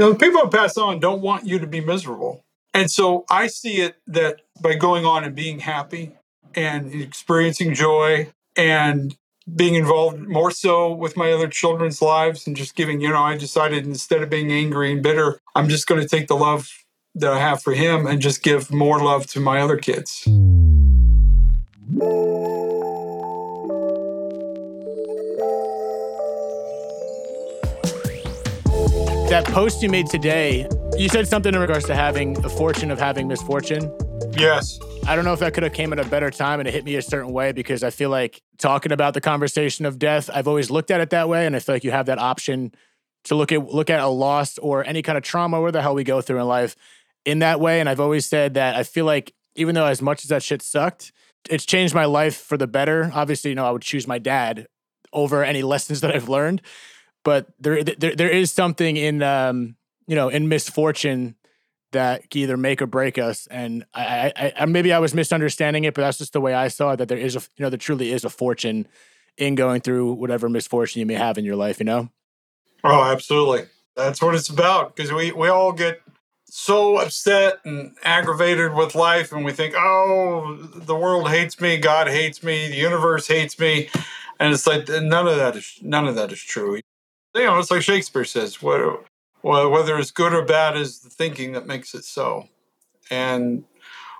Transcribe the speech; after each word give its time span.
You 0.00 0.06
know, 0.06 0.12
the 0.14 0.18
people 0.18 0.40
who 0.40 0.48
pass 0.48 0.78
on 0.78 0.98
don't 0.98 1.20
want 1.20 1.46
you 1.46 1.58
to 1.58 1.66
be 1.66 1.82
miserable. 1.82 2.42
And 2.72 2.90
so 2.90 3.26
I 3.28 3.48
see 3.48 3.82
it 3.82 3.96
that 4.06 4.40
by 4.62 4.72
going 4.76 5.04
on 5.04 5.24
and 5.24 5.34
being 5.34 5.58
happy 5.58 6.12
and 6.54 6.90
experiencing 6.94 7.74
joy 7.74 8.32
and 8.56 9.14
being 9.54 9.74
involved 9.74 10.26
more 10.26 10.52
so 10.52 10.90
with 10.90 11.18
my 11.18 11.30
other 11.32 11.48
children's 11.48 12.00
lives 12.00 12.46
and 12.46 12.56
just 12.56 12.74
giving, 12.76 13.02
you 13.02 13.10
know, 13.10 13.22
I 13.22 13.36
decided 13.36 13.84
instead 13.84 14.22
of 14.22 14.30
being 14.30 14.50
angry 14.50 14.90
and 14.90 15.02
bitter, 15.02 15.38
I'm 15.54 15.68
just 15.68 15.86
going 15.86 16.00
to 16.00 16.08
take 16.08 16.28
the 16.28 16.34
love 16.34 16.70
that 17.16 17.34
I 17.34 17.38
have 17.38 17.62
for 17.62 17.74
him 17.74 18.06
and 18.06 18.22
just 18.22 18.42
give 18.42 18.72
more 18.72 19.04
love 19.04 19.26
to 19.32 19.40
my 19.40 19.60
other 19.60 19.76
kids. 19.76 20.26
That 29.30 29.44
post 29.44 29.80
you 29.80 29.88
made 29.88 30.08
today, 30.08 30.68
you 30.98 31.08
said 31.08 31.28
something 31.28 31.54
in 31.54 31.60
regards 31.60 31.86
to 31.86 31.94
having 31.94 32.32
the 32.32 32.50
fortune 32.50 32.90
of 32.90 32.98
having 32.98 33.28
misfortune. 33.28 33.96
Yes. 34.36 34.76
I 35.06 35.14
don't 35.14 35.24
know 35.24 35.32
if 35.32 35.38
that 35.38 35.54
could 35.54 35.62
have 35.62 35.72
came 35.72 35.92
at 35.92 36.00
a 36.00 36.04
better 36.04 36.32
time 36.32 36.58
and 36.58 36.68
it 36.68 36.74
hit 36.74 36.84
me 36.84 36.96
a 36.96 37.02
certain 37.02 37.32
way 37.32 37.52
because 37.52 37.84
I 37.84 37.90
feel 37.90 38.10
like 38.10 38.42
talking 38.58 38.90
about 38.90 39.14
the 39.14 39.20
conversation 39.20 39.86
of 39.86 40.00
death, 40.00 40.28
I've 40.34 40.48
always 40.48 40.68
looked 40.68 40.90
at 40.90 41.00
it 41.00 41.10
that 41.10 41.28
way, 41.28 41.46
and 41.46 41.54
I 41.54 41.60
feel 41.60 41.76
like 41.76 41.84
you 41.84 41.92
have 41.92 42.06
that 42.06 42.18
option 42.18 42.74
to 43.22 43.36
look 43.36 43.52
at 43.52 43.72
look 43.72 43.88
at 43.88 44.00
a 44.00 44.08
loss 44.08 44.58
or 44.58 44.84
any 44.84 45.00
kind 45.00 45.16
of 45.16 45.22
trauma, 45.22 45.60
where 45.60 45.70
the 45.70 45.80
hell 45.80 45.94
we 45.94 46.02
go 46.02 46.20
through 46.20 46.40
in 46.40 46.46
life, 46.48 46.74
in 47.24 47.38
that 47.38 47.60
way. 47.60 47.78
And 47.78 47.88
I've 47.88 48.00
always 48.00 48.26
said 48.26 48.54
that 48.54 48.74
I 48.74 48.82
feel 48.82 49.04
like 49.04 49.32
even 49.54 49.76
though 49.76 49.86
as 49.86 50.02
much 50.02 50.24
as 50.24 50.30
that 50.30 50.42
shit 50.42 50.60
sucked, 50.60 51.12
it's 51.48 51.64
changed 51.64 51.94
my 51.94 52.04
life 52.04 52.36
for 52.36 52.56
the 52.56 52.66
better. 52.66 53.12
Obviously, 53.14 53.50
you 53.50 53.54
know, 53.54 53.64
I 53.64 53.70
would 53.70 53.82
choose 53.82 54.08
my 54.08 54.18
dad 54.18 54.66
over 55.12 55.44
any 55.44 55.62
lessons 55.62 56.00
that 56.00 56.12
I've 56.12 56.28
learned, 56.28 56.62
but 57.24 57.46
there 57.58 57.82
there, 57.82 58.14
there 58.14 58.30
is 58.30 58.52
something 58.52 58.96
in 58.96 59.22
um, 59.22 59.76
you 60.06 60.16
know 60.16 60.28
in 60.28 60.48
misfortune 60.48 61.36
that 61.92 62.30
can 62.30 62.42
either 62.42 62.56
make 62.56 62.80
or 62.80 62.86
break 62.86 63.18
us. 63.18 63.46
And 63.50 63.84
I, 63.94 64.32
I, 64.36 64.52
I, 64.60 64.66
maybe 64.66 64.92
I 64.92 64.98
was 64.98 65.14
misunderstanding 65.14 65.84
it, 65.84 65.94
but 65.94 66.02
that's 66.02 66.18
just 66.18 66.32
the 66.32 66.40
way 66.40 66.54
I 66.54 66.68
saw 66.68 66.92
it. 66.92 66.96
That 66.96 67.08
there 67.08 67.18
is 67.18 67.36
a, 67.36 67.40
you 67.56 67.64
know, 67.64 67.70
there 67.70 67.78
truly 67.78 68.12
is 68.12 68.24
a 68.24 68.30
fortune 68.30 68.86
in 69.36 69.54
going 69.54 69.80
through 69.80 70.12
whatever 70.12 70.48
misfortune 70.48 71.00
you 71.00 71.06
may 71.06 71.14
have 71.14 71.38
in 71.38 71.44
your 71.44 71.56
life. 71.56 71.78
You 71.78 71.86
know. 71.86 72.10
Oh, 72.84 73.02
absolutely. 73.04 73.66
That's 73.96 74.22
what 74.22 74.34
it's 74.34 74.48
about. 74.48 74.94
Because 74.94 75.12
we 75.12 75.32
we 75.32 75.48
all 75.48 75.72
get 75.72 76.00
so 76.44 76.96
upset 76.96 77.58
and 77.64 77.96
aggravated 78.02 78.74
with 78.74 78.94
life, 78.94 79.32
and 79.32 79.44
we 79.44 79.52
think, 79.52 79.74
oh, 79.76 80.56
the 80.74 80.96
world 80.96 81.30
hates 81.30 81.60
me, 81.60 81.76
God 81.76 82.08
hates 82.08 82.42
me, 82.42 82.68
the 82.68 82.76
universe 82.76 83.28
hates 83.28 83.58
me, 83.58 83.88
and 84.40 84.52
it's 84.52 84.66
like 84.66 84.88
none 84.88 85.28
of 85.28 85.36
that 85.36 85.56
is 85.56 85.78
none 85.82 86.06
of 86.06 86.14
that 86.16 86.32
is 86.32 86.40
true. 86.40 86.80
You 87.34 87.44
know, 87.44 87.58
it's 87.58 87.70
like 87.70 87.82
Shakespeare 87.82 88.24
says, 88.24 88.60
what 88.60 89.04
well, 89.42 89.70
whether 89.70 89.96
it's 89.98 90.10
good 90.10 90.34
or 90.34 90.44
bad 90.44 90.76
is 90.76 91.00
the 91.00 91.10
thinking 91.10 91.52
that 91.52 91.66
makes 91.66 91.94
it 91.94 92.04
so. 92.04 92.48
And 93.10 93.64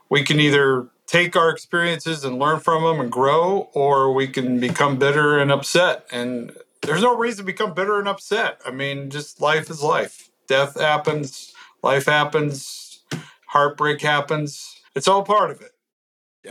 we 0.08 0.22
can 0.22 0.40
either 0.40 0.88
take 1.06 1.36
our 1.36 1.50
experiences 1.50 2.24
and 2.24 2.38
learn 2.38 2.60
from 2.60 2.84
them 2.84 3.00
and 3.00 3.10
grow, 3.10 3.68
or 3.74 4.12
we 4.12 4.28
can 4.28 4.60
become 4.60 4.96
bitter 4.96 5.38
and 5.38 5.50
upset. 5.50 6.06
And 6.12 6.52
there's 6.82 7.02
no 7.02 7.16
reason 7.16 7.44
to 7.44 7.52
become 7.52 7.74
bitter 7.74 7.98
and 7.98 8.08
upset. 8.08 8.60
I 8.64 8.70
mean, 8.70 9.10
just 9.10 9.40
life 9.40 9.70
is 9.70 9.82
life. 9.82 10.30
Death 10.46 10.80
happens, 10.80 11.52
life 11.82 12.06
happens, 12.06 13.02
heartbreak 13.48 14.00
happens. 14.00 14.80
It's 14.94 15.08
all 15.08 15.22
part 15.22 15.50
of 15.50 15.60
it. 15.60 15.72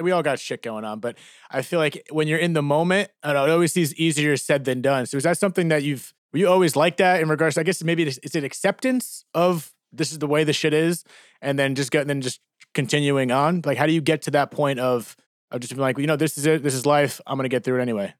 We 0.01 0.11
all 0.11 0.21
got 0.21 0.39
shit 0.39 0.61
going 0.61 0.85
on, 0.85 0.99
but 0.99 1.17
I 1.49 1.63
feel 1.63 1.79
like 1.79 2.05
when 2.11 2.27
you're 2.27 2.37
in 2.37 2.53
the 2.53 2.61
moment, 2.61 3.09
I 3.23 3.33
know, 3.33 3.45
it 3.45 3.49
always 3.49 3.73
seems 3.73 3.95
easier 3.95 4.37
said 4.37 4.65
than 4.65 4.81
done. 4.81 5.07
So 5.07 5.17
is 5.17 5.23
that 5.23 5.37
something 5.37 5.69
that 5.69 5.83
you've 5.83 6.13
were 6.31 6.39
you 6.39 6.47
always 6.47 6.75
like 6.75 6.97
that 6.97 7.21
in 7.21 7.29
regards? 7.29 7.55
To, 7.55 7.61
I 7.61 7.63
guess 7.63 7.83
maybe 7.83 8.03
it's, 8.03 8.19
it's 8.23 8.35
an 8.35 8.43
acceptance 8.43 9.25
of 9.33 9.73
this 9.91 10.11
is 10.11 10.19
the 10.19 10.27
way 10.27 10.43
the 10.43 10.53
shit 10.53 10.73
is, 10.73 11.03
and 11.41 11.57
then 11.57 11.75
just 11.75 11.91
get 11.91 12.07
then 12.07 12.21
just 12.21 12.39
continuing 12.73 13.31
on. 13.31 13.61
Like, 13.65 13.77
how 13.77 13.85
do 13.85 13.93
you 13.93 14.01
get 14.01 14.21
to 14.23 14.31
that 14.31 14.51
point 14.51 14.79
of 14.79 15.15
of 15.51 15.61
just 15.61 15.73
being 15.73 15.81
like, 15.81 15.97
you 15.97 16.07
know, 16.07 16.15
this 16.15 16.37
is 16.37 16.45
it, 16.45 16.63
this 16.63 16.73
is 16.73 16.85
life. 16.85 17.19
I'm 17.25 17.37
gonna 17.37 17.49
get 17.49 17.63
through 17.63 17.79
it 17.79 17.81
anyway. 17.81 18.13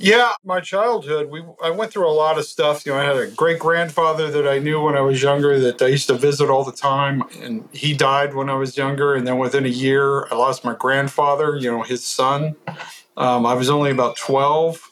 Yeah, 0.00 0.30
my 0.44 0.60
childhood, 0.60 1.28
we 1.28 1.42
I 1.62 1.70
went 1.70 1.92
through 1.92 2.08
a 2.08 2.14
lot 2.14 2.38
of 2.38 2.44
stuff. 2.44 2.86
You 2.86 2.92
know, 2.92 2.98
I 2.98 3.04
had 3.04 3.16
a 3.16 3.26
great 3.26 3.58
grandfather 3.58 4.30
that 4.30 4.46
I 4.46 4.60
knew 4.60 4.80
when 4.80 4.94
I 4.94 5.00
was 5.00 5.20
younger 5.20 5.58
that 5.58 5.82
I 5.82 5.88
used 5.88 6.06
to 6.06 6.14
visit 6.14 6.48
all 6.48 6.62
the 6.62 6.72
time, 6.72 7.24
and 7.42 7.68
he 7.72 7.94
died 7.94 8.34
when 8.34 8.48
I 8.48 8.54
was 8.54 8.76
younger. 8.76 9.16
And 9.16 9.26
then 9.26 9.38
within 9.38 9.66
a 9.66 9.70
year, 9.70 10.26
I 10.28 10.36
lost 10.36 10.64
my 10.64 10.74
grandfather. 10.74 11.56
You 11.56 11.72
know, 11.72 11.82
his 11.82 12.04
son. 12.04 12.54
Um, 13.16 13.44
I 13.44 13.54
was 13.54 13.68
only 13.68 13.90
about 13.90 14.16
twelve. 14.16 14.88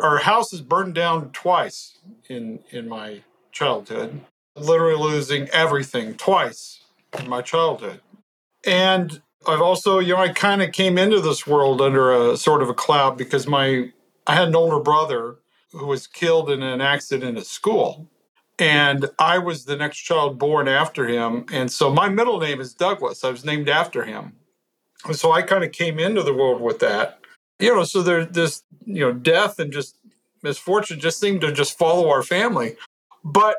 Our 0.00 0.18
house 0.18 0.52
is 0.52 0.60
burned 0.60 0.94
down 0.94 1.30
twice 1.32 1.98
in 2.28 2.60
in 2.70 2.88
my 2.88 3.22
childhood, 3.52 4.20
literally 4.56 5.00
losing 5.00 5.48
everything 5.50 6.14
twice 6.14 6.84
in 7.18 7.28
my 7.28 7.42
childhood. 7.42 8.00
And 8.66 9.20
I've 9.46 9.62
also, 9.62 9.98
you 9.98 10.14
know, 10.14 10.20
I 10.20 10.30
kind 10.30 10.62
of 10.62 10.72
came 10.72 10.98
into 10.98 11.20
this 11.20 11.46
world 11.46 11.80
under 11.80 12.12
a 12.12 12.36
sort 12.36 12.62
of 12.62 12.68
a 12.68 12.74
cloud 12.74 13.16
because 13.16 13.46
my 13.46 13.90
I 14.26 14.34
had 14.34 14.48
an 14.48 14.56
older 14.56 14.80
brother 14.80 15.36
who 15.72 15.86
was 15.86 16.06
killed 16.06 16.50
in 16.50 16.62
an 16.62 16.80
accident 16.80 17.36
at 17.36 17.46
school. 17.46 18.08
And 18.58 19.10
I 19.18 19.38
was 19.38 19.64
the 19.64 19.76
next 19.76 19.98
child 19.98 20.38
born 20.38 20.68
after 20.68 21.08
him. 21.08 21.44
And 21.52 21.70
so 21.72 21.92
my 21.92 22.08
middle 22.08 22.38
name 22.38 22.60
is 22.60 22.72
Douglas. 22.72 23.24
I 23.24 23.30
was 23.30 23.44
named 23.44 23.68
after 23.68 24.04
him. 24.04 24.34
And 25.04 25.16
so 25.16 25.32
I 25.32 25.42
kind 25.42 25.64
of 25.64 25.72
came 25.72 25.98
into 25.98 26.22
the 26.22 26.32
world 26.32 26.62
with 26.62 26.78
that. 26.78 27.18
You 27.58 27.74
know, 27.74 27.84
so 27.84 28.02
there's 28.02 28.28
this, 28.28 28.62
you 28.84 29.00
know, 29.00 29.12
death 29.12 29.58
and 29.58 29.72
just 29.72 29.98
misfortune 30.44 31.00
just 31.00 31.18
seemed 31.18 31.40
to 31.40 31.50
just 31.50 31.76
follow 31.76 32.08
our 32.10 32.22
family. 32.22 32.76
But 33.24 33.56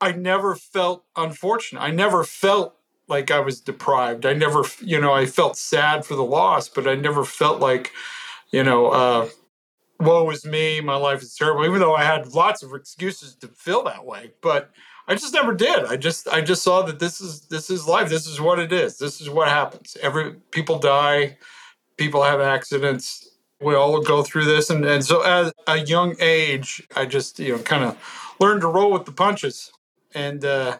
I 0.00 0.12
never 0.12 0.56
felt 0.56 1.04
unfortunate. 1.14 1.80
I 1.80 1.90
never 1.90 2.24
felt 2.24 2.74
like 3.06 3.30
I 3.30 3.38
was 3.38 3.60
deprived. 3.60 4.26
I 4.26 4.32
never, 4.32 4.64
you 4.80 5.00
know, 5.00 5.12
I 5.12 5.26
felt 5.26 5.56
sad 5.56 6.04
for 6.04 6.16
the 6.16 6.24
loss, 6.24 6.68
but 6.68 6.88
I 6.88 6.94
never 6.94 7.24
felt 7.24 7.60
like, 7.60 7.92
you 8.50 8.64
know, 8.64 8.88
uh, 8.88 9.28
woe 10.00 10.28
is 10.30 10.44
me, 10.44 10.80
my 10.80 10.96
life 10.96 11.22
is 11.22 11.36
terrible. 11.36 11.64
Even 11.64 11.80
though 11.80 11.94
I 11.94 12.02
had 12.02 12.34
lots 12.34 12.62
of 12.62 12.74
excuses 12.74 13.34
to 13.36 13.48
feel 13.48 13.84
that 13.84 14.04
way, 14.04 14.32
but 14.40 14.70
I 15.06 15.14
just 15.14 15.34
never 15.34 15.54
did. 15.54 15.84
I 15.84 15.96
just, 15.96 16.26
I 16.28 16.40
just 16.40 16.62
saw 16.62 16.80
that 16.82 16.98
this 16.98 17.20
is 17.20 17.42
this 17.42 17.68
is 17.68 17.86
life. 17.86 18.08
This 18.08 18.26
is 18.26 18.40
what 18.40 18.58
it 18.58 18.72
is. 18.72 18.96
This 18.96 19.20
is 19.20 19.28
what 19.28 19.48
happens. 19.48 19.98
Every 20.00 20.32
people 20.50 20.78
die, 20.78 21.36
people 21.98 22.22
have 22.22 22.40
accidents 22.40 23.33
we 23.60 23.74
all 23.74 24.00
go 24.00 24.22
through 24.22 24.44
this. 24.44 24.70
And, 24.70 24.84
and 24.84 25.04
so 25.04 25.24
at 25.24 25.52
a 25.66 25.78
young 25.78 26.16
age 26.20 26.86
i 26.96 27.06
just 27.06 27.38
you 27.38 27.56
know 27.56 27.62
kind 27.62 27.84
of 27.84 27.96
learned 28.40 28.62
to 28.62 28.68
roll 28.68 28.92
with 28.92 29.04
the 29.04 29.12
punches. 29.12 29.72
And 30.14 30.44
uh, 30.44 30.78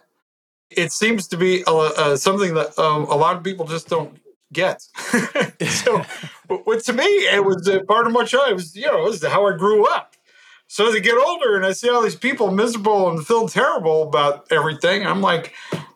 it 0.69 0.91
seems 0.91 1.27
to 1.27 1.37
be 1.37 1.63
uh, 1.67 2.15
something 2.15 2.53
that 2.53 2.77
um, 2.79 3.03
a 3.03 3.15
lot 3.15 3.35
of 3.35 3.43
people 3.43 3.65
just 3.65 3.87
don't 3.87 4.19
get. 4.53 4.83
So 5.67 6.03
but 6.47 6.83
to 6.83 6.93
me 6.93 7.03
it 7.03 7.43
was 7.43 7.67
a 7.67 7.81
part 7.81 8.07
of 8.07 8.13
my 8.13 8.25
child 8.25 8.49
it 8.49 8.53
was 8.55 8.75
you 8.75 8.85
know 8.85 9.05
it 9.05 9.09
was 9.09 9.25
how 9.25 9.47
i 9.47 9.55
grew 9.55 9.85
up. 9.87 10.15
So 10.67 10.87
as 10.87 10.95
i 10.95 10.99
get 10.99 11.17
older 11.17 11.55
and 11.55 11.65
i 11.65 11.71
see 11.71 11.89
all 11.89 12.01
these 12.01 12.15
people 12.15 12.51
miserable 12.51 13.09
and 13.09 13.25
feel 13.25 13.47
terrible 13.47 14.03
about 14.03 14.51
everything 14.51 15.05
i'm 15.05 15.21
like 15.21 15.53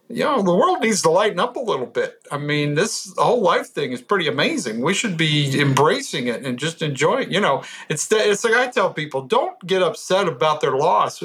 you 0.10 0.24
know, 0.24 0.42
the 0.42 0.56
world 0.56 0.82
needs 0.82 1.04
to 1.04 1.12
lighten 1.12 1.40
up 1.40 1.56
a 1.56 1.60
little 1.60 1.86
bit. 1.86 2.16
I 2.32 2.40
mean, 2.40 2.74
this 2.74 3.14
whole 3.18 3.42
life 3.42 3.68
thing 3.68 3.92
is 3.92 4.02
pretty 4.02 4.28
amazing. 4.28 4.82
We 4.82 4.96
should 4.96 5.18
be 5.18 5.60
embracing 5.62 6.28
it 6.28 6.44
and 6.44 6.58
just 6.58 6.82
enjoying. 6.82 7.32
You 7.32 7.40
know, 7.40 7.64
it's 7.90 8.08
the, 8.08 8.18
it's 8.18 8.44
like 8.44 8.56
I 8.56 8.68
tell 8.68 8.92
people: 8.92 9.22
don't 9.22 9.60
get 9.68 9.84
upset 9.84 10.28
about 10.28 10.62
their 10.62 10.76
loss. 10.76 11.24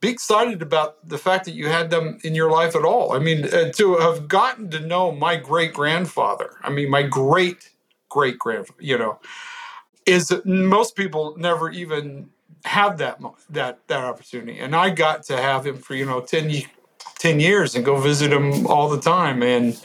Be 0.00 0.08
excited 0.08 0.60
about 0.60 1.08
the 1.08 1.18
fact 1.18 1.44
that 1.44 1.52
you 1.52 1.68
had 1.68 1.90
them 1.90 2.18
in 2.24 2.34
your 2.34 2.50
life 2.50 2.74
at 2.74 2.84
all. 2.84 3.12
I 3.12 3.20
mean, 3.20 3.44
uh, 3.44 3.70
to 3.74 3.96
have 3.98 4.26
gotten 4.26 4.70
to 4.70 4.80
know 4.80 5.12
my 5.12 5.36
great 5.36 5.72
grandfather. 5.72 6.50
I 6.62 6.70
mean, 6.70 6.90
my 6.90 7.04
great 7.04 7.70
great 8.08 8.40
grandfather. 8.40 8.82
You 8.82 8.98
know, 8.98 9.20
is 10.04 10.32
most 10.44 10.96
people 10.96 11.36
never 11.38 11.70
even 11.70 12.30
have 12.64 12.98
that 12.98 13.20
that 13.50 13.86
that 13.86 14.04
opportunity, 14.04 14.58
and 14.58 14.74
I 14.74 14.90
got 14.90 15.22
to 15.24 15.36
have 15.36 15.64
him 15.64 15.76
for 15.76 15.94
you 15.94 16.04
know 16.06 16.20
ten 16.20 16.50
10 17.18 17.40
years 17.40 17.74
and 17.74 17.84
go 17.84 17.96
visit 17.98 18.32
him 18.32 18.66
all 18.66 18.88
the 18.88 19.00
time. 19.00 19.42
And 19.42 19.80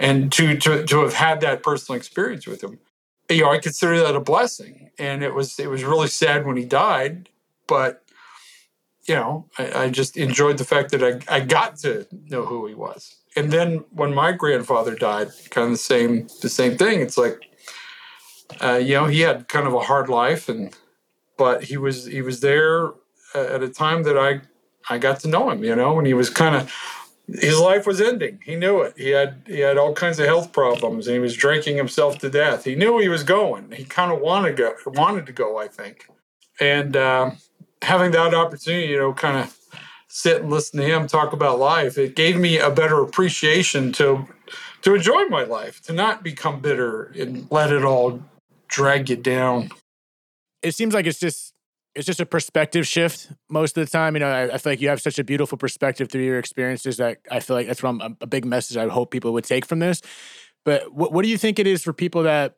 and 0.00 0.32
to 0.32 0.56
to 0.56 0.84
to 0.86 1.00
have 1.00 1.14
had 1.14 1.40
that 1.42 1.62
personal 1.62 1.96
experience 1.96 2.46
with 2.46 2.64
him 2.64 2.80
you 3.28 3.42
know 3.42 3.50
i 3.50 3.58
consider 3.58 4.00
that 4.00 4.16
a 4.16 4.20
blessing. 4.20 4.90
And 4.98 5.22
it 5.22 5.34
was 5.34 5.58
it 5.60 5.70
was 5.70 5.84
really 5.84 6.08
sad 6.08 6.46
when 6.46 6.56
he 6.56 6.64
died 6.64 7.28
but 7.68 8.02
you 9.04 9.14
know 9.14 9.46
i, 9.58 9.84
I 9.84 9.90
just 9.90 10.16
enjoyed 10.16 10.58
the 10.58 10.64
fact 10.64 10.90
that 10.90 11.04
I, 11.04 11.36
I 11.36 11.40
got 11.40 11.76
to 11.78 12.06
know 12.28 12.44
who 12.44 12.66
he 12.66 12.74
was. 12.74 13.16
And 13.36 13.52
then 13.52 13.84
when 13.92 14.12
my 14.12 14.32
grandfather 14.32 14.94
died 14.96 15.28
kind 15.50 15.66
of 15.66 15.72
the 15.72 15.76
same 15.78 16.28
the 16.42 16.48
same 16.48 16.76
thing. 16.76 17.00
It's 17.00 17.16
like 17.16 17.38
uh, 18.62 18.80
you 18.82 18.94
know 18.94 19.06
he 19.06 19.20
had 19.20 19.48
kind 19.48 19.66
of 19.66 19.74
a 19.74 19.80
hard 19.80 20.08
life 20.08 20.48
and 20.48 20.74
but 21.36 21.64
he 21.64 21.76
was 21.76 22.06
he 22.06 22.22
was 22.22 22.40
there 22.40 22.90
at 23.34 23.62
a 23.62 23.68
time 23.68 24.02
that 24.02 24.18
i 24.18 24.40
I 24.88 24.98
got 24.98 25.20
to 25.20 25.28
know 25.28 25.50
him, 25.50 25.62
you 25.64 25.76
know, 25.76 25.98
and 25.98 26.06
he 26.06 26.14
was 26.14 26.30
kind 26.30 26.56
of 26.56 26.72
his 27.26 27.58
life 27.58 27.86
was 27.86 28.00
ending. 28.00 28.40
He 28.44 28.56
knew 28.56 28.80
it. 28.80 28.94
He 28.96 29.10
had 29.10 29.42
he 29.46 29.60
had 29.60 29.78
all 29.78 29.94
kinds 29.94 30.18
of 30.18 30.26
health 30.26 30.52
problems, 30.52 31.06
and 31.06 31.14
he 31.14 31.20
was 31.20 31.36
drinking 31.36 31.76
himself 31.76 32.18
to 32.18 32.30
death. 32.30 32.64
He 32.64 32.74
knew 32.74 32.98
he 32.98 33.08
was 33.08 33.22
going. 33.22 33.70
He 33.72 33.84
kind 33.84 34.12
of 34.12 34.20
wanted 34.20 34.56
to 34.56 34.62
go, 34.62 34.74
wanted 34.86 35.26
to 35.26 35.32
go, 35.32 35.58
I 35.58 35.68
think, 35.68 36.08
and 36.58 36.96
uh, 36.96 37.32
having 37.82 38.10
that 38.12 38.34
opportunity, 38.34 38.88
you 38.88 38.98
know, 38.98 39.12
kind 39.12 39.38
of 39.38 39.56
sit 40.08 40.42
and 40.42 40.50
listen 40.50 40.80
to 40.80 40.86
him 40.86 41.06
talk 41.06 41.32
about 41.32 41.58
life, 41.58 41.96
it 41.96 42.16
gave 42.16 42.36
me 42.36 42.58
a 42.58 42.70
better 42.70 43.00
appreciation 43.00 43.92
to 43.92 44.26
to 44.82 44.94
enjoy 44.94 45.24
my 45.26 45.44
life, 45.44 45.80
to 45.82 45.92
not 45.92 46.22
become 46.22 46.60
bitter 46.60 47.12
and 47.18 47.46
let 47.50 47.72
it 47.72 47.84
all 47.84 48.22
drag 48.66 49.10
you 49.10 49.16
down. 49.16 49.70
It 50.62 50.74
seems 50.74 50.94
like 50.94 51.06
it's 51.06 51.20
just 51.20 51.54
it's 51.94 52.06
just 52.06 52.20
a 52.20 52.26
perspective 52.26 52.86
shift 52.86 53.32
most 53.48 53.76
of 53.76 53.84
the 53.84 53.90
time. 53.90 54.14
You 54.14 54.20
know, 54.20 54.28
I, 54.28 54.54
I, 54.54 54.58
feel 54.58 54.72
like 54.72 54.80
you 54.80 54.88
have 54.88 55.00
such 55.00 55.18
a 55.18 55.24
beautiful 55.24 55.58
perspective 55.58 56.08
through 56.08 56.22
your 56.22 56.38
experiences 56.38 56.98
that 56.98 57.18
I 57.30 57.40
feel 57.40 57.56
like 57.56 57.66
that's 57.66 57.82
what 57.82 58.00
I'm, 58.00 58.16
a 58.20 58.26
big 58.26 58.44
message 58.44 58.76
I 58.76 58.88
hope 58.88 59.10
people 59.10 59.32
would 59.32 59.44
take 59.44 59.66
from 59.66 59.80
this. 59.80 60.00
But 60.64 60.92
what, 60.92 61.12
what 61.12 61.22
do 61.22 61.28
you 61.28 61.38
think 61.38 61.58
it 61.58 61.66
is 61.66 61.82
for 61.82 61.92
people 61.92 62.24
that, 62.24 62.54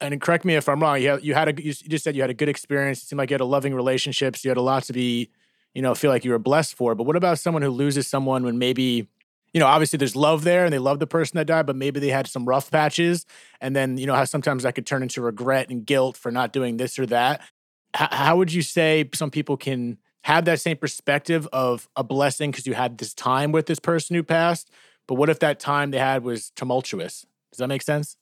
and 0.00 0.20
correct 0.20 0.44
me 0.44 0.54
if 0.54 0.68
I'm 0.68 0.80
wrong, 0.80 1.00
you, 1.00 1.10
had, 1.10 1.24
you 1.24 1.34
had 1.34 1.48
a, 1.48 1.62
you 1.62 1.72
just 1.72 2.04
said 2.04 2.14
you 2.14 2.22
had 2.22 2.30
a 2.30 2.34
good 2.34 2.48
experience. 2.48 3.02
It 3.02 3.06
seemed 3.06 3.18
like 3.18 3.30
you 3.30 3.34
had 3.34 3.40
a 3.40 3.46
loving 3.46 3.74
relationships. 3.74 4.44
You 4.44 4.50
had 4.50 4.58
a 4.58 4.62
lot 4.62 4.84
to 4.84 4.92
be, 4.92 5.30
you 5.72 5.82
know, 5.82 5.94
feel 5.94 6.10
like 6.10 6.24
you 6.24 6.30
were 6.30 6.38
blessed 6.38 6.74
for. 6.74 6.94
But 6.94 7.04
what 7.04 7.16
about 7.16 7.38
someone 7.38 7.62
who 7.62 7.70
loses 7.70 8.06
someone 8.06 8.44
when 8.44 8.58
maybe, 8.58 9.08
you 9.52 9.60
know, 9.60 9.66
obviously 9.66 9.96
there's 9.96 10.14
love 10.14 10.44
there 10.44 10.64
and 10.64 10.72
they 10.72 10.78
love 10.78 11.00
the 11.00 11.06
person 11.06 11.38
that 11.38 11.46
died, 11.46 11.66
but 11.66 11.76
maybe 11.76 11.98
they 11.98 12.10
had 12.10 12.28
some 12.28 12.44
rough 12.44 12.70
patches. 12.70 13.24
And 13.60 13.74
then, 13.74 13.98
you 13.98 14.06
know, 14.06 14.14
how 14.14 14.24
sometimes 14.26 14.62
that 14.62 14.74
could 14.74 14.86
turn 14.86 15.02
into 15.02 15.22
regret 15.22 15.70
and 15.70 15.84
guilt 15.84 16.16
for 16.16 16.30
not 16.30 16.52
doing 16.52 16.76
this 16.76 16.98
or 16.98 17.06
that 17.06 17.40
how 17.94 18.36
would 18.36 18.52
you 18.52 18.62
say 18.62 19.08
some 19.14 19.30
people 19.30 19.56
can 19.56 19.98
have 20.22 20.44
that 20.46 20.60
same 20.60 20.76
perspective 20.76 21.46
of 21.52 21.88
a 21.96 22.02
blessing 22.02 22.50
because 22.50 22.66
you 22.66 22.74
had 22.74 22.98
this 22.98 23.14
time 23.14 23.52
with 23.52 23.66
this 23.66 23.78
person 23.78 24.16
who 24.16 24.22
passed? 24.22 24.70
But 25.06 25.14
what 25.14 25.28
if 25.28 25.38
that 25.40 25.60
time 25.60 25.90
they 25.90 25.98
had 25.98 26.24
was 26.24 26.50
tumultuous? 26.50 27.26
Does 27.52 27.58
that 27.58 27.68
make 27.68 27.82
sense? 27.82 28.16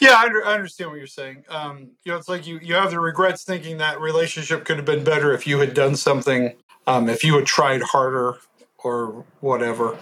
Yeah, 0.00 0.14
I, 0.14 0.28
I 0.46 0.54
understand 0.54 0.90
what 0.90 0.96
you're 0.96 1.06
saying. 1.06 1.44
Um, 1.48 1.90
you 2.04 2.12
know, 2.12 2.18
it's 2.18 2.28
like 2.28 2.46
you 2.46 2.58
you 2.62 2.74
have 2.74 2.90
the 2.90 3.00
regrets 3.00 3.44
thinking 3.44 3.78
that 3.78 4.00
relationship 4.00 4.64
could 4.64 4.76
have 4.76 4.86
been 4.86 5.04
better 5.04 5.34
if 5.34 5.46
you 5.46 5.58
had 5.58 5.74
done 5.74 5.96
something, 5.96 6.54
um, 6.86 7.08
if 7.08 7.22
you 7.22 7.36
had 7.36 7.44
tried 7.44 7.82
harder 7.82 8.38
or 8.78 9.24
whatever. 9.40 9.98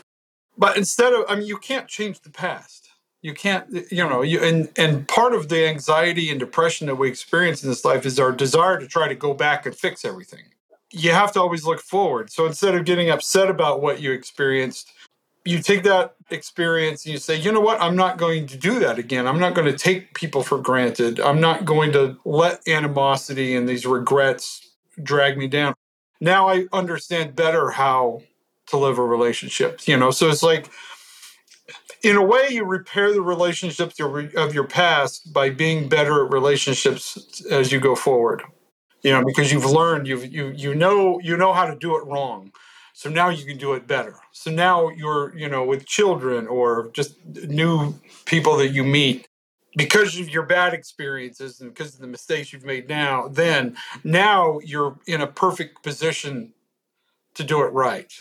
But 0.56 0.76
instead 0.76 1.12
of, 1.12 1.24
I 1.28 1.36
mean, 1.36 1.46
you 1.46 1.56
can't 1.56 1.88
change 1.88 2.20
the 2.20 2.30
past 2.30 2.89
you 3.22 3.34
can't 3.34 3.66
you 3.90 4.08
know 4.08 4.22
you 4.22 4.40
and 4.40 4.68
and 4.76 5.06
part 5.06 5.34
of 5.34 5.48
the 5.48 5.66
anxiety 5.66 6.30
and 6.30 6.40
depression 6.40 6.86
that 6.86 6.94
we 6.94 7.08
experience 7.08 7.62
in 7.62 7.68
this 7.68 7.84
life 7.84 8.06
is 8.06 8.18
our 8.18 8.32
desire 8.32 8.78
to 8.78 8.86
try 8.86 9.08
to 9.08 9.14
go 9.14 9.34
back 9.34 9.66
and 9.66 9.74
fix 9.74 10.04
everything. 10.04 10.44
You 10.92 11.12
have 11.12 11.32
to 11.32 11.40
always 11.40 11.64
look 11.64 11.80
forward. 11.80 12.30
So 12.30 12.46
instead 12.46 12.74
of 12.74 12.84
getting 12.84 13.10
upset 13.10 13.48
about 13.48 13.80
what 13.80 14.00
you 14.00 14.12
experienced 14.12 14.92
you 15.44 15.60
take 15.60 15.84
that 15.84 16.14
experience 16.30 17.04
and 17.06 17.12
you 17.12 17.18
say 17.18 17.36
you 17.36 17.52
know 17.52 17.60
what? 17.60 17.80
I'm 17.80 17.96
not 17.96 18.18
going 18.18 18.46
to 18.48 18.56
do 18.56 18.78
that 18.80 18.98
again. 18.98 19.26
I'm 19.26 19.38
not 19.38 19.54
going 19.54 19.70
to 19.70 19.78
take 19.78 20.14
people 20.14 20.42
for 20.42 20.58
granted. 20.58 21.18
I'm 21.20 21.40
not 21.40 21.64
going 21.64 21.92
to 21.92 22.18
let 22.24 22.66
animosity 22.68 23.56
and 23.56 23.68
these 23.68 23.86
regrets 23.86 24.68
drag 25.02 25.38
me 25.38 25.46
down. 25.46 25.74
Now 26.20 26.48
i 26.48 26.66
understand 26.72 27.34
better 27.34 27.70
how 27.70 28.22
to 28.66 28.76
live 28.76 28.98
a 28.98 29.04
relationship 29.04 29.86
you 29.88 29.96
know? 29.96 30.10
So 30.10 30.28
it's 30.28 30.42
like 30.42 30.70
in 32.02 32.16
a 32.16 32.24
way, 32.24 32.48
you 32.50 32.64
repair 32.64 33.12
the 33.12 33.22
relationships 33.22 34.00
of 34.00 34.54
your 34.54 34.64
past 34.64 35.32
by 35.32 35.50
being 35.50 35.88
better 35.88 36.24
at 36.24 36.32
relationships 36.32 37.44
as 37.50 37.72
you 37.72 37.80
go 37.80 37.94
forward. 37.94 38.42
You 39.02 39.12
know, 39.12 39.24
because 39.24 39.50
you've 39.52 39.64
learned, 39.64 40.06
you 40.06 40.18
you 40.18 40.48
you 40.48 40.74
know 40.74 41.20
you 41.20 41.36
know 41.36 41.52
how 41.52 41.66
to 41.66 41.74
do 41.74 41.96
it 41.96 42.04
wrong, 42.06 42.52
so 42.92 43.08
now 43.08 43.30
you 43.30 43.46
can 43.46 43.56
do 43.56 43.72
it 43.72 43.86
better. 43.86 44.16
So 44.32 44.50
now 44.50 44.90
you're 44.90 45.36
you 45.36 45.48
know 45.48 45.64
with 45.64 45.86
children 45.86 46.46
or 46.46 46.90
just 46.92 47.16
new 47.26 47.94
people 48.26 48.56
that 48.58 48.68
you 48.68 48.84
meet 48.84 49.26
because 49.76 50.18
of 50.18 50.28
your 50.28 50.42
bad 50.42 50.74
experiences 50.74 51.60
and 51.60 51.72
because 51.72 51.94
of 51.94 52.00
the 52.00 52.06
mistakes 52.06 52.52
you've 52.52 52.64
made 52.64 52.88
now. 52.88 53.28
Then 53.28 53.76
now 54.04 54.58
you're 54.60 54.98
in 55.06 55.22
a 55.22 55.26
perfect 55.26 55.82
position 55.82 56.52
to 57.34 57.44
do 57.44 57.62
it 57.62 57.72
right 57.72 58.12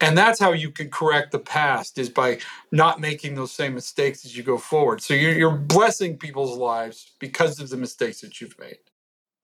and 0.00 0.16
that's 0.16 0.40
how 0.40 0.52
you 0.52 0.70
can 0.70 0.90
correct 0.90 1.32
the 1.32 1.38
past 1.38 1.98
is 1.98 2.08
by 2.08 2.38
not 2.72 3.00
making 3.00 3.34
those 3.34 3.52
same 3.52 3.74
mistakes 3.74 4.24
as 4.24 4.36
you 4.36 4.42
go 4.42 4.56
forward. 4.56 5.02
So 5.02 5.14
you're, 5.14 5.34
you're 5.34 5.56
blessing 5.56 6.16
people's 6.16 6.56
lives 6.56 7.12
because 7.18 7.60
of 7.60 7.68
the 7.68 7.76
mistakes 7.76 8.20
that 8.22 8.40
you've 8.40 8.58
made. 8.58 8.78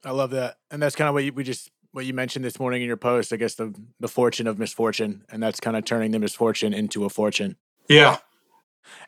I 0.04 0.12
love 0.12 0.30
that. 0.30 0.58
And 0.70 0.82
that's 0.82 0.96
kind 0.96 1.08
of 1.08 1.14
what 1.14 1.24
you, 1.24 1.32
we 1.32 1.44
just 1.44 1.70
what 1.92 2.04
you 2.04 2.12
mentioned 2.12 2.44
this 2.44 2.60
morning 2.60 2.82
in 2.82 2.86
your 2.86 2.98
post 2.98 3.32
i 3.32 3.36
guess 3.36 3.54
the 3.54 3.74
the 4.00 4.08
fortune 4.08 4.46
of 4.46 4.58
misfortune 4.58 5.24
and 5.30 5.42
that's 5.42 5.58
kind 5.60 5.78
of 5.78 5.84
turning 5.86 6.10
the 6.10 6.18
misfortune 6.18 6.74
into 6.74 7.06
a 7.06 7.08
fortune. 7.08 7.56
Yeah. 7.88 8.18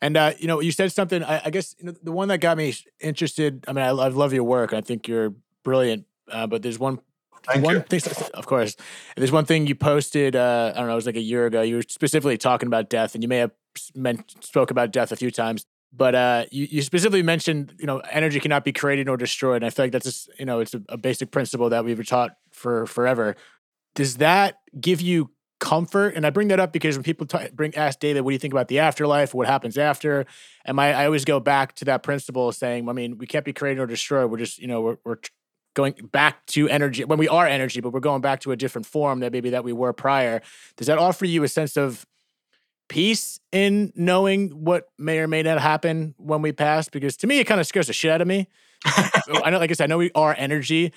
And 0.00 0.16
uh, 0.16 0.32
you 0.38 0.48
know 0.48 0.60
you 0.60 0.72
said 0.72 0.90
something 0.90 1.22
i, 1.22 1.42
I 1.44 1.50
guess 1.50 1.76
you 1.78 1.86
know, 1.86 1.94
the 2.02 2.12
one 2.12 2.28
that 2.28 2.38
got 2.38 2.56
me 2.56 2.74
interested 2.98 3.64
i 3.68 3.74
mean 3.74 3.84
i, 3.84 3.88
I 3.88 4.08
love 4.08 4.32
your 4.32 4.44
work 4.44 4.72
i 4.72 4.80
think 4.80 5.06
you're 5.06 5.34
brilliant 5.62 6.06
uh, 6.30 6.46
but 6.46 6.62
there's 6.62 6.78
one 6.78 7.00
Thank 7.46 7.64
one 7.64 7.76
you. 7.76 7.80
thing, 7.80 8.00
of 8.34 8.46
course. 8.46 8.76
There's 9.16 9.32
one 9.32 9.44
thing 9.44 9.66
you 9.66 9.74
posted. 9.74 10.36
Uh, 10.36 10.72
I 10.74 10.78
don't 10.78 10.86
know. 10.86 10.92
It 10.92 10.96
was 10.96 11.06
like 11.06 11.16
a 11.16 11.20
year 11.20 11.46
ago. 11.46 11.62
You 11.62 11.76
were 11.76 11.84
specifically 11.88 12.38
talking 12.38 12.66
about 12.66 12.90
death, 12.90 13.14
and 13.14 13.22
you 13.22 13.28
may 13.28 13.38
have 13.38 13.52
meant, 13.94 14.34
spoke 14.44 14.70
about 14.70 14.92
death 14.92 15.12
a 15.12 15.16
few 15.16 15.30
times. 15.30 15.64
But 15.90 16.14
uh, 16.14 16.44
you, 16.50 16.66
you 16.70 16.82
specifically 16.82 17.22
mentioned, 17.22 17.74
you 17.78 17.86
know, 17.86 18.00
energy 18.10 18.40
cannot 18.40 18.62
be 18.62 18.72
created 18.72 19.06
nor 19.06 19.16
destroyed. 19.16 19.56
And 19.56 19.64
I 19.64 19.70
feel 19.70 19.86
like 19.86 19.92
that's 19.92 20.04
just, 20.04 20.30
you 20.38 20.44
know, 20.44 20.60
it's 20.60 20.74
a, 20.74 20.82
a 20.90 20.98
basic 20.98 21.30
principle 21.30 21.70
that 21.70 21.84
we've 21.84 21.96
been 21.96 22.04
taught 22.04 22.36
for 22.52 22.86
forever. 22.86 23.36
Does 23.94 24.18
that 24.18 24.58
give 24.78 25.00
you 25.00 25.30
comfort? 25.60 26.14
And 26.14 26.26
I 26.26 26.30
bring 26.30 26.48
that 26.48 26.60
up 26.60 26.72
because 26.72 26.96
when 26.96 27.04
people 27.04 27.26
t- 27.26 27.48
bring 27.54 27.74
ask 27.74 27.98
David, 28.00 28.20
what 28.20 28.30
do 28.30 28.34
you 28.34 28.38
think 28.38 28.52
about 28.52 28.68
the 28.68 28.80
afterlife? 28.80 29.32
What 29.32 29.46
happens 29.46 29.78
after? 29.78 30.26
And 30.66 30.78
I, 30.78 30.88
I 30.88 31.06
always 31.06 31.24
go 31.24 31.40
back 31.40 31.74
to 31.76 31.86
that 31.86 32.02
principle, 32.02 32.52
saying, 32.52 32.86
I 32.86 32.92
mean, 32.92 33.16
we 33.16 33.26
can't 33.26 33.44
be 33.44 33.54
created 33.54 33.80
or 33.80 33.86
destroyed. 33.86 34.30
We're 34.30 34.38
just, 34.38 34.58
you 34.58 34.66
know, 34.66 34.82
we're, 34.82 34.98
we're 35.04 35.16
going 35.78 35.94
back 36.10 36.44
to 36.46 36.68
energy 36.68 37.04
when 37.04 37.20
we 37.20 37.28
are 37.28 37.46
energy, 37.46 37.80
but 37.80 37.92
we're 37.92 38.00
going 38.00 38.20
back 38.20 38.40
to 38.40 38.50
a 38.50 38.56
different 38.56 38.84
form 38.84 39.20
that 39.20 39.30
maybe 39.30 39.50
that 39.50 39.62
we 39.62 39.72
were 39.72 39.92
prior. 39.92 40.42
Does 40.76 40.88
that 40.88 40.98
offer 40.98 41.24
you 41.24 41.44
a 41.44 41.48
sense 41.48 41.76
of 41.76 42.04
peace 42.88 43.38
in 43.52 43.92
knowing 43.94 44.48
what 44.64 44.88
may 44.98 45.20
or 45.20 45.28
may 45.28 45.40
not 45.40 45.60
happen 45.60 46.16
when 46.18 46.42
we 46.42 46.50
pass? 46.50 46.88
Because 46.88 47.16
to 47.18 47.28
me, 47.28 47.38
it 47.38 47.44
kind 47.44 47.60
of 47.60 47.66
scares 47.66 47.86
the 47.86 47.92
shit 47.92 48.10
out 48.10 48.20
of 48.20 48.26
me. 48.26 48.48
I 48.84 49.50
know, 49.50 49.58
like 49.58 49.70
I 49.70 49.74
said, 49.74 49.84
I 49.84 49.86
know 49.86 49.98
we 49.98 50.10
are 50.16 50.34
energy, 50.36 50.92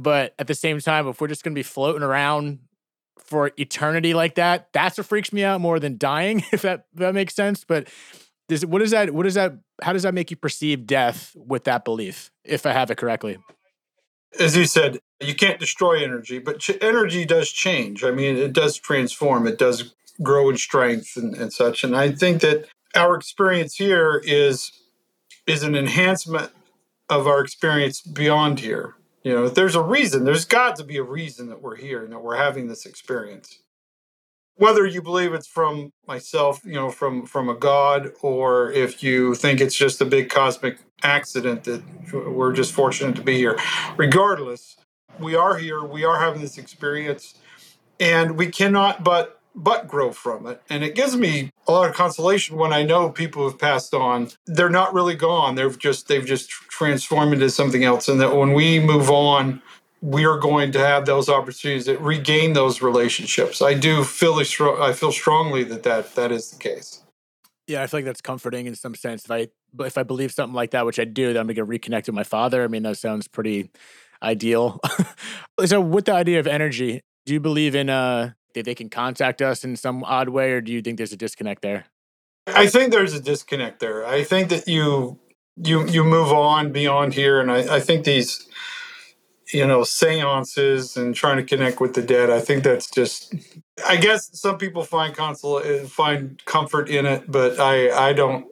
but 0.00 0.34
at 0.36 0.48
the 0.48 0.54
same 0.54 0.80
time, 0.80 1.06
if 1.06 1.20
we're 1.20 1.28
just 1.28 1.44
going 1.44 1.54
to 1.54 1.58
be 1.58 1.62
floating 1.62 2.02
around 2.02 2.58
for 3.20 3.52
eternity 3.56 4.14
like 4.14 4.34
that, 4.34 4.72
that's 4.72 4.98
what 4.98 5.06
freaks 5.06 5.32
me 5.32 5.44
out 5.44 5.60
more 5.60 5.78
than 5.78 5.96
dying. 5.96 6.42
If 6.52 6.62
that 6.62 6.86
if 6.92 6.98
that 6.98 7.14
makes 7.14 7.34
sense, 7.34 7.64
but. 7.64 7.88
Does, 8.48 8.64
what 8.64 8.80
is 8.80 8.92
that? 8.92 9.12
What 9.12 9.26
is 9.26 9.34
that? 9.34 9.58
How 9.82 9.92
does 9.92 10.04
that 10.04 10.14
make 10.14 10.30
you 10.30 10.36
perceive 10.38 10.86
death 10.86 11.36
with 11.36 11.64
that 11.64 11.84
belief? 11.84 12.30
If 12.44 12.64
I 12.64 12.72
have 12.72 12.90
it 12.90 12.96
correctly 12.96 13.36
as 14.38 14.56
you 14.56 14.64
said, 14.64 14.98
you 15.20 15.34
can't 15.34 15.58
destroy 15.58 16.02
energy, 16.02 16.38
but 16.38 16.60
ch- 16.60 16.78
energy 16.80 17.24
does 17.24 17.50
change. 17.50 18.04
I 18.04 18.10
mean, 18.10 18.36
it 18.36 18.52
does 18.52 18.76
transform, 18.78 19.46
it 19.46 19.58
does 19.58 19.94
grow 20.22 20.50
in 20.50 20.56
strength 20.56 21.16
and, 21.16 21.34
and 21.34 21.52
such. 21.52 21.84
And 21.84 21.96
I 21.96 22.12
think 22.12 22.40
that 22.42 22.66
our 22.94 23.14
experience 23.14 23.76
here 23.76 24.22
is 24.24 24.72
is 25.46 25.62
an 25.62 25.74
enhancement 25.74 26.52
of 27.08 27.26
our 27.26 27.40
experience 27.40 28.02
beyond 28.02 28.60
here. 28.60 28.94
You 29.22 29.32
know, 29.32 29.48
there's 29.48 29.74
a 29.74 29.82
reason, 29.82 30.24
there's 30.24 30.44
got 30.44 30.76
to 30.76 30.84
be 30.84 30.98
a 30.98 31.02
reason 31.02 31.48
that 31.48 31.62
we're 31.62 31.76
here 31.76 32.04
and 32.04 32.12
that 32.12 32.22
we're 32.22 32.36
having 32.36 32.68
this 32.68 32.84
experience 32.84 33.58
whether 34.58 34.84
you 34.84 35.00
believe 35.00 35.32
it's 35.32 35.46
from 35.46 35.92
myself, 36.06 36.60
you 36.64 36.74
know, 36.74 36.90
from 36.90 37.24
from 37.24 37.48
a 37.48 37.54
god, 37.54 38.12
or 38.20 38.70
if 38.72 39.02
you 39.02 39.34
think 39.34 39.60
it's 39.60 39.74
just 39.74 40.00
a 40.00 40.04
big 40.04 40.28
cosmic 40.28 40.78
accident 41.02 41.64
that 41.64 41.82
we're 42.12 42.52
just 42.52 42.72
fortunate 42.72 43.16
to 43.16 43.22
be 43.22 43.36
here. 43.36 43.58
Regardless, 43.96 44.76
we 45.18 45.34
are 45.34 45.56
here. 45.56 45.82
We 45.82 46.04
are 46.04 46.18
having 46.18 46.42
this 46.42 46.58
experience, 46.58 47.34
and 47.98 48.36
we 48.36 48.48
cannot 48.48 49.02
but 49.02 49.40
but 49.54 49.88
grow 49.88 50.12
from 50.12 50.46
it. 50.46 50.62
And 50.68 50.84
it 50.84 50.94
gives 50.94 51.16
me 51.16 51.50
a 51.66 51.72
lot 51.72 51.88
of 51.88 51.94
consolation 51.94 52.56
when 52.56 52.72
I 52.72 52.82
know 52.82 53.10
people 53.10 53.48
have 53.48 53.58
passed 53.58 53.94
on. 53.94 54.30
They're 54.46 54.68
not 54.68 54.94
really 54.94 55.16
gone. 55.16 55.54
They've 55.54 55.78
just 55.78 56.08
they've 56.08 56.26
just 56.26 56.50
transformed 56.50 57.32
into 57.32 57.50
something 57.50 57.84
else, 57.84 58.08
and 58.08 58.20
that 58.20 58.36
when 58.36 58.52
we 58.54 58.80
move 58.80 59.08
on 59.08 59.62
we 60.00 60.24
are 60.24 60.38
going 60.38 60.72
to 60.72 60.78
have 60.78 61.06
those 61.06 61.28
opportunities 61.28 61.86
to 61.86 61.98
regain 61.98 62.52
those 62.52 62.82
relationships. 62.82 63.60
I 63.60 63.74
do 63.74 64.04
feel 64.04 64.34
I 64.34 64.92
feel 64.92 65.12
strongly 65.12 65.64
that 65.64 65.82
that 65.82 66.14
that 66.14 66.32
is 66.32 66.50
the 66.50 66.58
case. 66.58 67.02
Yeah, 67.66 67.82
I 67.82 67.86
feel 67.86 67.98
like 67.98 68.04
that's 68.04 68.20
comforting 68.20 68.66
in 68.66 68.74
some 68.74 68.94
sense. 68.94 69.24
If 69.24 69.30
I 69.30 69.48
if 69.80 69.98
I 69.98 70.02
believe 70.02 70.32
something 70.32 70.54
like 70.54 70.70
that, 70.70 70.86
which 70.86 70.98
I 70.98 71.04
do, 71.04 71.32
that 71.32 71.38
I'm 71.38 71.46
going 71.46 71.56
to 71.56 71.66
reconnect 71.66 72.06
with 72.06 72.14
my 72.14 72.24
father. 72.24 72.64
I 72.64 72.68
mean, 72.68 72.82
that 72.84 72.96
sounds 72.96 73.28
pretty 73.28 73.70
ideal. 74.22 74.80
so, 75.66 75.80
with 75.80 76.06
the 76.06 76.14
idea 76.14 76.40
of 76.40 76.46
energy, 76.46 77.02
do 77.26 77.32
you 77.32 77.40
believe 77.40 77.74
in 77.74 77.90
uh 77.90 78.32
that 78.54 78.64
they 78.64 78.74
can 78.74 78.88
contact 78.88 79.42
us 79.42 79.64
in 79.64 79.76
some 79.76 80.02
odd 80.04 80.28
way, 80.28 80.52
or 80.52 80.60
do 80.60 80.72
you 80.72 80.80
think 80.80 80.96
there's 80.96 81.12
a 81.12 81.16
disconnect 81.16 81.62
there? 81.62 81.86
I 82.46 82.66
think 82.66 82.92
there's 82.92 83.14
a 83.14 83.20
disconnect 83.20 83.80
there. 83.80 84.06
I 84.06 84.24
think 84.24 84.48
that 84.48 84.66
you 84.68 85.18
you 85.56 85.86
you 85.88 86.04
move 86.04 86.32
on 86.32 86.72
beyond 86.72 87.14
here, 87.14 87.40
and 87.40 87.50
I, 87.50 87.76
I 87.76 87.80
think 87.80 88.04
these 88.04 88.48
you 89.52 89.66
know, 89.66 89.84
seances 89.84 90.96
and 90.96 91.14
trying 91.14 91.36
to 91.36 91.44
connect 91.44 91.80
with 91.80 91.94
the 91.94 92.02
dead. 92.02 92.30
I 92.30 92.40
think 92.40 92.64
that's 92.64 92.90
just. 92.90 93.34
I 93.86 93.96
guess 93.96 94.28
some 94.38 94.58
people 94.58 94.82
find 94.82 95.14
console 95.14 95.58
uh, 95.58 95.84
find 95.84 96.42
comfort 96.44 96.88
in 96.88 97.06
it, 97.06 97.30
but 97.30 97.58
I 97.60 98.08
I 98.08 98.12
don't. 98.12 98.46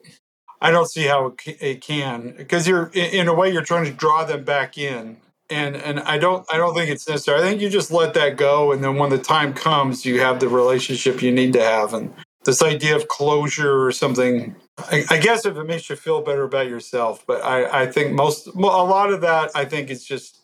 I 0.61 0.71
don't 0.71 0.91
see 0.91 1.05
how 1.05 1.35
it 1.47 1.83
can 1.83 2.35
because 2.37 2.67
you're 2.67 2.91
in 2.95 3.29
a 3.29 3.35
way 3.35 3.53
you're 3.53 3.63
trying 3.63 3.85
to 3.85 3.93
draw 3.93 4.25
them 4.25 4.43
back 4.43 4.79
in 4.79 5.19
and 5.51 5.77
and 5.77 6.01
I 6.01 6.19
don't 6.19 6.47
I 6.53 6.57
don't 6.57 6.75
think 6.75 6.91
it's 6.91 7.09
necessary. 7.09 7.41
I 7.41 7.43
think 7.43 7.61
you 7.61 7.69
just 7.69 7.91
let 7.91 8.15
that 8.15 8.37
go, 8.37 8.73
and 8.73 8.83
then 8.83 8.97
when 8.97 9.11
the 9.11 9.19
time 9.19 9.55
comes, 9.55 10.05
you 10.05 10.21
have 10.21 10.41
the 10.41 10.49
relationship 10.49 11.23
you 11.23 11.33
need 11.33 11.53
to 11.55 11.63
have. 11.63 11.95
And 11.95 12.13
this 12.45 12.63
idea 12.63 12.97
of 12.97 13.09
closure 13.09 13.85
or 13.85 13.93
something, 13.93 14.55
I, 14.91 15.19
guess 15.19 15.45
if 15.45 15.57
it 15.57 15.65
makes 15.65 15.91
you 15.91 15.97
feel 15.97 16.23
better 16.23 16.45
about 16.45 16.69
yourself, 16.69 17.25
but 17.27 17.43
I 17.45 17.83
I 17.83 17.87
think 17.87 18.13
most 18.13 18.49
a 18.49 18.59
lot 18.59 19.13
of 19.13 19.21
that 19.23 19.51
I 19.55 19.65
think 19.65 19.91
is 19.91 20.05
just. 20.05 20.43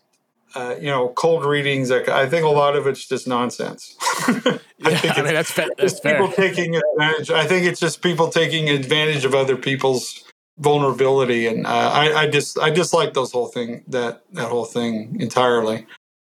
Uh, 0.54 0.74
you 0.78 0.86
know, 0.86 1.08
cold 1.10 1.44
readings. 1.44 1.90
I 1.90 2.28
think 2.28 2.44
a 2.44 2.48
lot 2.48 2.76
of 2.76 2.86
it's 2.86 3.06
just 3.06 3.26
nonsense. 3.26 3.96
I 4.00 4.60
yeah, 4.78 4.96
think 4.96 5.18
I 5.18 5.22
mean, 5.22 5.34
that's, 5.34 5.50
fa- 5.50 5.70
that's 5.78 6.00
people 6.00 6.30
taking 6.30 6.76
advantage. 6.76 7.30
I 7.30 7.46
think 7.46 7.66
it's 7.66 7.80
just 7.80 8.02
people 8.02 8.28
taking 8.28 8.68
advantage 8.68 9.24
of 9.24 9.34
other 9.34 9.56
people's 9.56 10.24
vulnerability, 10.58 11.46
and 11.46 11.66
uh, 11.66 11.90
I, 11.92 12.22
I 12.22 12.26
just 12.28 12.58
I 12.58 12.70
dislike 12.70 13.14
those 13.14 13.32
whole 13.32 13.46
thing 13.46 13.84
that 13.88 14.22
that 14.32 14.48
whole 14.48 14.64
thing 14.64 15.16
entirely. 15.20 15.86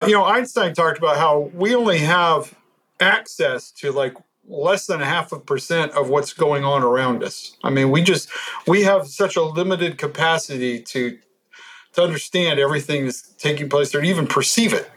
You 0.06 0.14
know, 0.14 0.26
Einstein 0.26 0.74
talked 0.74 0.98
about 0.98 1.18
how 1.18 1.52
we 1.54 1.76
only 1.76 2.00
have 2.00 2.54
access 3.00 3.72
to 3.72 3.92
like 3.92 4.14
less 4.48 4.88
than 4.88 5.02
a 5.02 5.06
half 5.06 5.32
a 5.32 5.40
percent 5.40 5.92
of 5.94 6.10
what's 6.10 6.34
going 6.34 6.64
on 6.64 6.84
around 6.84 7.24
us. 7.24 7.58
I 7.64 7.70
mean, 7.70 7.92
we 7.92 8.02
just 8.02 8.30
we 8.68 8.84
have 8.84 9.08
such 9.08 9.36
a 9.36 9.42
limited 9.42 9.98
capacity 9.98 10.82
to 10.84 11.18
to 11.98 12.04
understand 12.04 12.60
everything 12.60 13.06
that's 13.06 13.22
taking 13.22 13.70
place 13.70 13.92
there 13.92 14.02
or 14.02 14.04
even 14.04 14.28
perceive 14.28 14.72
it. 14.72 14.90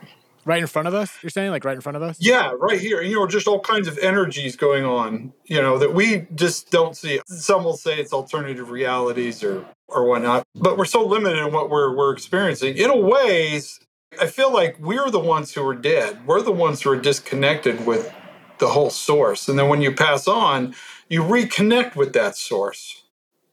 Right 0.44 0.60
in 0.60 0.66
front 0.66 0.86
of 0.86 0.94
us, 0.94 1.10
you're 1.22 1.30
saying, 1.30 1.50
like 1.50 1.64
right 1.64 1.74
in 1.74 1.80
front 1.80 1.96
of 1.96 2.02
us? 2.02 2.18
Yeah, 2.20 2.52
right 2.58 2.78
here. 2.78 3.02
You 3.02 3.16
know, 3.16 3.26
just 3.26 3.46
all 3.46 3.60
kinds 3.60 3.88
of 3.88 3.98
energies 3.98 4.54
going 4.54 4.84
on, 4.84 5.32
you 5.46 5.60
know, 5.60 5.78
that 5.78 5.94
we 5.94 6.26
just 6.34 6.70
don't 6.70 6.94
see. 6.96 7.20
Some 7.26 7.64
will 7.64 7.76
say 7.76 7.98
it's 7.98 8.12
alternative 8.12 8.70
realities 8.70 9.42
or 9.42 9.66
or 9.88 10.06
whatnot, 10.06 10.46
but 10.54 10.78
we're 10.78 10.84
so 10.84 11.04
limited 11.04 11.38
in 11.38 11.52
what 11.52 11.70
we're 11.70 11.94
we're 11.96 12.12
experiencing. 12.12 12.76
In 12.76 12.90
a 12.90 12.96
ways, 12.96 13.80
I 14.20 14.26
feel 14.26 14.52
like 14.52 14.78
we're 14.78 15.10
the 15.10 15.20
ones 15.20 15.54
who 15.54 15.66
are 15.66 15.74
dead. 15.74 16.26
We're 16.26 16.42
the 16.42 16.52
ones 16.52 16.82
who 16.82 16.90
are 16.90 16.96
disconnected 16.96 17.86
with 17.86 18.12
the 18.58 18.68
whole 18.68 18.90
source. 18.90 19.48
And 19.48 19.58
then 19.58 19.68
when 19.68 19.80
you 19.82 19.94
pass 19.94 20.28
on, 20.28 20.74
you 21.08 21.22
reconnect 21.22 21.96
with 21.96 22.12
that 22.12 22.36
source. 22.36 23.04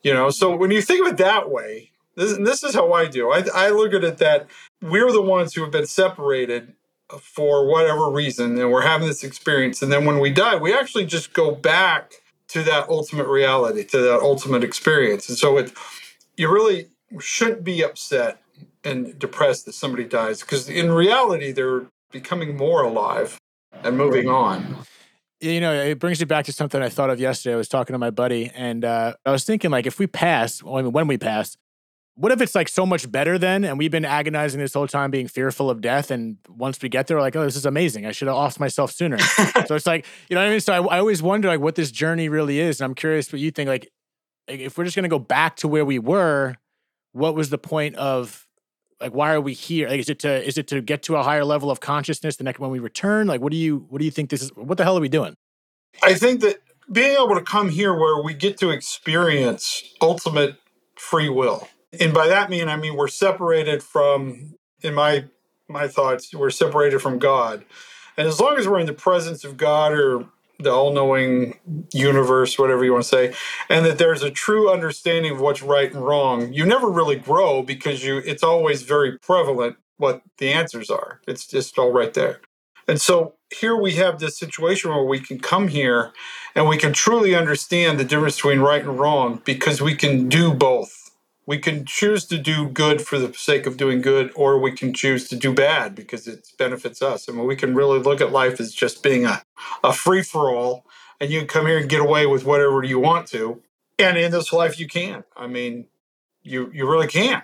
You 0.04 0.13
know, 0.13 0.30
so 0.30 0.56
when 0.56 0.72
you 0.72 0.82
think 0.82 1.06
of 1.06 1.13
it 1.13 1.18
that 1.18 1.50
way, 1.50 1.92
this, 2.18 2.38
this 2.38 2.64
is 2.64 2.76
how 2.76 2.92
I 2.92 3.08
do. 3.08 3.32
I, 3.32 3.46
I 3.54 3.70
look 3.70 3.94
at 3.94 4.04
it 4.04 4.18
that 4.18 4.48
we're 4.82 5.12
the 5.12 5.22
ones 5.22 5.54
who 5.54 5.62
have 5.62 5.72
been 5.72 5.86
separated 5.86 6.74
for 7.22 7.66
whatever 7.66 8.12
reason 8.12 8.60
and 8.60 8.70
we're 8.70 8.82
having 8.82 9.08
this 9.08 9.24
experience 9.24 9.82
and 9.82 9.90
then 9.90 10.04
when 10.04 10.20
we 10.20 10.30
die 10.30 10.58
we 10.58 10.74
actually 10.74 11.06
just 11.06 11.32
go 11.32 11.52
back 11.52 12.16
to 12.48 12.64
that 12.64 12.88
ultimate 12.90 13.28
reality 13.28 13.84
to 13.84 14.00
that 14.00 14.20
ultimate 14.20 14.64
experience. 14.64 15.30
And 15.30 15.38
so 15.38 15.58
it 15.58 15.74
you 16.36 16.52
really 16.52 16.88
shouldn't 17.20 17.64
be 17.64 17.84
upset 17.84 18.42
and 18.84 19.18
depressed 19.18 19.66
that 19.66 19.74
somebody 19.74 20.06
dies 20.06 20.42
because 20.42 20.70
in 20.70 20.92
reality 20.92 21.52
they're 21.52 21.86
becoming 22.12 22.56
more 22.56 22.84
alive 22.84 23.38
and 23.84 23.98
moving 23.98 24.30
on. 24.30 24.78
You 25.40 25.60
know 25.60 25.74
it 25.74 26.00
brings 26.00 26.20
me 26.20 26.26
back 26.26 26.46
to 26.46 26.54
something 26.54 26.82
i 26.82 26.90
thought 26.90 27.10
of 27.10 27.20
yesterday. 27.20 27.54
I 27.54 27.58
was 27.58 27.70
talking 27.70 27.94
to 27.94 28.00
my 28.00 28.10
buddy 28.10 28.52
and 28.56 28.84
uh, 28.84 29.14
i 29.26 29.32
was 29.32 29.44
thinking 29.44 29.70
like 29.70 29.86
if 29.86 30.00
we 30.00 30.08
pass 30.08 30.64
when 30.64 31.08
we 31.08 31.18
pass 31.18 31.58
what 32.20 32.32
if 32.32 32.42
it's 32.42 32.56
like 32.56 32.68
so 32.68 32.84
much 32.84 33.10
better 33.12 33.38
then 33.38 33.64
and 33.64 33.78
we've 33.78 33.92
been 33.92 34.04
agonizing 34.04 34.60
this 34.60 34.74
whole 34.74 34.88
time 34.88 35.12
being 35.12 35.28
fearful 35.28 35.70
of 35.70 35.82
death 35.82 36.10
and 36.10 36.38
once 36.50 36.82
we 36.82 36.90
get 36.90 37.06
there 37.06 37.18
we're 37.18 37.22
like 37.22 37.36
oh 37.36 37.44
this 37.44 37.56
is 37.56 37.66
amazing. 37.66 38.06
I 38.06 38.12
should 38.12 38.28
have 38.28 38.38
offed 38.38 38.60
myself 38.60 38.92
sooner. 38.92 39.18
So 39.68 39.76
it's 39.76 39.88
like 39.88 40.06
you 40.30 40.36
know 40.36 40.42
what 40.42 40.48
i 40.48 40.52
mean? 40.52 40.60
So 40.60 40.74
I, 40.74 40.96
I, 40.96 41.00
always 41.00 41.22
wonder 41.22 41.48
like 41.48 41.60
what 41.60 41.76
this 41.76 41.92
journey 41.92 42.30
really 42.30 42.60
is 42.60 42.80
and 42.80 42.86
i'm 42.86 42.96
curious 42.96 43.32
what 43.32 43.42
you 43.42 43.52
think 43.52 43.68
like 43.68 43.90
if 44.48 44.78
we're 44.78 44.84
just 44.84 44.96
going 44.96 45.04
to 45.04 45.10
go 45.10 45.20
back 45.20 45.58
to 45.58 45.68
where 45.68 45.86
we 45.86 46.00
were 46.00 46.56
what 47.12 47.36
was 47.36 47.50
the 47.50 47.58
point 47.58 47.96
of 47.96 48.48
like 49.00 49.14
why 49.14 49.34
are 49.34 49.42
we 49.42 49.54
here? 49.54 49.88
Like 49.90 50.00
is 50.00 50.10
it 50.10 50.20
to 50.20 50.44
is 50.46 50.58
it 50.58 50.68
to 50.68 50.82
get 50.82 51.04
to 51.04 51.16
a 51.18 51.24
higher 51.24 51.46
level 51.46 51.70
of 51.70 51.80
consciousness 51.80 52.38
the 52.38 52.44
next 52.44 52.60
when 52.60 52.72
we 52.72 52.80
return? 52.80 53.28
Like 53.28 53.42
what 53.42 53.52
do 53.52 53.58
you 53.58 53.86
what 53.90 54.00
do 54.00 54.06
you 54.06 54.12
think 54.12 54.30
this 54.30 54.42
is 54.42 54.50
what 54.56 54.78
the 54.78 54.84
hell 54.84 54.98
are 54.98 55.02
we 55.02 55.10
doing? 55.10 55.36
I 56.04 56.14
think 56.14 56.42
that 56.42 56.58
being 56.92 57.14
able 57.14 57.36
to 57.36 57.42
come 57.42 57.70
here 57.70 57.94
where 57.94 58.22
we 58.22 58.34
get 58.34 58.58
to 58.60 58.70
experience 58.70 59.84
ultimate 60.02 60.56
free 60.96 61.30
will 61.30 61.68
and 62.00 62.13
by 62.13 62.27
that 62.27 62.50
mean 62.50 62.70
I 62.70 62.75
mean 62.75 62.96
we're 62.96 63.08
separated 63.08 63.84
from 63.84 64.56
in 64.82 64.94
my 64.94 65.25
my 65.67 65.88
thoughts, 65.88 66.34
we're 66.34 66.50
separated 66.50 67.00
from 67.00 67.20
God. 67.20 67.65
And 68.17 68.27
as 68.27 68.39
long 68.39 68.58
as 68.58 68.67
we're 68.67 68.79
in 68.79 68.86
the 68.88 68.94
presence 68.94 69.44
of 69.44 69.58
God 69.58 69.91
or 69.94 70.25
the 70.60 70.72
all-knowing 70.72 71.60
universe, 71.94 72.58
whatever 72.58 72.84
you 72.84 72.91
want 72.91 73.03
to 73.03 73.10
say, 73.10 73.34
and 73.70 73.86
that 73.86 74.00
there's 74.00 74.24
a 74.24 74.32
true 74.32 74.72
understanding 74.72 75.34
of 75.34 75.39
what's 75.39 75.62
right 75.62 75.94
and 75.94 76.03
wrong, 76.03 76.51
you 76.51 76.65
never 76.65 76.89
really 76.89 77.15
grow 77.15 77.62
because 77.62 78.03
you 78.03 78.17
it's 78.20 78.44
always 78.44 78.82
very 78.82 79.17
prevalent 79.20 79.77
what 79.98 80.22
the 80.38 80.51
answers 80.51 80.89
are. 80.89 81.22
It's 81.27 81.46
just 81.46 81.77
all 81.77 81.91
right 81.91 82.13
there. 82.13 82.41
And 82.88 83.01
so 83.01 83.34
here 83.53 83.75
we 83.75 83.94
have 83.96 84.20
this 84.20 84.38
situation 84.38 84.91
where 84.91 85.03
we 85.03 85.20
can 85.20 85.39
come 85.39 85.67
here 85.67 86.12
and 86.56 86.67
we 86.67 86.77
can 86.77 86.94
truly 86.94 87.36
understand 87.36 88.00
the 88.00 88.06
difference 88.06 88.38
between 88.38 88.60
right 88.60 88.82
and 88.82 89.00
wrong 89.00 89.41
because 89.46 89.82
we 89.82 89.94
can 89.94 90.29
do 90.29 90.53
both 90.53 91.07
we 91.48 91.58
can 91.58 91.86
choose 91.86 92.25
to 92.25 92.38
do 92.38 92.68
good 92.68 93.01
for 93.01 93.18
the 93.18 93.34
sake 93.34 93.66
of 93.66 93.77
doing 93.77 94.01
good, 94.01 94.32
or 94.36 94.60
we 94.60 94.74
can 94.74 94.94
choose 94.94 95.30
to 95.30 95.36
do 95.36 95.54
bad 95.54 95.96
because 95.96 96.27
it 96.27 96.50
benefits 96.60 97.01
us. 97.01 97.27
I 97.27 97.32
mean, 97.32 97.48
we 97.48 97.56
can 97.56 97.74
really 97.74 98.00
look 98.00 98.20
at 98.20 98.34
life 98.34 98.60
as 98.60 98.74
just 98.74 99.01
being 99.01 99.25
a, 99.25 99.42
a 99.82 99.94
free 99.94 100.22
for 100.22 100.54
all, 100.54 100.86
and 101.22 101.32
you 101.32 101.39
can 101.39 101.48
come 101.48 101.66
here 101.66 101.80
and 101.80 101.89
get 101.89 102.01
away 102.01 102.25
with 102.25 102.44
whatever 102.44 102.84
you 102.84 103.00
want 103.00 103.27
to. 103.27 103.63
And 103.98 104.18
in 104.18 104.32
this 104.32 104.51
life, 104.51 104.77
you 104.77 104.88
can. 104.88 105.24
I 105.38 105.48
mean, 105.48 105.88
you 106.44 106.70
you 106.74 106.88
really 106.88 107.08
can. 107.08 107.42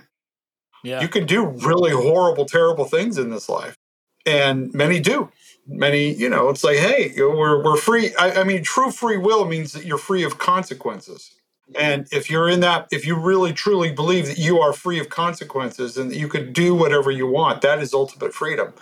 Yeah. 0.84 1.02
You 1.02 1.08
can 1.08 1.26
do 1.26 1.46
really 1.46 1.92
horrible, 1.92 2.46
terrible 2.46 2.84
things 2.84 3.18
in 3.18 3.30
this 3.30 3.48
life, 3.48 3.78
and 4.26 4.72
many 4.74 5.00
do. 5.00 5.32
Many, 5.66 6.14
you 6.14 6.28
know, 6.28 6.50
it's 6.50 6.62
like, 6.62 6.78
hey, 6.78 7.14
we're 7.18 7.64
we're 7.64 7.78
free. 7.78 8.14
I, 8.16 8.42
I 8.42 8.44
mean, 8.44 8.64
true 8.64 8.92
free 8.92 9.16
will 9.16 9.46
means 9.46 9.72
that 9.72 9.86
you're 9.86 9.98
free 9.98 10.24
of 10.24 10.38
consequences 10.38 11.36
and 11.78 12.08
if 12.12 12.30
you're 12.30 12.50
in 12.50 12.60
that, 12.62 12.88
if 12.92 13.06
you 13.06 13.16
really 13.16 13.54
truly 13.54 13.92
believe 13.92 14.28
that 14.28 14.38
you 14.38 14.60
are 14.60 14.74
free 14.74 15.00
of 15.00 15.10
consequences 15.10 15.98
and 15.98 16.12
that 16.12 16.18
you 16.18 16.28
can 16.28 16.54
do 16.54 16.76
whatever 16.76 17.12
you 17.12 17.28
want, 17.28 17.62
that 17.62 17.80
is 17.80 17.94
ultimate 17.94 18.34
freedom. 18.34 18.74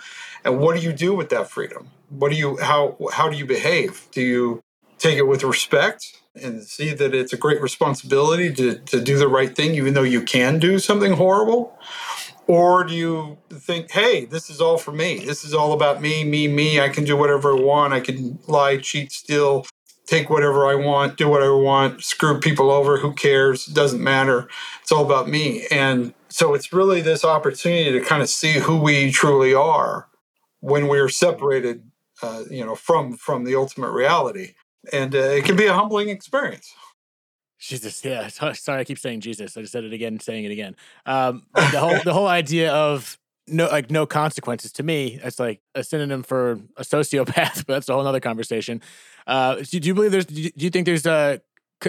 And 0.44 0.58
what 0.58 0.76
do 0.76 0.82
you 0.82 0.92
do 0.92 1.14
with 1.14 1.28
that 1.30 1.50
freedom? 1.50 1.90
What 2.10 2.30
do 2.30 2.36
you 2.36 2.58
how 2.58 2.96
how 3.12 3.28
do 3.28 3.36
you 3.36 3.46
behave? 3.46 4.08
Do 4.12 4.20
you 4.22 4.62
take 4.98 5.18
it 5.18 5.26
with 5.26 5.42
respect 5.42 6.20
and 6.34 6.62
see 6.62 6.94
that 6.94 7.14
it's 7.14 7.32
a 7.32 7.36
great 7.36 7.60
responsibility 7.60 8.52
to, 8.54 8.78
to 8.78 9.00
do 9.00 9.18
the 9.18 9.28
right 9.28 9.54
thing, 9.54 9.74
even 9.74 9.94
though 9.94 10.02
you 10.02 10.22
can 10.22 10.58
do 10.58 10.78
something 10.78 11.12
horrible? 11.12 11.78
Or 12.46 12.84
do 12.84 12.94
you 12.94 13.38
think, 13.52 13.90
hey, 13.92 14.24
this 14.24 14.50
is 14.50 14.60
all 14.60 14.76
for 14.78 14.92
me? 14.92 15.24
This 15.24 15.44
is 15.44 15.54
all 15.54 15.72
about 15.72 16.02
me, 16.02 16.24
me, 16.24 16.48
me. 16.48 16.80
I 16.80 16.88
can 16.88 17.04
do 17.04 17.16
whatever 17.16 17.56
I 17.56 17.60
want. 17.60 17.92
I 17.92 18.00
can 18.00 18.38
lie, 18.46 18.78
cheat, 18.78 19.12
steal, 19.12 19.66
take 20.12 20.28
whatever 20.28 20.66
I 20.66 20.74
want, 20.74 21.16
do 21.16 21.28
whatever 21.28 21.56
I 21.56 21.62
want, 21.62 22.04
screw 22.04 22.38
people 22.38 22.70
over, 22.70 22.98
who 22.98 23.14
cares? 23.14 23.64
Doesn't 23.64 24.02
matter. 24.02 24.48
It's 24.82 24.92
all 24.92 25.04
about 25.04 25.28
me. 25.28 25.66
And 25.70 26.12
so 26.28 26.54
it's 26.54 26.72
really 26.72 27.00
this 27.00 27.24
opportunity 27.24 27.92
to 27.92 28.04
kind 28.04 28.20
of 28.20 28.28
see 28.28 28.54
who 28.54 28.76
we 28.76 29.10
truly 29.10 29.54
are 29.54 30.08
when 30.60 30.88
we're 30.88 31.08
separated, 31.08 31.90
uh, 32.22 32.44
you 32.50 32.64
know, 32.64 32.74
from 32.74 33.16
from 33.16 33.44
the 33.44 33.56
ultimate 33.56 33.90
reality. 33.90 34.54
And 34.92 35.14
uh, 35.14 35.18
it 35.18 35.44
can 35.44 35.56
be 35.56 35.66
a 35.66 35.72
humbling 35.72 36.10
experience. 36.10 36.74
Jesus, 37.58 38.04
yeah. 38.04 38.28
Sorry, 38.52 38.80
I 38.80 38.84
keep 38.84 38.98
saying 38.98 39.20
Jesus. 39.20 39.56
I 39.56 39.62
just 39.62 39.72
said 39.72 39.84
it 39.84 39.92
again, 39.92 40.20
saying 40.20 40.44
it 40.44 40.50
again. 40.50 40.76
Um, 41.06 41.46
the 41.54 41.78
whole 41.78 41.98
the 42.04 42.12
whole 42.12 42.28
idea 42.28 42.72
of 42.72 43.18
no 43.48 43.66
like 43.66 43.90
no 43.90 44.06
consequences 44.06 44.72
to 44.72 44.82
me 44.82 45.18
it's 45.22 45.38
like 45.38 45.60
a 45.74 45.82
synonym 45.82 46.22
for 46.22 46.52
a 46.76 46.82
sociopath 46.82 47.56
but 47.66 47.74
that's 47.74 47.88
a 47.88 47.92
whole 47.92 48.06
other 48.06 48.20
conversation 48.20 48.80
uh 49.26 49.56
do, 49.56 49.80
do 49.80 49.88
you 49.88 49.94
believe 49.94 50.12
there's 50.12 50.26
do 50.26 50.50
you 50.56 50.70
think 50.70 50.86
there's 50.86 51.06
a 51.06 51.40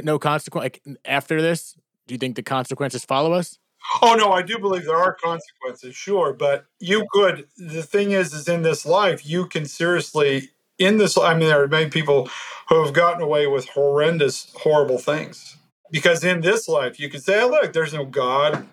no 0.04 0.18
consequence 0.18 0.64
like 0.64 0.82
after 1.06 1.42
this 1.42 1.78
do 2.08 2.14
you 2.14 2.18
think 2.18 2.36
the 2.36 2.44
consequences 2.44 3.06
follow 3.06 3.34
us 3.34 3.60
oh 4.02 4.16
no 4.16 4.32
i 4.32 4.42
do 4.42 4.58
believe 4.60 4.86
there 4.86 4.98
are 4.98 5.14
consequences 5.14 5.96
sure 5.96 6.34
but 6.34 6.66
you 6.80 7.06
could 7.12 7.46
the 7.58 7.84
thing 7.84 8.12
is 8.12 8.34
is 8.34 8.48
in 8.48 8.62
this 8.62 8.86
life 8.86 9.26
you 9.26 9.46
can 9.46 9.66
seriously 9.66 10.50
in 10.80 10.98
this 10.98 11.18
i 11.18 11.34
mean 11.34 11.48
there 11.48 11.62
are 11.62 11.68
many 11.68 11.90
people 11.90 12.30
who 12.70 12.84
have 12.84 12.94
gotten 12.94 13.22
away 13.22 13.46
with 13.46 13.68
horrendous 13.70 14.52
horrible 14.58 14.98
things 14.98 15.58
because 15.92 16.24
in 16.24 16.42
this 16.42 16.68
life 16.68 17.00
you 17.00 17.10
can 17.10 17.22
say 17.22 17.42
oh, 17.42 17.48
look 17.48 17.74
there's 17.74 17.94
no 17.94 18.06
god 18.06 18.66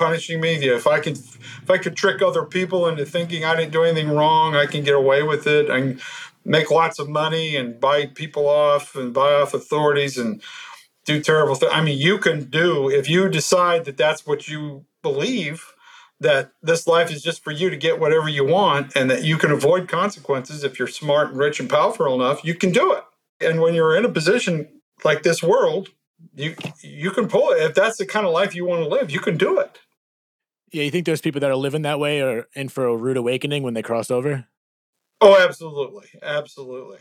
punishing 0.00 0.40
me. 0.40 0.54
If 0.54 0.86
I 0.86 0.98
could, 0.98 1.18
if 1.18 1.70
I 1.70 1.78
could 1.78 1.94
trick 1.94 2.22
other 2.22 2.44
people 2.44 2.88
into 2.88 3.04
thinking 3.04 3.44
I 3.44 3.54
didn't 3.54 3.72
do 3.72 3.84
anything 3.84 4.10
wrong, 4.10 4.56
I 4.56 4.66
can 4.66 4.82
get 4.82 4.94
away 4.94 5.22
with 5.22 5.46
it. 5.46 5.66
Can 5.68 6.00
make 6.44 6.70
lots 6.70 6.98
of 6.98 7.08
money 7.08 7.56
and 7.56 7.80
buy 7.80 8.06
people 8.06 8.48
off 8.48 8.94
and 8.94 9.12
buy 9.12 9.34
off 9.34 9.54
authorities 9.54 10.16
and 10.16 10.42
do 11.04 11.20
terrible 11.20 11.54
things. 11.54 11.72
I 11.74 11.82
mean, 11.82 11.98
you 11.98 12.18
can 12.18 12.44
do 12.44 12.88
if 12.88 13.08
you 13.08 13.28
decide 13.28 13.84
that 13.84 13.96
that's 13.96 14.26
what 14.26 14.48
you 14.48 14.84
believe 15.02 15.74
that 16.20 16.52
this 16.62 16.86
life 16.86 17.10
is 17.10 17.22
just 17.22 17.42
for 17.42 17.50
you 17.50 17.70
to 17.70 17.76
get 17.76 17.98
whatever 17.98 18.28
you 18.28 18.44
want 18.44 18.94
and 18.94 19.10
that 19.10 19.24
you 19.24 19.38
can 19.38 19.50
avoid 19.50 19.88
consequences 19.88 20.62
if 20.62 20.78
you're 20.78 20.88
smart 20.88 21.30
and 21.30 21.38
rich 21.38 21.58
and 21.58 21.68
powerful 21.68 22.14
enough 22.14 22.44
you 22.44 22.54
can 22.54 22.70
do 22.70 22.92
it 22.92 23.02
and 23.40 23.60
when 23.60 23.74
you're 23.74 23.96
in 23.96 24.04
a 24.04 24.08
position 24.08 24.68
like 25.04 25.22
this 25.22 25.42
world 25.42 25.88
you 26.34 26.54
you 26.82 27.10
can 27.10 27.26
pull 27.26 27.50
it 27.50 27.62
if 27.62 27.74
that's 27.74 27.96
the 27.96 28.06
kind 28.06 28.26
of 28.26 28.32
life 28.32 28.54
you 28.54 28.64
want 28.66 28.82
to 28.82 28.88
live 28.88 29.10
you 29.10 29.20
can 29.20 29.36
do 29.36 29.58
it 29.58 29.80
Yeah, 30.70 30.82
you 30.82 30.90
think 30.90 31.06
those 31.06 31.22
people 31.22 31.40
that 31.40 31.50
are 31.50 31.56
living 31.56 31.82
that 31.82 31.98
way 31.98 32.20
are 32.20 32.46
in 32.54 32.68
for 32.68 32.86
a 32.86 32.96
rude 32.96 33.16
awakening 33.16 33.62
when 33.62 33.74
they 33.74 33.82
cross 33.82 34.10
over? 34.10 34.46
Oh, 35.20 35.36
absolutely, 35.38 36.08
absolutely. 36.22 36.98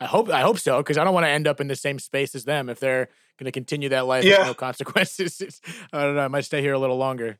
I 0.00 0.06
hope 0.06 0.28
I 0.30 0.40
hope 0.40 0.58
so 0.58 0.78
because 0.78 0.98
I 0.98 1.04
don't 1.04 1.14
want 1.14 1.26
to 1.26 1.30
end 1.30 1.46
up 1.46 1.60
in 1.60 1.68
the 1.68 1.76
same 1.76 1.98
space 2.00 2.34
as 2.34 2.44
them 2.44 2.68
if 2.68 2.80
they're 2.80 3.08
going 3.38 3.44
to 3.46 3.52
continue 3.52 3.88
that 3.90 4.06
life 4.06 4.24
Yeah. 4.24 4.38
with 4.38 4.46
no 4.48 4.54
consequences. 4.68 5.60
I 5.92 6.02
don't 6.02 6.16
know. 6.16 6.22
I 6.22 6.28
might 6.28 6.44
stay 6.44 6.60
here 6.60 6.72
a 6.72 6.78
little 6.78 6.96
longer. 6.98 7.38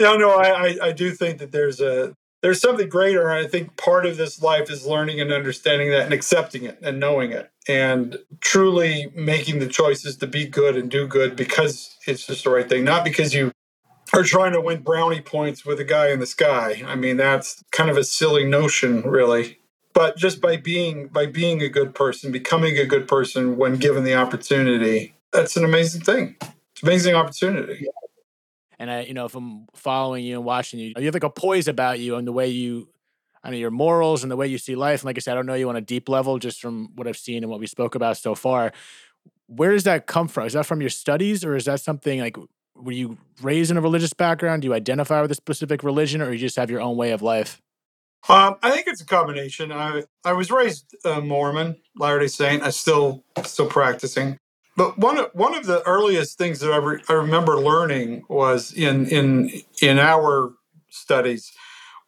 No, 0.00 0.16
no, 0.16 0.30
I, 0.30 0.48
I, 0.68 0.76
I 0.88 0.92
do 0.92 1.12
think 1.12 1.38
that 1.38 1.52
there's 1.52 1.80
a 1.80 2.14
there's 2.42 2.60
something 2.60 2.88
greater. 2.88 3.30
I 3.30 3.46
think 3.46 3.76
part 3.76 4.04
of 4.06 4.16
this 4.16 4.42
life 4.42 4.68
is 4.70 4.84
learning 4.84 5.20
and 5.20 5.32
understanding 5.32 5.90
that 5.90 6.02
and 6.04 6.12
accepting 6.12 6.64
it 6.64 6.78
and 6.82 6.98
knowing 6.98 7.30
it 7.30 7.50
and 7.68 8.18
truly 8.40 9.12
making 9.14 9.60
the 9.60 9.68
choices 9.68 10.16
to 10.16 10.26
be 10.26 10.46
good 10.46 10.76
and 10.76 10.90
do 10.90 11.06
good 11.06 11.36
because 11.36 11.96
it's 12.08 12.26
just 12.26 12.42
the 12.42 12.50
right 12.50 12.68
thing, 12.68 12.82
not 12.82 13.04
because 13.04 13.32
you 13.32 13.52
are 14.12 14.22
trying 14.22 14.52
to 14.52 14.60
win 14.60 14.82
brownie 14.82 15.20
points 15.20 15.64
with 15.64 15.80
a 15.80 15.84
guy 15.84 16.10
in 16.10 16.20
the 16.20 16.26
sky. 16.26 16.82
I 16.86 16.94
mean, 16.96 17.16
that's 17.16 17.64
kind 17.70 17.90
of 17.90 17.96
a 17.96 18.04
silly 18.04 18.44
notion, 18.44 19.02
really. 19.02 19.58
But 19.94 20.16
just 20.16 20.40
by 20.40 20.56
being 20.56 21.08
by 21.08 21.26
being 21.26 21.62
a 21.62 21.68
good 21.68 21.94
person, 21.94 22.32
becoming 22.32 22.78
a 22.78 22.86
good 22.86 23.06
person 23.06 23.56
when 23.56 23.76
given 23.76 24.04
the 24.04 24.14
opportunity, 24.14 25.14
that's 25.32 25.56
an 25.56 25.64
amazing 25.64 26.02
thing. 26.02 26.36
It's 26.40 26.82
an 26.82 26.88
amazing 26.88 27.14
opportunity. 27.14 27.86
And 28.78 28.90
I, 28.90 29.02
you 29.02 29.14
know, 29.14 29.26
if 29.26 29.34
I'm 29.34 29.66
following 29.74 30.24
you 30.24 30.36
and 30.36 30.44
watching 30.44 30.80
you, 30.80 30.94
you 30.96 31.04
have 31.04 31.14
like 31.14 31.22
a 31.22 31.30
poise 31.30 31.68
about 31.68 32.00
you 32.00 32.16
and 32.16 32.26
the 32.26 32.32
way 32.32 32.48
you, 32.48 32.88
I 33.44 33.50
know 33.50 33.56
your 33.56 33.70
morals 33.70 34.24
and 34.24 34.30
the 34.30 34.36
way 34.36 34.48
you 34.48 34.58
see 34.58 34.74
life. 34.74 35.02
And 35.02 35.06
like 35.06 35.16
I 35.16 35.20
said, 35.20 35.32
I 35.32 35.34
don't 35.36 35.46
know 35.46 35.54
you 35.54 35.68
on 35.68 35.76
a 35.76 35.80
deep 35.80 36.08
level 36.08 36.38
just 36.38 36.60
from 36.60 36.88
what 36.96 37.06
I've 37.06 37.16
seen 37.16 37.44
and 37.44 37.50
what 37.50 37.60
we 37.60 37.66
spoke 37.66 37.94
about 37.94 38.16
so 38.16 38.34
far. 38.34 38.72
Where 39.46 39.70
does 39.70 39.84
that 39.84 40.06
come 40.06 40.26
from? 40.26 40.46
Is 40.46 40.54
that 40.54 40.66
from 40.66 40.80
your 40.80 40.90
studies 40.90 41.44
or 41.44 41.54
is 41.54 41.66
that 41.66 41.80
something 41.80 42.18
like, 42.18 42.36
were 42.76 42.92
you 42.92 43.18
raised 43.40 43.70
in 43.70 43.76
a 43.76 43.80
religious 43.80 44.12
background? 44.12 44.62
Do 44.62 44.68
you 44.68 44.74
identify 44.74 45.20
with 45.22 45.30
a 45.30 45.34
specific 45.34 45.82
religion 45.82 46.20
or 46.22 46.32
you 46.32 46.38
just 46.38 46.56
have 46.56 46.70
your 46.70 46.80
own 46.80 46.96
way 46.96 47.12
of 47.12 47.22
life? 47.22 47.60
Um, 48.28 48.56
I 48.62 48.70
think 48.70 48.86
it's 48.86 49.00
a 49.00 49.06
combination. 49.06 49.72
I 49.72 50.04
I 50.24 50.32
was 50.32 50.50
raised 50.50 50.94
uh, 51.04 51.20
Mormon, 51.20 51.76
Latter 51.96 52.20
Day 52.20 52.28
Saint. 52.28 52.62
I 52.62 52.70
still 52.70 53.24
still 53.44 53.66
practicing. 53.66 54.38
But 54.76 54.96
one 54.96 55.18
of 55.18 55.30
one 55.32 55.54
of 55.54 55.66
the 55.66 55.82
earliest 55.86 56.38
things 56.38 56.60
that 56.60 56.72
I, 56.72 56.76
re- 56.76 57.02
I 57.08 57.14
remember 57.14 57.58
learning 57.58 58.24
was 58.28 58.72
in 58.72 59.06
in 59.06 59.50
in 59.80 59.98
our 59.98 60.52
studies, 60.88 61.52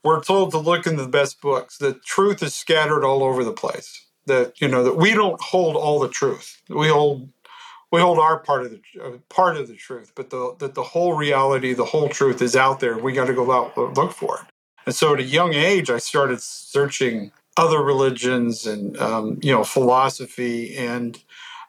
we're 0.05 0.23
told 0.23 0.53
to 0.53 0.59
look 0.59 0.87
in 0.87 0.97
the 0.97 1.09
best 1.09 1.41
books. 1.41 1.79
The 1.79 1.95
truth 1.95 2.43
is 2.43 2.55
scattered 2.55 3.05
all 3.05 3.25
over 3.25 3.43
the 3.43 3.53
place. 3.53 4.01
That 4.27 4.61
you 4.61 4.69
know 4.69 4.85
that 4.85 4.97
we 4.97 5.15
don't 5.15 5.41
hold 5.41 5.75
all 5.75 5.99
the 5.99 6.09
truth. 6.09 6.63
We 6.69 6.89
hold 6.89 7.29
we 7.95 8.01
hold 8.01 8.19
our 8.19 8.41
part 8.41 8.65
of 8.65 8.73
the 8.73 8.81
uh, 9.01 9.19
part 9.29 9.57
of 9.57 9.69
the 9.69 9.77
truth, 9.77 10.11
but 10.17 10.31
the 10.31 10.57
that 10.59 10.75
the 10.75 10.83
whole 10.83 11.15
reality, 11.15 11.73
the 11.75 11.85
whole 11.85 12.09
truth 12.09 12.43
is 12.43 12.57
out 12.57 12.81
there. 12.81 12.99
We 12.99 13.13
got 13.13 13.27
to 13.29 13.33
go 13.35 13.53
out 13.53 13.79
look 13.79 14.11
for 14.11 14.39
it. 14.39 14.47
And 14.87 14.95
so 14.95 15.15
at 15.15 15.21
a 15.21 15.23
young 15.23 15.55
age, 15.55 15.91
I 15.91 15.99
started 15.99 16.43
searching 16.43 17.31
other 17.57 17.81
religions 17.81 18.67
and 18.67 18.99
um, 18.99 19.39
you 19.43 19.53
know 19.53 19.63
philosophy, 19.63 20.77
and 20.77 21.23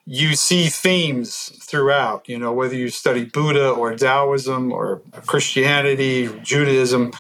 you 0.06 0.36
see 0.36 0.66
themes 0.66 1.52
throughout. 1.62 2.28
You 2.28 2.40
know 2.40 2.52
whether 2.52 2.76
you 2.76 2.90
study 2.90 3.26
Buddha 3.26 3.70
or 3.70 3.96
Taoism 3.96 4.72
or 4.72 5.04
Christianity, 5.28 6.28
Judaism, 6.42 7.14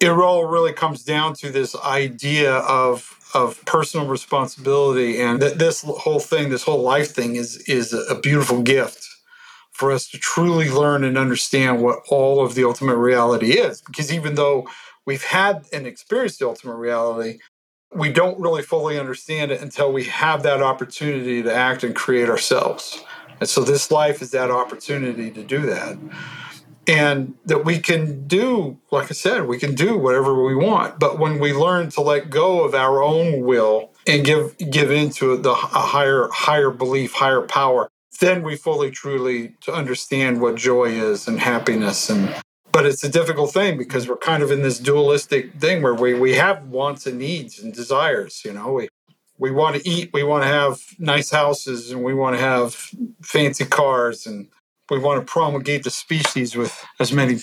it 0.00 0.10
all 0.10 0.44
really 0.44 0.74
comes 0.74 1.02
down 1.02 1.32
to 1.36 1.50
this 1.50 1.74
idea 1.76 2.56
of 2.56 3.16
of 3.34 3.64
personal 3.64 4.06
responsibility, 4.06 5.20
and 5.20 5.40
that 5.40 5.58
this 5.58 5.82
whole 5.82 6.20
thing, 6.20 6.50
this 6.50 6.64
whole 6.64 6.82
life 6.82 7.12
thing, 7.14 7.36
is 7.36 7.58
is 7.68 7.92
a 7.92 8.14
beautiful 8.14 8.62
gift 8.62 9.06
for 9.72 9.92
us 9.92 10.08
to 10.08 10.18
truly 10.18 10.68
learn 10.68 11.04
and 11.04 11.16
understand 11.16 11.82
what 11.82 12.00
all 12.10 12.44
of 12.44 12.54
the 12.54 12.64
ultimate 12.64 12.96
reality 12.96 13.52
is. 13.52 13.80
Because 13.80 14.12
even 14.12 14.34
though 14.34 14.68
we've 15.06 15.24
had 15.24 15.66
and 15.72 15.86
experienced 15.86 16.40
the 16.40 16.46
ultimate 16.46 16.76
reality, 16.76 17.38
we 17.94 18.12
don't 18.12 18.38
really 18.38 18.62
fully 18.62 18.98
understand 18.98 19.50
it 19.50 19.60
until 19.60 19.92
we 19.92 20.04
have 20.04 20.42
that 20.42 20.62
opportunity 20.62 21.42
to 21.42 21.52
act 21.52 21.82
and 21.82 21.96
create 21.96 22.28
ourselves. 22.28 23.02
And 23.40 23.48
so 23.48 23.62
this 23.62 23.90
life 23.90 24.20
is 24.20 24.32
that 24.32 24.50
opportunity 24.50 25.30
to 25.30 25.42
do 25.42 25.62
that. 25.62 25.96
And 26.90 27.34
that 27.44 27.64
we 27.64 27.78
can 27.78 28.26
do, 28.26 28.78
like 28.90 29.12
I 29.12 29.14
said, 29.14 29.46
we 29.46 29.58
can 29.58 29.76
do 29.76 29.96
whatever 29.96 30.42
we 30.44 30.56
want. 30.56 30.98
But 30.98 31.20
when 31.20 31.38
we 31.38 31.52
learn 31.52 31.90
to 31.90 32.00
let 32.00 32.30
go 32.30 32.64
of 32.64 32.74
our 32.74 33.00
own 33.00 33.44
will 33.44 33.92
and 34.08 34.24
give 34.24 34.56
give 34.58 34.90
into 34.90 35.36
the 35.36 35.50
a 35.50 35.54
higher 35.54 36.28
higher 36.32 36.70
belief, 36.70 37.12
higher 37.12 37.42
power, 37.42 37.88
then 38.20 38.42
we 38.42 38.56
fully 38.56 38.90
truly 38.90 39.54
to 39.60 39.72
understand 39.72 40.40
what 40.40 40.56
joy 40.56 40.86
is 40.86 41.28
and 41.28 41.40
happiness 41.40 42.10
and 42.10 42.34
but 42.72 42.86
it's 42.86 43.02
a 43.02 43.08
difficult 43.08 43.52
thing 43.52 43.76
because 43.76 44.08
we're 44.08 44.16
kind 44.16 44.44
of 44.44 44.50
in 44.52 44.62
this 44.62 44.78
dualistic 44.78 45.54
thing 45.54 45.82
where 45.82 45.94
we, 45.94 46.14
we 46.14 46.34
have 46.34 46.68
wants 46.68 47.06
and 47.06 47.18
needs 47.18 47.58
and 47.58 47.72
desires 47.72 48.42
you 48.44 48.52
know 48.52 48.72
we 48.72 48.88
we 49.38 49.50
want 49.50 49.76
to 49.76 49.88
eat 49.88 50.10
we 50.12 50.22
want 50.22 50.44
to 50.44 50.48
have 50.48 50.80
nice 50.98 51.30
houses 51.30 51.90
and 51.90 52.04
we 52.04 52.14
want 52.14 52.36
to 52.36 52.42
have 52.42 52.74
fancy 53.22 53.64
cars 53.64 54.26
and 54.26 54.48
we 54.90 54.98
want 54.98 55.24
to 55.24 55.32
promulgate 55.32 55.84
the 55.84 55.90
species 55.90 56.56
with 56.56 56.84
as 56.98 57.12
many 57.12 57.38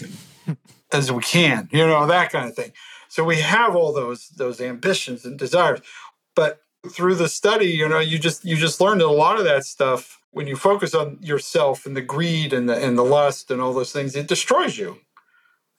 as 0.92 1.12
we 1.12 1.22
can 1.22 1.70
you 1.72 1.86
know 1.86 2.06
that 2.06 2.32
kind 2.32 2.50
of 2.50 2.56
thing. 2.56 2.72
So 3.10 3.24
we 3.24 3.38
have 3.38 3.76
all 3.76 3.94
those 3.94 4.30
those 4.30 4.62
ambitions 4.62 5.26
and 5.26 5.40
desires. 5.40 5.80
But 6.36 6.62
through 6.90 7.16
the 7.16 7.30
study 7.30 7.68
you 7.68 7.88
know 7.88 8.00
you 8.00 8.20
just 8.20 8.46
you 8.46 8.56
just 8.56 8.80
learn 8.80 9.00
that 9.00 9.08
a 9.08 9.12
lot 9.12 9.40
of 9.40 9.46
that 9.46 9.66
stuff 9.66 10.20
when 10.32 10.48
you 10.48 10.56
focus 10.56 10.94
on 10.94 11.18
yourself 11.22 11.86
and 11.86 11.96
the 11.96 12.02
greed 12.02 12.54
and 12.54 12.70
the 12.70 12.76
and 12.76 12.98
the 12.98 13.04
lust 13.04 13.50
and 13.50 13.62
all 13.62 13.74
those 13.74 13.92
things 13.92 14.16
it 14.16 14.28
destroys 14.28 14.78
you. 14.78 15.00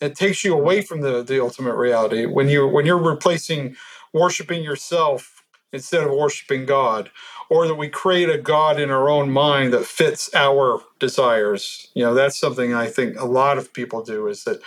It 0.00 0.14
takes 0.14 0.44
you 0.44 0.54
away 0.54 0.82
from 0.82 1.00
the 1.00 1.22
the 1.22 1.40
ultimate 1.40 1.74
reality. 1.74 2.26
When 2.26 2.48
you 2.48 2.66
when 2.66 2.86
you're 2.86 3.02
replacing 3.02 3.76
worshiping 4.12 4.62
yourself 4.62 5.44
instead 5.72 6.04
of 6.04 6.12
worshiping 6.12 6.64
God 6.64 7.10
or 7.50 7.66
that 7.66 7.76
we 7.76 7.88
create 7.88 8.28
a 8.28 8.38
god 8.38 8.78
in 8.80 8.90
our 8.90 9.08
own 9.08 9.30
mind 9.30 9.72
that 9.72 9.84
fits 9.84 10.30
our 10.34 10.80
desires. 10.98 11.88
You 11.94 12.04
know 12.04 12.14
that's 12.14 12.38
something 12.38 12.74
I 12.74 12.88
think 12.88 13.18
a 13.18 13.24
lot 13.24 13.58
of 13.58 13.72
people 13.72 14.02
do 14.02 14.26
is 14.28 14.44
that 14.44 14.60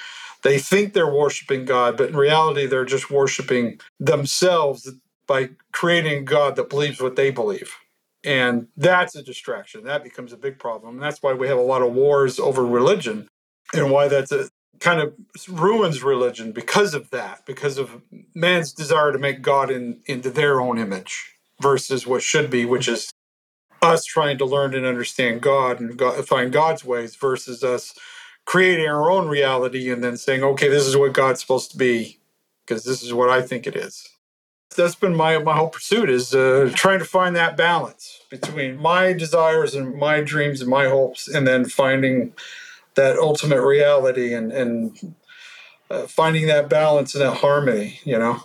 they 0.43 0.57
think 0.57 0.93
they're 0.93 1.11
worshiping 1.11 1.65
God 1.65 1.97
but 1.97 2.09
in 2.09 2.15
reality 2.15 2.65
they're 2.65 2.85
just 2.85 3.11
worshiping 3.11 3.79
themselves 3.99 4.91
by 5.27 5.49
creating 5.71 6.25
god 6.25 6.55
that 6.55 6.69
believes 6.69 7.01
what 7.01 7.15
they 7.15 7.31
believe. 7.31 7.73
And 8.23 8.67
that's 8.77 9.15
a 9.15 9.23
distraction. 9.23 9.83
That 9.83 10.03
becomes 10.03 10.31
a 10.31 10.37
big 10.37 10.59
problem. 10.59 10.95
And 10.95 11.03
that's 11.03 11.23
why 11.23 11.33
we 11.33 11.47
have 11.47 11.57
a 11.57 11.61
lot 11.61 11.81
of 11.81 11.93
wars 11.93 12.39
over 12.39 12.65
religion 12.65 13.27
and 13.73 13.89
why 13.89 14.07
that's 14.07 14.31
a 14.31 14.49
kind 14.79 14.99
of 14.99 15.13
ruins 15.47 16.03
religion 16.03 16.51
because 16.51 16.93
of 16.93 17.09
that, 17.11 17.45
because 17.45 17.77
of 17.77 18.01
man's 18.35 18.73
desire 18.73 19.11
to 19.11 19.19
make 19.19 19.41
God 19.41 19.71
in, 19.71 20.01
into 20.05 20.29
their 20.29 20.59
own 20.59 20.77
image 20.77 21.35
versus 21.61 22.07
what 22.07 22.21
should 22.21 22.49
be, 22.49 22.65
which 22.65 22.87
is 22.87 23.11
us 23.81 24.05
trying 24.05 24.37
to 24.37 24.45
learn 24.45 24.75
and 24.75 24.85
understand 24.85 25.41
God 25.41 25.79
and 25.79 25.97
God, 25.97 26.27
find 26.27 26.51
God's 26.51 26.85
ways 26.85 27.15
versus 27.15 27.63
us 27.63 27.93
creating 28.45 28.87
our 28.87 29.09
own 29.09 29.27
reality 29.27 29.91
and 29.91 30.03
then 30.03 30.17
saying, 30.17 30.43
okay, 30.43 30.67
this 30.67 30.85
is 30.85 30.97
what 30.97 31.13
God's 31.13 31.41
supposed 31.41 31.71
to 31.71 31.77
be 31.77 32.19
because 32.65 32.83
this 32.83 33.03
is 33.03 33.13
what 33.13 33.29
I 33.29 33.41
think 33.41 33.67
it 33.67 33.75
is. 33.75 34.07
That's 34.75 34.95
been 34.95 35.15
my 35.15 35.37
my 35.39 35.55
whole 35.57 35.67
pursuit 35.67 36.09
is 36.09 36.33
uh, 36.33 36.71
trying 36.73 36.99
to 36.99 37.05
find 37.05 37.35
that 37.35 37.57
balance 37.57 38.21
between 38.29 38.77
my 38.77 39.11
desires 39.11 39.75
and 39.75 39.97
my 39.97 40.21
dreams 40.21 40.61
and 40.61 40.69
my 40.69 40.87
hopes, 40.87 41.27
and 41.27 41.45
then 41.45 41.65
finding 41.65 42.33
that 42.95 43.17
ultimate 43.17 43.61
reality 43.61 44.33
and 44.33 44.53
and 44.53 45.15
uh, 45.89 46.07
finding 46.07 46.47
that 46.47 46.69
balance 46.69 47.13
and 47.13 47.21
that 47.21 47.35
harmony 47.37 47.99
you 48.05 48.17
know 48.17 48.41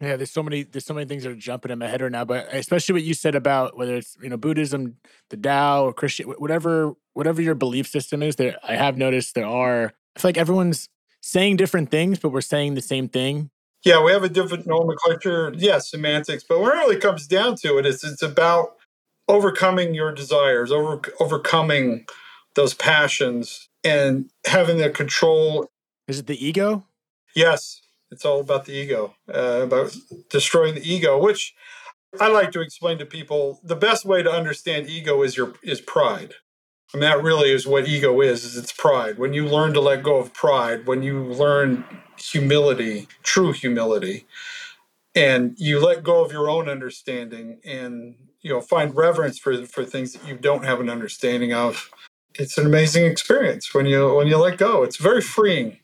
Yeah, 0.00 0.16
there's 0.16 0.30
so 0.30 0.42
many 0.42 0.62
there's 0.64 0.84
so 0.84 0.92
many 0.94 1.06
things 1.06 1.22
that 1.22 1.30
are 1.30 1.36
jumping 1.36 1.70
in 1.72 1.78
my 1.78 1.86
head 1.88 2.02
right 2.02 2.12
now, 2.12 2.24
but 2.24 2.52
especially 2.52 2.92
what 2.94 3.02
you 3.02 3.14
said 3.14 3.34
about 3.34 3.76
whether 3.78 3.94
it's 3.96 4.16
you 4.22 4.28
know 4.28 4.36
Buddhism, 4.36 4.96
the 5.30 5.36
Tao, 5.38 5.84
or 5.86 5.92
Christian, 5.94 6.26
whatever 6.38 6.92
whatever 7.14 7.40
your 7.40 7.54
belief 7.54 7.86
system 7.88 8.22
is. 8.22 8.36
There, 8.36 8.56
I 8.62 8.74
have 8.76 8.98
noticed 8.98 9.34
there 9.34 9.46
are. 9.46 9.92
I 10.14 10.20
feel 10.20 10.28
like 10.30 10.36
everyone's 10.38 10.88
saying 11.22 11.56
different 11.56 11.90
things, 11.90 12.18
but 12.18 12.28
we're 12.30 12.40
saying 12.42 12.74
the 12.74 12.82
same 12.82 13.08
thing. 13.08 13.50
yeah 13.84 14.02
we 14.02 14.12
have 14.12 14.22
a 14.22 14.28
different 14.28 14.66
nomenclature 14.66 15.52
yeah 15.56 15.78
semantics 15.78 16.44
but 16.48 16.60
when 16.60 16.70
it 16.72 16.74
really 16.74 16.96
comes 17.00 17.26
down 17.26 17.54
to 17.56 17.76
it, 17.78 17.86
it 17.86 17.88
is 17.88 18.04
it's 18.04 18.22
about 18.22 18.76
overcoming 19.28 19.92
your 19.94 20.12
desires 20.12 20.70
over 20.70 21.00
overcoming 21.20 22.06
those 22.54 22.74
passions 22.74 23.68
and 23.84 24.30
having 24.46 24.78
the 24.78 24.88
control 24.90 25.66
Is 26.08 26.18
it 26.20 26.26
the 26.26 26.46
ego? 26.46 26.84
yes 27.34 27.80
it's 28.16 28.26
all 28.26 28.40
about 28.40 28.66
the 28.66 28.74
ego 28.74 29.14
uh, 29.34 29.62
about 29.64 29.96
destroying 30.30 30.74
the 30.76 30.88
ego 30.94 31.18
which 31.22 31.54
i 32.20 32.28
like 32.28 32.52
to 32.52 32.60
explain 32.62 32.98
to 32.98 33.06
people 33.06 33.60
the 33.64 33.76
best 33.76 34.04
way 34.06 34.22
to 34.22 34.32
understand 34.32 34.88
ego 34.88 35.22
is 35.22 35.36
your 35.36 35.54
is 35.64 35.80
pride 35.82 36.34
And 36.94 37.02
that 37.02 37.22
really 37.22 37.52
is 37.52 37.66
what 37.66 37.88
ego 37.88 38.20
is, 38.20 38.44
is 38.44 38.56
it's 38.56 38.72
pride. 38.72 39.18
When 39.18 39.32
you 39.32 39.46
learn 39.46 39.74
to 39.74 39.80
let 39.80 40.02
go 40.02 40.16
of 40.18 40.34
pride, 40.34 40.86
when 40.86 41.02
you 41.02 41.24
learn 41.24 41.84
humility, 42.18 43.08
true 43.22 43.52
humility, 43.52 44.26
and 45.14 45.54
you 45.58 45.80
let 45.80 46.04
go 46.04 46.24
of 46.24 46.32
your 46.32 46.50
own 46.50 46.68
understanding 46.68 47.60
and 47.64 48.16
you 48.42 48.50
know 48.52 48.60
find 48.62 48.96
reverence 48.96 49.38
for 49.38 49.66
for 49.66 49.84
things 49.84 50.14
that 50.14 50.26
you 50.28 50.36
don't 50.36 50.64
have 50.64 50.80
an 50.80 50.90
understanding 50.90 51.52
of, 51.54 51.90
it's 52.34 52.58
an 52.58 52.66
amazing 52.66 53.06
experience 53.06 53.74
when 53.74 53.86
you 53.86 54.14
when 54.14 54.28
you 54.28 54.38
let 54.38 54.58
go. 54.58 54.82
It's 54.84 54.98
very 54.98 55.22
freeing. 55.22 55.78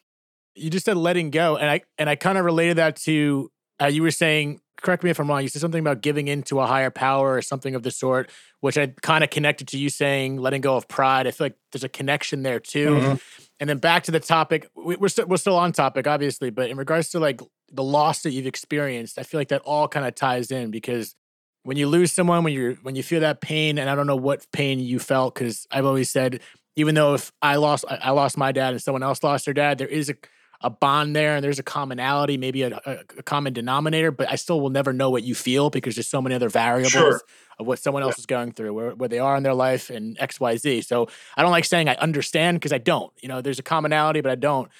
You 0.54 0.70
just 0.70 0.84
said 0.84 0.96
letting 0.96 1.30
go, 1.30 1.56
and 1.56 1.70
I 1.70 1.82
and 1.98 2.08
I 2.08 2.16
kind 2.16 2.38
of 2.38 2.44
related 2.44 2.78
that 2.78 2.96
to 2.96 3.50
uh, 3.80 3.86
you 3.86 4.02
were 4.02 4.10
saying. 4.10 4.60
Correct 4.80 5.04
me 5.04 5.10
if 5.10 5.20
I'm 5.20 5.28
wrong. 5.28 5.42
You 5.42 5.48
said 5.48 5.60
something 5.62 5.78
about 5.78 6.00
giving 6.00 6.26
into 6.26 6.58
a 6.58 6.66
higher 6.66 6.90
power 6.90 7.34
or 7.34 7.42
something 7.42 7.76
of 7.76 7.84
the 7.84 7.92
sort, 7.92 8.30
which 8.58 8.76
I 8.76 8.88
kind 9.00 9.22
of 9.22 9.30
connected 9.30 9.68
to 9.68 9.78
you 9.78 9.88
saying 9.88 10.38
letting 10.38 10.60
go 10.60 10.76
of 10.76 10.88
pride. 10.88 11.28
I 11.28 11.30
feel 11.30 11.44
like 11.44 11.56
there's 11.70 11.84
a 11.84 11.88
connection 11.88 12.42
there 12.42 12.58
too. 12.58 12.88
Mm-hmm. 12.88 13.14
And 13.60 13.70
then 13.70 13.78
back 13.78 14.02
to 14.04 14.10
the 14.10 14.18
topic, 14.18 14.66
we, 14.74 14.96
we're 14.96 15.08
still 15.08 15.26
we're 15.26 15.36
still 15.36 15.56
on 15.56 15.70
topic, 15.70 16.08
obviously, 16.08 16.50
but 16.50 16.68
in 16.68 16.76
regards 16.76 17.10
to 17.10 17.20
like 17.20 17.40
the 17.70 17.84
loss 17.84 18.22
that 18.22 18.32
you've 18.32 18.46
experienced, 18.46 19.20
I 19.20 19.22
feel 19.22 19.38
like 19.38 19.48
that 19.48 19.62
all 19.62 19.86
kind 19.86 20.04
of 20.04 20.16
ties 20.16 20.50
in 20.50 20.72
because 20.72 21.14
when 21.62 21.76
you 21.76 21.86
lose 21.86 22.12
someone, 22.12 22.42
when 22.44 22.52
you're 22.52 22.74
when 22.76 22.96
you 22.96 23.02
feel 23.02 23.20
that 23.20 23.40
pain, 23.40 23.78
and 23.78 23.88
I 23.88 23.94
don't 23.94 24.06
know 24.06 24.16
what 24.16 24.46
pain 24.52 24.80
you 24.80 24.98
felt 24.98 25.34
because 25.34 25.66
I've 25.70 25.86
always 25.86 26.10
said, 26.10 26.40
even 26.76 26.94
though 26.94 27.14
if 27.14 27.32
I 27.40 27.56
lost 27.56 27.84
I 27.88 28.10
lost 28.10 28.36
my 28.36 28.52
dad 28.52 28.72
and 28.72 28.82
someone 28.82 29.02
else 29.02 29.22
lost 29.22 29.44
their 29.44 29.54
dad, 29.54 29.78
there 29.78 29.88
is 29.88 30.08
a 30.08 30.14
a 30.62 30.70
bond 30.70 31.14
there 31.14 31.34
and 31.34 31.44
there's 31.44 31.58
a 31.58 31.62
commonality, 31.62 32.36
maybe 32.36 32.62
a, 32.62 32.80
a, 32.84 32.98
a, 33.18 33.22
common 33.22 33.52
denominator, 33.52 34.10
but 34.10 34.30
I 34.30 34.36
still 34.36 34.60
will 34.60 34.70
never 34.70 34.92
know 34.92 35.10
what 35.10 35.22
you 35.22 35.34
feel 35.34 35.70
because 35.70 35.96
there's 35.96 36.08
so 36.08 36.22
many 36.22 36.34
other 36.34 36.48
variables 36.48 36.92
sure. 36.92 37.20
of 37.58 37.66
what 37.66 37.78
someone 37.78 38.02
else 38.02 38.16
yeah. 38.16 38.22
is 38.22 38.26
going 38.26 38.52
through, 38.52 38.72
where, 38.72 38.94
where 38.94 39.08
they 39.08 39.18
are 39.18 39.36
in 39.36 39.42
their 39.42 39.54
life 39.54 39.90
and 39.90 40.16
X, 40.20 40.38
Y, 40.40 40.56
Z. 40.56 40.82
So 40.82 41.08
I 41.36 41.42
don't 41.42 41.50
like 41.50 41.64
saying 41.64 41.88
I 41.88 41.94
understand 41.94 42.56
because 42.56 42.72
I 42.72 42.78
don't. 42.78 43.12
You 43.22 43.28
know, 43.28 43.40
there's 43.40 43.58
a 43.58 43.62
commonality, 43.64 44.20
but 44.20 44.30
I 44.30 44.36
don't. 44.36 44.70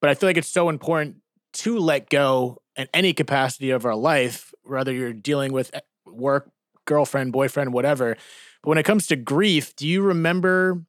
But 0.00 0.10
I 0.10 0.14
feel 0.14 0.28
like 0.28 0.36
it's 0.36 0.48
so 0.48 0.68
important 0.68 1.16
to 1.54 1.78
let 1.78 2.10
go 2.10 2.60
in 2.76 2.88
any 2.92 3.12
capacity 3.12 3.70
of 3.70 3.84
our 3.84 3.94
life, 3.94 4.52
whether 4.64 4.92
you're 4.92 5.12
dealing 5.12 5.52
with 5.52 5.70
eh, 5.74 5.80
work, 6.06 6.50
girlfriend, 6.84 7.32
boyfriend, 7.32 7.72
whatever. 7.72 8.16
But 8.62 8.68
when 8.68 8.78
it 8.78 8.84
comes 8.84 9.06
to 9.08 9.16
grief, 9.16 9.76
do 9.76 9.86
you 9.86 10.02
remember? 10.02 10.82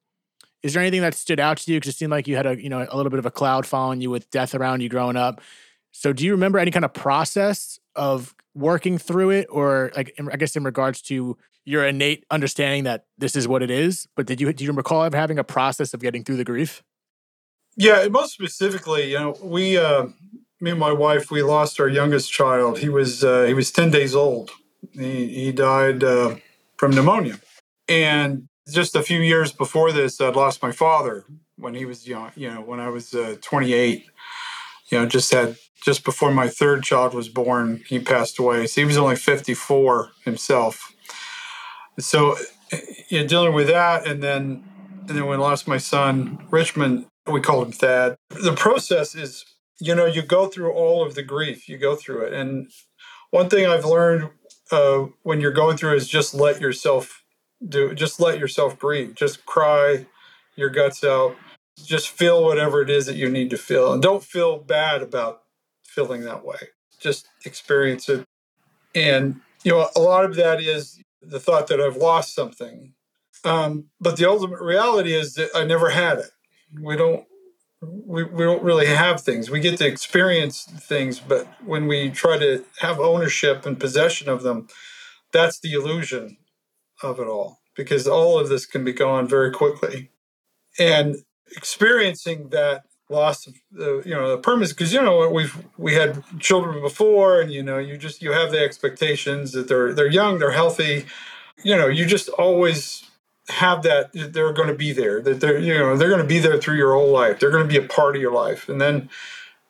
Is 0.64 0.74
there 0.74 0.82
anything 0.82 1.02
that 1.02 1.14
stood 1.14 1.40
out 1.40 1.58
to 1.58 1.72
you? 1.72 1.80
Because 1.80 1.94
it 1.94 1.98
seemed 1.98 2.12
like 2.12 2.28
you 2.28 2.36
had 2.36 2.46
a 2.46 2.62
you 2.62 2.70
know 2.70 2.86
a 2.90 2.96
little 2.96 3.10
bit 3.10 3.20
of 3.20 3.26
a 3.26 3.32
cloud 3.32 3.66
following 3.66 4.02
you 4.02 4.10
with 4.10 4.30
death 4.32 4.56
around 4.56 4.82
you 4.82 4.90
growing 4.90 5.18
up. 5.18 5.42
So 5.92 6.14
do 6.14 6.26
you 6.26 6.32
remember 6.32 6.58
any 6.58 6.72
kind 6.72 6.86
of 6.86 6.94
process 6.94 7.80
of 7.96 8.34
working 8.56 8.98
through 8.98 9.32
it, 9.32 9.48
or 9.50 9.92
like 9.96 10.14
I 10.32 10.38
guess 10.38 10.56
in 10.56 10.64
regards 10.64 11.02
to 11.04 11.38
your 11.66 11.86
innate 11.86 12.26
understanding 12.32 12.84
that 12.86 13.06
this 13.18 13.36
is 13.36 13.48
what 13.48 13.62
it 13.62 13.72
is? 13.72 14.08
But 14.16 14.26
did 14.26 14.42
you 14.42 14.52
do 14.54 14.64
you 14.64 14.72
recall 14.72 15.04
ever 15.04 15.18
having 15.18 15.40
a 15.40 15.44
process 15.44 15.94
of 15.94 16.02
getting 16.02 16.24
through 16.24 16.38
the 16.38 16.46
grief? 16.46 16.84
Yeah, 17.76 18.08
most 18.08 18.34
specifically, 18.34 19.12
you 19.12 19.20
know, 19.20 19.36
we 19.42 19.78
uh, 19.78 20.08
me 20.62 20.72
and 20.72 20.80
my 20.80 20.92
wife 20.92 21.30
we 21.30 21.42
lost 21.44 21.80
our 21.80 21.90
youngest 21.90 22.32
child. 22.32 22.80
He 22.80 22.90
was 22.90 23.24
uh, 23.24 23.44
he 23.44 23.54
was 23.54 23.72
ten 23.72 23.92
days 23.92 24.16
old 24.16 24.52
he, 24.92 25.28
he 25.28 25.52
died 25.52 26.04
uh, 26.04 26.36
from 26.78 26.92
pneumonia. 26.92 27.40
And 27.88 28.48
just 28.70 28.96
a 28.96 29.04
few 29.04 29.20
years 29.20 29.52
before 29.52 29.92
this, 29.92 30.20
I'd 30.22 30.36
lost 30.36 30.62
my 30.62 30.72
father 30.72 31.26
when 31.58 31.74
he 31.74 31.86
was 31.86 32.08
young, 32.08 32.32
you 32.36 32.50
know, 32.50 32.62
when 32.62 32.80
I 32.80 32.90
was 32.90 33.14
uh, 33.14 33.36
28. 33.42 34.06
You 34.90 35.00
know, 35.00 35.06
just 35.06 35.32
had, 35.32 35.58
just 35.84 36.04
before 36.04 36.32
my 36.32 36.48
third 36.48 36.84
child 36.84 37.14
was 37.14 37.30
born, 37.30 37.84
he 37.88 38.00
passed 38.00 38.40
away. 38.40 38.68
So 38.68 38.82
he 38.82 38.86
was 38.86 38.98
only 38.98 39.16
54 39.16 40.12
himself. 40.24 40.94
So, 42.00 42.38
you 43.10 43.22
know, 43.22 43.28
dealing 43.28 43.54
with 43.54 43.68
that, 43.68 44.08
and 44.08 44.22
then, 44.22 44.64
and 45.08 45.18
then 45.18 45.26
when 45.26 45.40
I 45.40 45.44
lost 45.44 45.68
my 45.68 45.78
son, 45.78 46.46
Richmond, 46.52 47.06
we 47.28 47.42
called 47.42 47.68
him 47.68 47.72
Thad. 47.72 48.16
The 48.30 48.54
process 48.54 49.16
is, 49.16 49.46
you 49.80 49.96
know, 49.96 50.06
you 50.06 50.22
go 50.22 50.48
through 50.48 50.72
all 50.74 51.06
of 51.06 51.16
the 51.16 51.24
grief, 51.24 51.68
you 51.68 51.78
go 51.78 51.96
through 51.96 52.26
it. 52.26 52.34
And 52.34 52.70
one 53.32 53.50
thing 53.50 53.66
I've 53.66 53.86
learned 53.86 54.30
uh, 54.72 55.06
when 55.24 55.42
you're 55.42 55.52
going 55.52 55.78
through 55.78 55.96
is 55.96 56.08
just 56.08 56.34
let 56.34 56.62
yourself 56.62 57.23
do 57.68 57.94
just 57.94 58.20
let 58.20 58.40
yourself 58.40 58.78
breathe. 58.80 59.16
Just 59.16 59.46
cry 59.46 60.06
your 60.56 60.70
guts 60.70 61.04
out. 61.04 61.36
Just 61.84 62.10
feel 62.10 62.44
whatever 62.44 62.82
it 62.82 62.90
is 62.90 63.06
that 63.08 63.16
you 63.16 63.30
need 63.30 63.50
to 63.50 63.58
feel. 63.58 63.94
And 63.94 64.02
don't 64.02 64.24
feel 64.24 64.60
bad 64.60 65.02
about 65.02 65.42
feeling 65.84 66.22
that 66.22 66.46
way. 66.46 66.58
Just 67.00 67.28
experience 67.46 68.10
it. 68.10 68.26
And 68.96 69.42
you 69.64 69.72
know 69.72 69.90
a 69.96 70.00
lot 70.00 70.26
of 70.26 70.36
that 70.36 70.62
is 70.62 71.00
the 71.22 71.40
thought 71.40 71.68
that 71.68 71.80
i've 71.82 71.98
lost 71.98 72.36
something. 72.36 72.94
Um, 73.46 73.86
but 74.00 74.18
the 74.18 74.30
ultimate 74.30 74.62
reality 74.62 75.14
is 75.14 75.34
that 75.36 75.50
i 75.56 75.64
never 75.64 75.90
had 75.90 76.20
it. 76.20 76.32
We 76.82 76.96
don't 76.96 77.26
we, 77.82 78.24
we 78.24 78.44
don't 78.44 78.64
really 78.64 78.86
have 78.86 79.22
things. 79.22 79.50
We 79.50 79.60
get 79.60 79.78
to 79.80 79.88
experience 79.88 80.64
things, 80.64 81.20
but 81.20 81.48
when 81.66 81.88
we 81.88 82.12
try 82.12 82.38
to 82.38 82.64
have 82.80 83.00
ownership 83.00 83.66
and 83.66 83.78
possession 83.78 84.30
of 84.30 84.42
them, 84.44 84.68
that's 85.34 85.60
the 85.60 85.74
illusion 85.74 86.38
of 87.04 87.20
it 87.20 87.28
all 87.28 87.60
because 87.76 88.08
all 88.08 88.40
of 88.40 88.50
this 88.50 88.66
can 88.66 88.84
be 88.84 88.94
gone 88.94 89.28
very 89.28 89.52
quickly. 89.52 90.10
And 90.80 91.18
experiencing 91.56 92.50
that 92.50 92.84
loss 93.10 93.46
of 93.46 93.54
the 93.72 94.02
you 94.06 94.14
know 94.16 94.30
the 94.30 94.38
permanence 94.38 94.74
because 94.74 94.94
you 94.94 95.02
know 95.02 95.30
we've 95.30 95.64
we 95.78 95.94
had 95.94 96.24
children 96.40 96.82
before 96.82 97.42
and 97.42 97.52
you 97.52 97.62
know 97.62 97.78
you 97.78 97.98
just 97.98 98.22
you 98.22 98.32
have 98.32 98.52
the 98.52 98.60
expectations 98.60 99.52
that 99.52 99.68
they're 99.68 99.94
they're 99.94 100.08
young 100.10 100.40
they're 100.40 100.52
healthy. 100.52 101.06
You 101.64 101.76
know 101.76 101.88
you 101.88 102.06
just 102.06 102.30
always 102.30 103.04
have 103.50 103.84
that 103.84 104.10
they're 104.14 104.54
going 104.54 104.70
to 104.70 104.76
be 104.76 104.94
there 104.94 105.22
that 105.22 105.42
they're 105.42 105.60
you 105.60 105.78
know 105.78 105.98
they're 105.98 106.10
going 106.10 106.22
to 106.22 106.28
be 106.28 106.40
there 106.40 106.60
through 106.60 106.78
your 106.78 106.94
whole 106.94 107.12
life. 107.12 107.40
They're 107.40 107.52
going 107.52 107.68
to 107.68 107.70
be 107.70 107.84
a 107.84 107.88
part 107.88 108.16
of 108.16 108.22
your 108.22 108.34
life. 108.34 108.70
And 108.70 108.82
then 108.82 109.10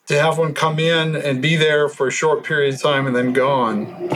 to 0.07 0.19
have 0.19 0.37
one 0.37 0.53
come 0.53 0.79
in 0.79 1.15
and 1.15 1.41
be 1.41 1.55
there 1.55 1.89
for 1.89 2.07
a 2.07 2.11
short 2.11 2.43
period 2.43 2.75
of 2.75 2.81
time 2.81 3.07
and 3.07 3.15
then 3.15 3.33
gone 3.33 4.09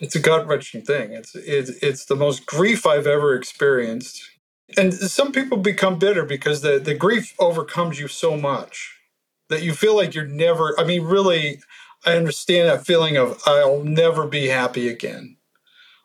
it's 0.00 0.14
a 0.16 0.20
gut-wrenching 0.20 0.82
thing 0.82 1.12
it's 1.12 1.34
it's, 1.34 1.70
it's 1.82 2.04
the 2.06 2.16
most 2.16 2.46
grief 2.46 2.86
i've 2.86 3.06
ever 3.06 3.34
experienced 3.34 4.22
and 4.76 4.94
some 4.94 5.32
people 5.32 5.58
become 5.58 5.98
bitter 5.98 6.24
because 6.24 6.62
the, 6.62 6.78
the 6.78 6.94
grief 6.94 7.34
overcomes 7.38 8.00
you 8.00 8.08
so 8.08 8.36
much 8.36 8.98
that 9.50 9.62
you 9.62 9.72
feel 9.74 9.96
like 9.96 10.14
you're 10.14 10.26
never 10.26 10.78
i 10.80 10.84
mean 10.84 11.02
really 11.04 11.60
i 12.06 12.16
understand 12.16 12.68
that 12.68 12.86
feeling 12.86 13.16
of 13.16 13.40
i'll 13.46 13.82
never 13.84 14.26
be 14.26 14.48
happy 14.48 14.88
again 14.88 15.36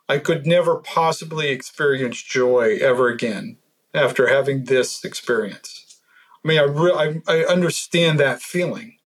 I 0.10 0.20
could 0.20 0.46
never 0.46 0.78
possibly 0.78 1.50
experience 1.50 2.22
joy 2.22 2.78
ever 2.82 3.10
again 3.10 3.58
after 3.94 4.28
having 4.28 4.66
this 4.66 5.04
experience. 5.04 6.00
I 6.44 6.48
mean, 6.48 6.60
I, 6.60 6.64
re- 6.64 7.22
I, 7.28 7.34
I 7.34 7.46
understand 7.46 8.20
that 8.20 8.42
feeling. 8.42 8.98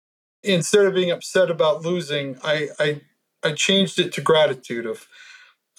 Instead 0.43 0.85
of 0.85 0.93
being 0.93 1.11
upset 1.11 1.49
about 1.49 1.83
losing, 1.83 2.37
I, 2.43 2.69
I, 2.79 3.01
I 3.43 3.53
changed 3.53 3.99
it 3.99 4.13
to 4.13 4.21
gratitude 4.21 4.85
of 4.85 5.07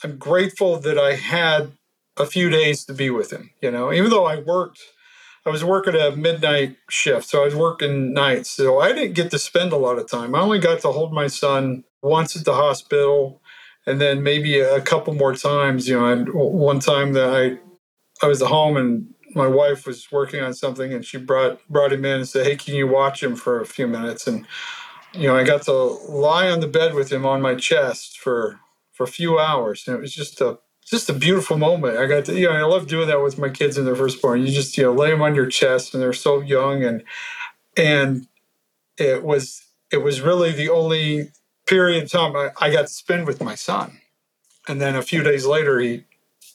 I'm 0.04 0.16
grateful 0.18 0.78
that 0.80 0.98
I 0.98 1.14
had 1.14 1.72
a 2.18 2.26
few 2.26 2.50
days 2.50 2.84
to 2.86 2.94
be 2.94 3.10
with 3.10 3.32
him. 3.32 3.50
You 3.62 3.70
know, 3.70 3.92
even 3.92 4.10
though 4.10 4.26
I 4.26 4.38
worked, 4.38 4.80
I 5.46 5.50
was 5.50 5.64
working 5.64 5.96
a 5.96 6.14
midnight 6.16 6.76
shift, 6.90 7.28
so 7.28 7.42
I 7.42 7.46
was 7.46 7.54
working 7.56 8.12
nights, 8.14 8.50
so 8.50 8.80
I 8.80 8.92
didn't 8.92 9.14
get 9.14 9.30
to 9.32 9.38
spend 9.38 9.72
a 9.72 9.76
lot 9.76 9.98
of 9.98 10.10
time. 10.10 10.34
I 10.34 10.40
only 10.40 10.60
got 10.60 10.80
to 10.82 10.92
hold 10.92 11.12
my 11.12 11.28
son 11.28 11.84
once 12.02 12.36
at 12.36 12.44
the 12.44 12.54
hospital 12.54 13.40
and 13.86 14.00
then 14.00 14.22
maybe 14.22 14.60
a 14.60 14.80
couple 14.80 15.14
more 15.14 15.34
times. 15.34 15.88
You 15.88 15.98
know, 16.00 16.24
one 16.32 16.80
time 16.80 17.14
that 17.14 17.30
I 17.30 17.58
I 18.24 18.28
was 18.28 18.42
at 18.42 18.48
home 18.48 18.76
and 18.76 19.08
my 19.34 19.46
wife 19.48 19.86
was 19.86 20.10
working 20.12 20.42
on 20.42 20.54
something, 20.54 20.92
and 20.92 21.04
she 21.04 21.18
brought 21.18 21.66
brought 21.68 21.92
him 21.92 22.04
in 22.04 22.18
and 22.20 22.28
said, 22.28 22.46
"Hey, 22.46 22.56
can 22.56 22.74
you 22.74 22.88
watch 22.88 23.22
him 23.22 23.36
for 23.36 23.60
a 23.60 23.66
few 23.66 23.86
minutes?" 23.88 24.26
And 24.26 24.46
you 25.14 25.28
know, 25.28 25.36
I 25.36 25.44
got 25.44 25.62
to 25.62 25.72
lie 25.72 26.50
on 26.50 26.60
the 26.60 26.68
bed 26.68 26.94
with 26.94 27.12
him 27.12 27.26
on 27.26 27.42
my 27.42 27.54
chest 27.54 28.18
for 28.18 28.60
for 28.92 29.04
a 29.04 29.08
few 29.08 29.38
hours, 29.38 29.84
and 29.86 29.96
it 29.96 30.00
was 30.00 30.14
just 30.14 30.40
a 30.40 30.58
just 30.84 31.10
a 31.10 31.14
beautiful 31.14 31.58
moment. 31.58 31.98
I 31.98 32.06
got 32.06 32.26
to, 32.26 32.34
you 32.38 32.48
know, 32.48 32.52
I 32.52 32.62
love 32.62 32.86
doing 32.86 33.08
that 33.08 33.22
with 33.22 33.38
my 33.38 33.48
kids 33.48 33.78
in 33.78 33.84
their 33.84 33.96
firstborn. 33.96 34.42
You 34.46 34.52
just, 34.52 34.76
you 34.76 34.84
know, 34.84 34.92
lay 34.92 35.10
them 35.10 35.22
on 35.22 35.34
your 35.34 35.46
chest, 35.46 35.94
and 35.94 36.02
they're 36.02 36.12
so 36.12 36.40
young, 36.40 36.84
and 36.84 37.02
and 37.76 38.26
it 38.98 39.22
was 39.24 39.64
it 39.90 39.98
was 39.98 40.20
really 40.20 40.52
the 40.52 40.70
only 40.70 41.32
period 41.66 42.04
of 42.04 42.10
time 42.10 42.36
I, 42.36 42.50
I 42.60 42.72
got 42.72 42.82
to 42.82 42.92
spend 42.92 43.26
with 43.26 43.42
my 43.42 43.54
son. 43.54 43.98
And 44.68 44.80
then 44.80 44.96
a 44.96 45.02
few 45.02 45.22
days 45.22 45.46
later, 45.46 45.80
he 45.80 46.04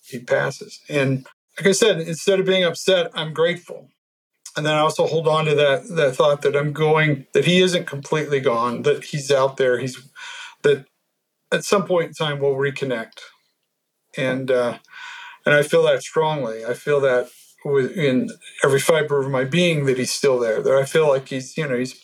he 0.05 0.19
passes. 0.19 0.79
And 0.89 1.25
like 1.57 1.67
I 1.67 1.71
said, 1.73 2.01
instead 2.01 2.39
of 2.39 2.45
being 2.45 2.63
upset, 2.63 3.11
I'm 3.13 3.33
grateful. 3.33 3.89
And 4.57 4.65
then 4.65 4.73
I 4.73 4.79
also 4.79 5.05
hold 5.05 5.27
on 5.27 5.45
to 5.45 5.55
that 5.55 5.87
that 5.89 6.15
thought 6.15 6.41
that 6.41 6.55
I'm 6.55 6.73
going, 6.73 7.27
that 7.33 7.45
he 7.45 7.61
isn't 7.61 7.85
completely 7.85 8.39
gone, 8.39 8.81
that 8.81 9.05
he's 9.05 9.31
out 9.31 9.57
there. 9.57 9.77
He's 9.77 9.97
that 10.63 10.85
at 11.51 11.63
some 11.63 11.85
point 11.85 12.07
in 12.07 12.13
time 12.13 12.39
we'll 12.39 12.55
reconnect. 12.55 13.19
And 14.17 14.49
uh, 14.49 14.79
and 15.45 15.53
I 15.53 15.61
feel 15.61 15.83
that 15.83 16.01
strongly. 16.01 16.65
I 16.65 16.73
feel 16.73 16.99
that 17.01 17.29
in 17.65 18.29
every 18.63 18.79
fiber 18.79 19.19
of 19.19 19.29
my 19.29 19.43
being 19.43 19.85
that 19.85 19.97
he's 19.97 20.11
still 20.11 20.39
there. 20.39 20.61
That 20.61 20.73
I 20.73 20.85
feel 20.85 21.07
like 21.07 21.29
he's 21.29 21.55
you 21.55 21.67
know 21.67 21.77
he's 21.77 22.01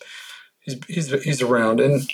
he's 0.62 0.86
he's 0.88 1.24
he's 1.24 1.42
around. 1.42 1.80
And 1.80 2.08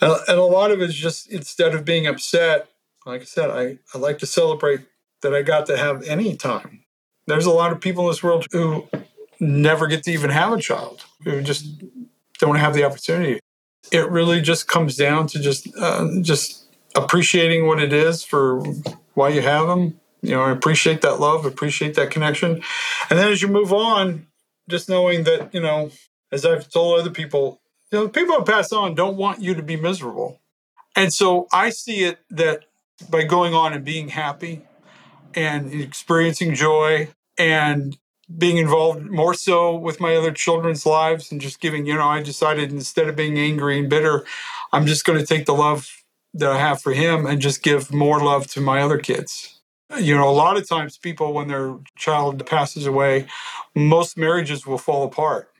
and, 0.00 0.16
and 0.28 0.38
a 0.38 0.44
lot 0.44 0.70
of 0.70 0.80
it 0.80 0.90
is 0.90 0.94
just 0.94 1.30
instead 1.30 1.74
of 1.74 1.84
being 1.84 2.06
upset, 2.06 2.68
like 3.06 3.22
I 3.22 3.24
said, 3.24 3.50
I, 3.50 3.78
I 3.92 3.98
like 3.98 4.18
to 4.18 4.26
celebrate 4.26 4.80
that 5.22 5.34
I 5.34 5.42
got 5.42 5.66
to 5.66 5.76
have 5.76 6.02
any 6.04 6.36
time. 6.36 6.84
There's 7.26 7.46
a 7.46 7.50
lot 7.50 7.72
of 7.72 7.80
people 7.80 8.04
in 8.04 8.10
this 8.10 8.22
world 8.22 8.46
who 8.52 8.88
never 9.42 9.88
get 9.88 10.04
to 10.04 10.12
even 10.12 10.30
have 10.30 10.52
a 10.52 10.60
child, 10.60 11.04
who 11.24 11.42
just 11.42 11.66
don't 12.38 12.56
have 12.56 12.74
the 12.74 12.84
opportunity. 12.84 13.40
It 13.90 14.08
really 14.10 14.40
just 14.40 14.68
comes 14.68 14.96
down 14.96 15.26
to 15.28 15.40
just 15.40 15.68
uh, 15.76 16.08
just 16.22 16.64
appreciating 16.94 17.66
what 17.66 17.82
it 17.82 17.92
is 17.92 18.22
for 18.22 18.62
why 19.14 19.30
you 19.30 19.42
have 19.42 19.66
them. 19.66 20.00
You 20.22 20.30
know, 20.30 20.44
appreciate 20.44 21.02
that 21.02 21.18
love, 21.18 21.44
appreciate 21.44 21.94
that 21.94 22.10
connection, 22.10 22.62
and 23.10 23.18
then 23.18 23.32
as 23.32 23.42
you 23.42 23.48
move 23.48 23.72
on, 23.72 24.28
just 24.70 24.88
knowing 24.88 25.24
that 25.24 25.52
you 25.52 25.60
know 25.60 25.90
as 26.30 26.46
I've 26.46 26.70
told 26.70 27.00
other 27.00 27.10
people, 27.10 27.60
you 27.90 27.98
know, 27.98 28.08
people 28.08 28.36
who 28.36 28.44
pass 28.44 28.72
on 28.72 28.94
don't 28.94 29.16
want 29.16 29.42
you 29.42 29.54
to 29.54 29.62
be 29.62 29.76
miserable. 29.76 30.40
And 30.96 31.12
so 31.12 31.48
I 31.52 31.70
see 31.70 32.04
it 32.04 32.20
that 32.30 32.64
by 33.10 33.24
going 33.24 33.54
on 33.54 33.72
and 33.72 33.84
being 33.84 34.08
happy 34.08 34.62
and 35.34 35.72
experiencing 35.72 36.54
joy 36.54 37.08
and 37.38 37.96
being 38.38 38.56
involved 38.56 39.02
more 39.10 39.34
so 39.34 39.76
with 39.76 40.00
my 40.00 40.16
other 40.16 40.32
children's 40.32 40.86
lives 40.86 41.32
and 41.32 41.40
just 41.40 41.60
giving, 41.60 41.86
you 41.86 41.94
know, 41.94 42.08
I 42.08 42.22
decided 42.22 42.72
instead 42.72 43.08
of 43.08 43.16
being 43.16 43.38
angry 43.38 43.78
and 43.78 43.88
bitter, 43.88 44.24
I'm 44.72 44.86
just 44.86 45.04
going 45.04 45.18
to 45.18 45.26
take 45.26 45.46
the 45.46 45.54
love 45.54 45.90
that 46.34 46.50
I 46.50 46.58
have 46.58 46.80
for 46.80 46.92
him 46.92 47.26
and 47.26 47.40
just 47.40 47.62
give 47.62 47.92
more 47.92 48.20
love 48.20 48.46
to 48.48 48.60
my 48.60 48.80
other 48.80 48.98
kids. 48.98 49.60
You 49.98 50.16
know, 50.16 50.28
a 50.28 50.30
lot 50.30 50.56
of 50.56 50.66
times 50.66 50.96
people, 50.96 51.34
when 51.34 51.48
their 51.48 51.76
child 51.96 52.44
passes 52.46 52.86
away, 52.86 53.26
most 53.74 54.16
marriages 54.16 54.66
will 54.66 54.78
fall 54.78 55.04
apart 55.04 55.50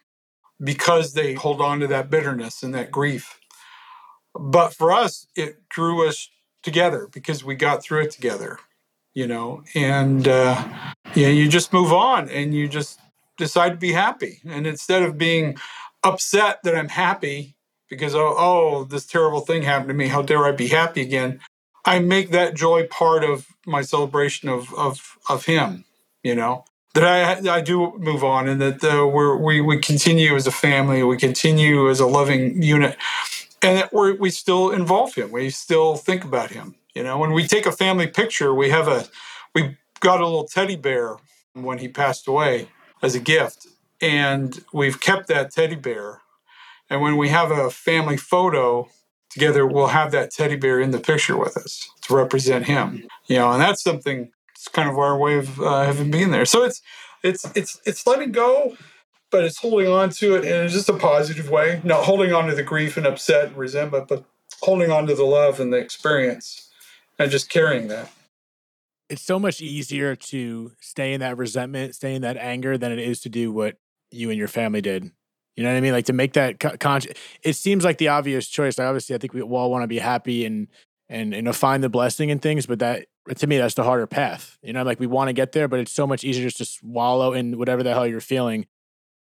because 0.63 1.13
they 1.13 1.35
hold 1.35 1.61
on 1.61 1.81
to 1.81 1.87
that 1.89 2.09
bitterness 2.09 2.63
and 2.63 2.75
that 2.75 2.91
grief. 2.91 3.39
But 4.35 4.73
for 4.73 4.93
us, 4.93 5.27
it 5.37 5.69
drew 5.69 6.09
us 6.09 6.31
together 6.63 7.09
because 7.13 7.45
we 7.45 7.55
got 7.55 7.83
through 7.83 8.03
it 8.03 8.11
together, 8.11 8.59
you 9.15 9.27
know, 9.27 9.63
and 9.75 10.27
uh, 10.29 10.63
yeah, 11.15 11.29
you 11.29 11.49
just 11.49 11.73
move 11.73 11.93
on 11.93 12.29
and 12.29 12.55
you 12.55 12.69
just 12.69 13.01
decide 13.37 13.71
to 13.71 13.77
be 13.77 13.93
happy. 13.93 14.41
And 14.47 14.67
instead 14.67 15.03
of 15.03 15.19
being 15.19 15.57
upset 16.03 16.63
that 16.65 16.75
I'm 16.75 16.89
happy 16.89 17.55
because, 17.89 18.15
oh, 18.15 18.35
oh, 18.39 18.85
this 18.85 19.07
terrible 19.07 19.41
thing 19.41 19.63
happened 19.63 19.89
to 19.89 19.95
me, 19.95 20.09
how 20.09 20.23
dare 20.23 20.45
I 20.45 20.53
be 20.53 20.69
happy 20.69 21.03
again? 21.03 21.41
I 21.85 21.99
make 21.99 22.31
that 22.31 22.55
joy 22.55 22.87
part 22.87 23.25
of 23.25 23.47
my 23.67 23.83
celebration 23.83 24.49
of, 24.49 24.73
of, 24.75 25.19
of 25.29 25.45
Him, 25.45 25.85
you 26.23 26.35
know 26.35 26.65
that 26.95 27.05
I 27.05 27.57
I 27.57 27.61
do 27.61 27.97
move 27.99 28.23
on 28.23 28.49
and 28.49 28.61
that 28.61 28.85
uh, 28.85 29.07
we 29.07 29.61
we 29.61 29.79
continue 29.79 30.35
as 30.35 30.47
a 30.47 30.53
family, 30.53 31.03
we 31.03 31.17
continue 31.17 31.89
as 31.89 32.01
a 32.01 32.07
loving 32.07 32.63
unit, 32.63 32.97
and 33.63 33.79
that 33.79 33.93
we 33.93 34.13
we 34.13 34.31
still 34.31 34.71
involve 34.71 35.15
him, 35.15 35.33
we 35.33 35.51
still 35.51 35.97
think 35.97 36.25
about 36.25 36.51
him. 36.51 36.75
You 36.95 37.03
know, 37.03 37.19
when 37.19 37.33
we 37.33 37.47
take 37.47 37.67
a 37.67 37.73
family 37.73 38.07
picture, 38.07 38.55
we 38.55 38.71
have 38.71 38.89
a 38.89 39.07
we 39.55 39.77
got 40.01 40.21
a 40.21 40.25
little 40.25 40.47
teddy 40.47 40.77
bear 40.77 41.17
when 41.55 41.79
he 41.79 41.89
passed 41.89 42.27
away 42.27 42.69
as 43.03 43.15
a 43.15 43.21
gift, 43.21 43.67
and 44.01 44.65
we've 44.73 45.01
kept 45.01 45.29
that 45.29 45.53
teddy 45.53 45.77
bear. 45.77 46.21
And 46.91 47.01
when 47.01 47.17
we 47.17 47.29
have 47.31 47.51
a 47.51 47.71
family 47.71 48.17
photo 48.17 48.89
together, 49.31 49.67
we'll 49.67 49.89
have 49.89 50.11
that 50.13 50.31
teddy 50.31 50.57
bear 50.57 50.81
in 50.81 50.91
the 50.91 50.99
picture 50.99 51.39
with 51.39 51.57
us 51.57 51.89
to 52.03 52.15
represent 52.15 52.67
him. 52.67 53.05
You 53.27 53.37
know, 53.37 53.53
and 53.53 53.61
that's 53.63 53.83
something 53.83 54.31
it's 54.55 54.69
kind 54.69 54.89
of 54.89 54.99
our 54.99 55.17
way 55.19 55.39
of 55.39 55.61
uh, 55.61 55.85
having 55.85 56.11
been 56.11 56.31
there. 56.31 56.45
So 56.45 56.63
it's 56.63 56.83
it's 57.23 57.45
it's 57.57 57.81
it's 57.85 58.07
letting 58.07 58.33
go, 58.33 58.77
but 59.31 59.45
it's 59.45 59.59
holding 59.59 59.89
on 59.89 60.11
to 60.11 60.37
it 60.37 60.45
in 60.45 60.69
just 60.69 60.89
a 60.89 60.93
positive 60.93 61.51
way. 61.51 61.81
Not 61.83 62.05
holding 62.05 62.33
on 62.33 62.47
to 62.49 62.55
the 62.55 62.63
grief 62.63 62.97
and 62.97 63.07
upset 63.07 63.49
and 63.49 63.57
resentment, 63.57 64.09
but 64.09 64.25
holding 64.61 64.91
on 64.91 65.07
to 65.07 65.15
the 65.15 65.25
love 65.25 65.59
and 65.59 65.73
the 65.73 65.79
experience, 65.79 66.71
and 67.23 67.31
just 67.31 67.51
carrying 67.51 67.89
that. 67.89 68.11
It's 69.09 69.23
so 69.23 69.39
much 69.39 69.61
easier 69.61 70.17
to 70.17 70.73
stay 70.81 71.13
in 71.13 71.21
that 71.21 71.37
resentment, 71.37 71.95
stay 71.95 72.15
in 72.15 72.23
that 72.23 72.37
anger, 72.37 72.79
than 72.79 72.93
it 72.93 72.99
is 72.99 73.21
to 73.23 73.29
do 73.29 73.53
what 73.53 73.77
you 74.11 74.31
and 74.31 74.39
your 74.39 74.49
family 74.49 74.81
did. 74.81 75.11
You 75.57 75.63
know 75.63 75.71
what 75.71 75.77
I 75.77 75.81
mean? 75.81 75.93
Like 75.93 76.07
to 76.07 76.15
make 76.15 76.33
that 76.33 76.59
conscious. 76.81 77.13
It 77.43 77.55
seems 77.55 77.85
like 77.85 77.99
the 77.99 78.09
obvious 78.09 78.49
choice. 78.49 78.79
Like 78.79 78.87
obviously, 78.87 79.15
I 79.15 79.19
think 79.19 79.35
we 79.35 79.43
all 79.43 79.71
want 79.71 79.83
to 79.83 79.89
be 79.89 79.99
happy 79.99 80.47
and 80.47 80.69
and 81.09 81.31
know 81.31 81.53
find 81.53 81.83
the 81.83 81.91
blessing 81.91 82.31
in 82.31 82.39
things, 82.39 82.65
but 82.65 82.79
that 82.79 83.07
to 83.37 83.47
me 83.47 83.59
that's 83.59 83.75
the 83.75 83.85
harder 83.85 84.07
path 84.07 84.59
you 84.63 84.73
know 84.73 84.83
like 84.83 84.99
we 84.99 85.07
want 85.07 85.29
to 85.29 85.33
get 85.33 85.53
there 85.53 85.69
but 85.69 85.79
it's 85.79 85.93
so 85.93 86.07
much 86.07 86.25
easier 86.25 86.45
just 86.45 86.57
to 86.57 86.65
swallow 86.65 87.33
in 87.33 87.57
whatever 87.57 87.83
the 87.83 87.93
hell 87.93 88.07
you're 88.07 88.21
feeling 88.21 88.67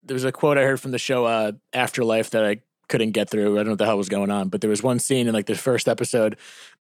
there's 0.02 0.24
a 0.24 0.32
quote 0.32 0.58
i 0.58 0.62
heard 0.62 0.80
from 0.80 0.90
the 0.90 0.98
show 0.98 1.24
uh, 1.24 1.52
afterlife 1.72 2.30
that 2.30 2.44
i 2.44 2.56
couldn't 2.88 3.12
get 3.12 3.28
through 3.28 3.54
i 3.54 3.56
don't 3.56 3.66
know 3.66 3.72
what 3.72 3.78
the 3.78 3.86
hell 3.86 3.96
was 3.96 4.08
going 4.08 4.30
on 4.30 4.48
but 4.48 4.60
there 4.60 4.70
was 4.70 4.82
one 4.82 4.98
scene 4.98 5.26
in 5.26 5.34
like 5.34 5.46
the 5.46 5.54
first 5.54 5.88
episode 5.88 6.36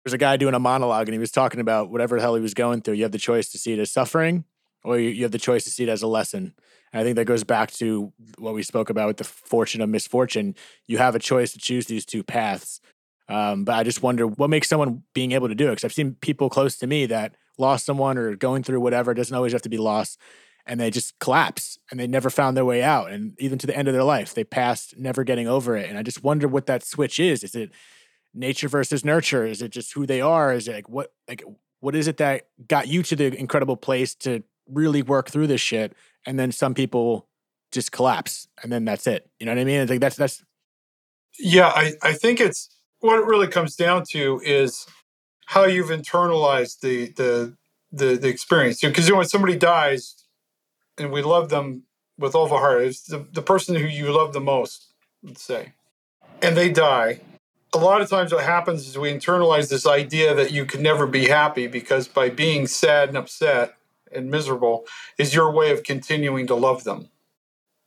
there's 0.04 0.14
a 0.14 0.18
guy 0.18 0.38
doing 0.38 0.54
a 0.54 0.60
monologue 0.60 1.08
and 1.08 1.14
he 1.14 1.20
was 1.20 1.32
talking 1.32 1.60
about 1.60 1.90
whatever 1.90 2.16
the 2.16 2.22
hell 2.22 2.36
he 2.36 2.42
was 2.42 2.54
going 2.54 2.82
through 2.82 2.94
you 2.94 3.04
have 3.04 3.12
the 3.12 3.18
choice 3.18 3.50
to 3.50 3.58
see 3.58 3.74
it 3.74 3.80
as 3.80 3.92
suffering 3.92 4.44
or 4.84 4.98
you 4.98 5.24
have 5.24 5.32
the 5.32 5.38
choice 5.38 5.64
to 5.64 5.70
see 5.70 5.84
it 5.84 5.90
as 5.90 6.02
a 6.02 6.08
lesson 6.08 6.54
and 6.92 7.02
i 7.02 7.04
think 7.04 7.16
that 7.16 7.26
goes 7.26 7.44
back 7.44 7.72
to 7.72 8.12
what 8.38 8.54
we 8.54 8.64
spoke 8.64 8.90
about 8.90 9.08
with 9.08 9.18
the 9.18 9.24
fortune 9.24 9.82
of 9.82 9.90
misfortune 9.90 10.56
you 10.88 10.98
have 10.98 11.16
a 11.16 11.20
choice 11.20 11.52
to 11.52 11.60
choose 11.60 11.86
these 11.86 12.06
two 12.06 12.24
paths 12.24 12.82
um, 13.32 13.64
but 13.64 13.76
I 13.76 13.84
just 13.84 14.04
wonder 14.04 14.28
what 14.28 14.50
makes 14.50 14.68
someone 14.68 15.04
being 15.14 15.32
able 15.32 15.48
to 15.48 15.56
do 15.56 15.68
it. 15.68 15.72
Because 15.72 15.86
I've 15.86 15.94
seen 15.94 16.16
people 16.16 16.50
close 16.50 16.78
to 16.80 16.88
me 16.88 17.06
that 17.06 17.36
lost 17.58 17.86
someone 17.86 18.18
or 18.18 18.36
going 18.36 18.62
through 18.62 18.82
whatever. 18.82 19.12
It 19.12 19.16
doesn't 19.16 19.36
always 19.36 19.54
have 19.54 19.62
to 19.62 19.70
be 19.70 19.78
loss, 19.78 20.18
and 20.66 20.80
they 20.80 20.90
just 20.90 21.18
collapse 21.20 21.78
and 21.90 22.00
they 22.00 22.08
never 22.08 22.30
found 22.30 22.56
their 22.56 22.66
way 22.66 22.84
out. 22.84 23.12
And 23.12 23.40
even 23.40 23.58
to 23.60 23.68
the 23.68 23.76
end 23.76 23.88
of 23.88 23.94
their 23.94 24.04
life, 24.04 24.34
they 24.34 24.44
passed 24.44 24.98
never 24.98 25.24
getting 25.24 25.48
over 25.48 25.76
it. 25.76 25.90
And 25.90 25.98
I 25.98 26.04
just 26.04 26.24
wonder 26.24 26.48
what 26.48 26.68
that 26.68 26.84
switch 26.84 27.20
is. 27.20 27.44
Is 27.44 27.56
it 27.56 27.72
nature 28.34 28.68
versus 28.68 29.04
nurture? 29.04 29.46
Is 29.46 29.62
it 29.62 29.72
just 29.72 29.94
who 29.94 30.06
they 30.06 30.22
are? 30.22 30.54
Is 30.54 30.68
it 30.68 30.74
like 30.74 30.90
what 30.90 31.14
like 31.28 31.44
what 31.80 31.96
is 31.96 32.08
it 32.08 32.18
that 32.18 32.48
got 32.68 32.88
you 32.88 33.04
to 33.04 33.16
the 33.16 33.36
incredible 33.38 33.76
place 33.76 34.16
to 34.16 34.44
really 34.68 35.02
work 35.02 35.30
through 35.30 35.48
this 35.48 35.62
shit? 35.62 35.94
And 36.26 36.40
then 36.40 36.52
some 36.52 36.74
people 36.74 37.28
just 37.72 37.92
collapse, 37.92 38.48
and 38.62 38.72
then 38.72 38.86
that's 38.86 39.08
it. 39.08 39.30
You 39.40 39.46
know 39.46 39.54
what 39.54 39.62
I 39.62 39.64
mean? 39.64 39.82
It's 39.82 39.90
like 39.90 40.00
that's 40.00 40.16
that's. 40.16 40.44
Yeah, 41.40 41.68
I 41.68 41.94
I 42.02 42.14
think 42.14 42.40
it's 42.40 42.70
what 43.00 43.20
it 43.20 43.26
really 43.26 43.48
comes 43.48 43.76
down 43.76 44.04
to 44.12 44.42
is 44.46 44.86
how 45.48 45.66
you've 45.66 45.90
internalized 45.90 46.82
the 46.82 47.12
the 47.14 47.58
the, 47.92 48.18
the 48.18 48.28
experience. 48.28 48.82
Because 48.82 49.08
you 49.08 49.14
know, 49.14 49.18
when 49.18 49.28
somebody 49.28 49.58
dies, 49.58 50.21
and 51.02 51.12
we 51.12 51.22
love 51.22 51.50
them 51.50 51.84
with 52.18 52.36
all 52.36 52.46
of 52.46 52.54
our 52.54 52.60
heart, 52.60 52.84
it's 52.84 53.02
the, 53.04 53.26
the 53.34 53.42
person 53.42 53.76
who 53.76 53.88
you 53.88 54.12
love 54.12 54.34
the 54.34 54.40
most, 54.40 54.94
let's 55.24 55.42
say, 55.42 55.74
and 56.42 56.56
they 56.56 56.70
die. 56.70 57.22
A 57.74 57.78
lot 57.78 58.02
of 58.02 58.10
times, 58.10 58.34
what 58.34 58.44
happens 58.44 58.88
is 58.88 58.98
we 58.98 59.14
internalize 59.14 59.70
this 59.70 59.88
idea 59.88 60.36
that 60.36 60.52
you 60.52 60.66
can 60.66 60.82
never 60.82 61.08
be 61.08 61.28
happy 61.28 61.68
because 61.68 62.08
by 62.08 62.30
being 62.30 62.68
sad 62.68 63.10
and 63.10 63.18
upset 63.18 63.76
and 64.12 64.30
miserable 64.30 64.86
is 65.18 65.34
your 65.34 65.52
way 65.52 65.72
of 65.72 65.84
continuing 65.84 66.48
to 66.48 66.56
love 66.56 66.84
them. 66.84 67.10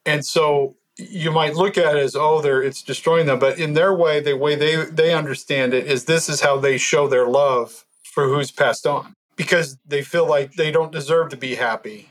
And 0.06 0.24
so 0.24 0.76
you 0.96 1.30
might 1.30 1.54
look 1.54 1.76
at 1.76 1.96
it 1.96 2.02
as 2.02 2.14
oh 2.16 2.40
they're 2.40 2.62
it's 2.62 2.82
destroying 2.82 3.26
them. 3.26 3.38
But 3.38 3.58
in 3.58 3.74
their 3.74 3.92
way 3.92 4.20
the 4.20 4.36
way 4.36 4.54
they 4.54 4.84
they 4.86 5.12
understand 5.12 5.74
it 5.74 5.86
is 5.86 6.04
this 6.04 6.28
is 6.28 6.40
how 6.40 6.58
they 6.58 6.78
show 6.78 7.06
their 7.06 7.26
love 7.26 7.84
for 8.02 8.28
who's 8.28 8.50
passed 8.50 8.86
on. 8.86 9.14
Because 9.36 9.76
they 9.84 10.02
feel 10.02 10.26
like 10.26 10.54
they 10.54 10.70
don't 10.70 10.92
deserve 10.92 11.28
to 11.30 11.36
be 11.36 11.56
happy 11.56 12.08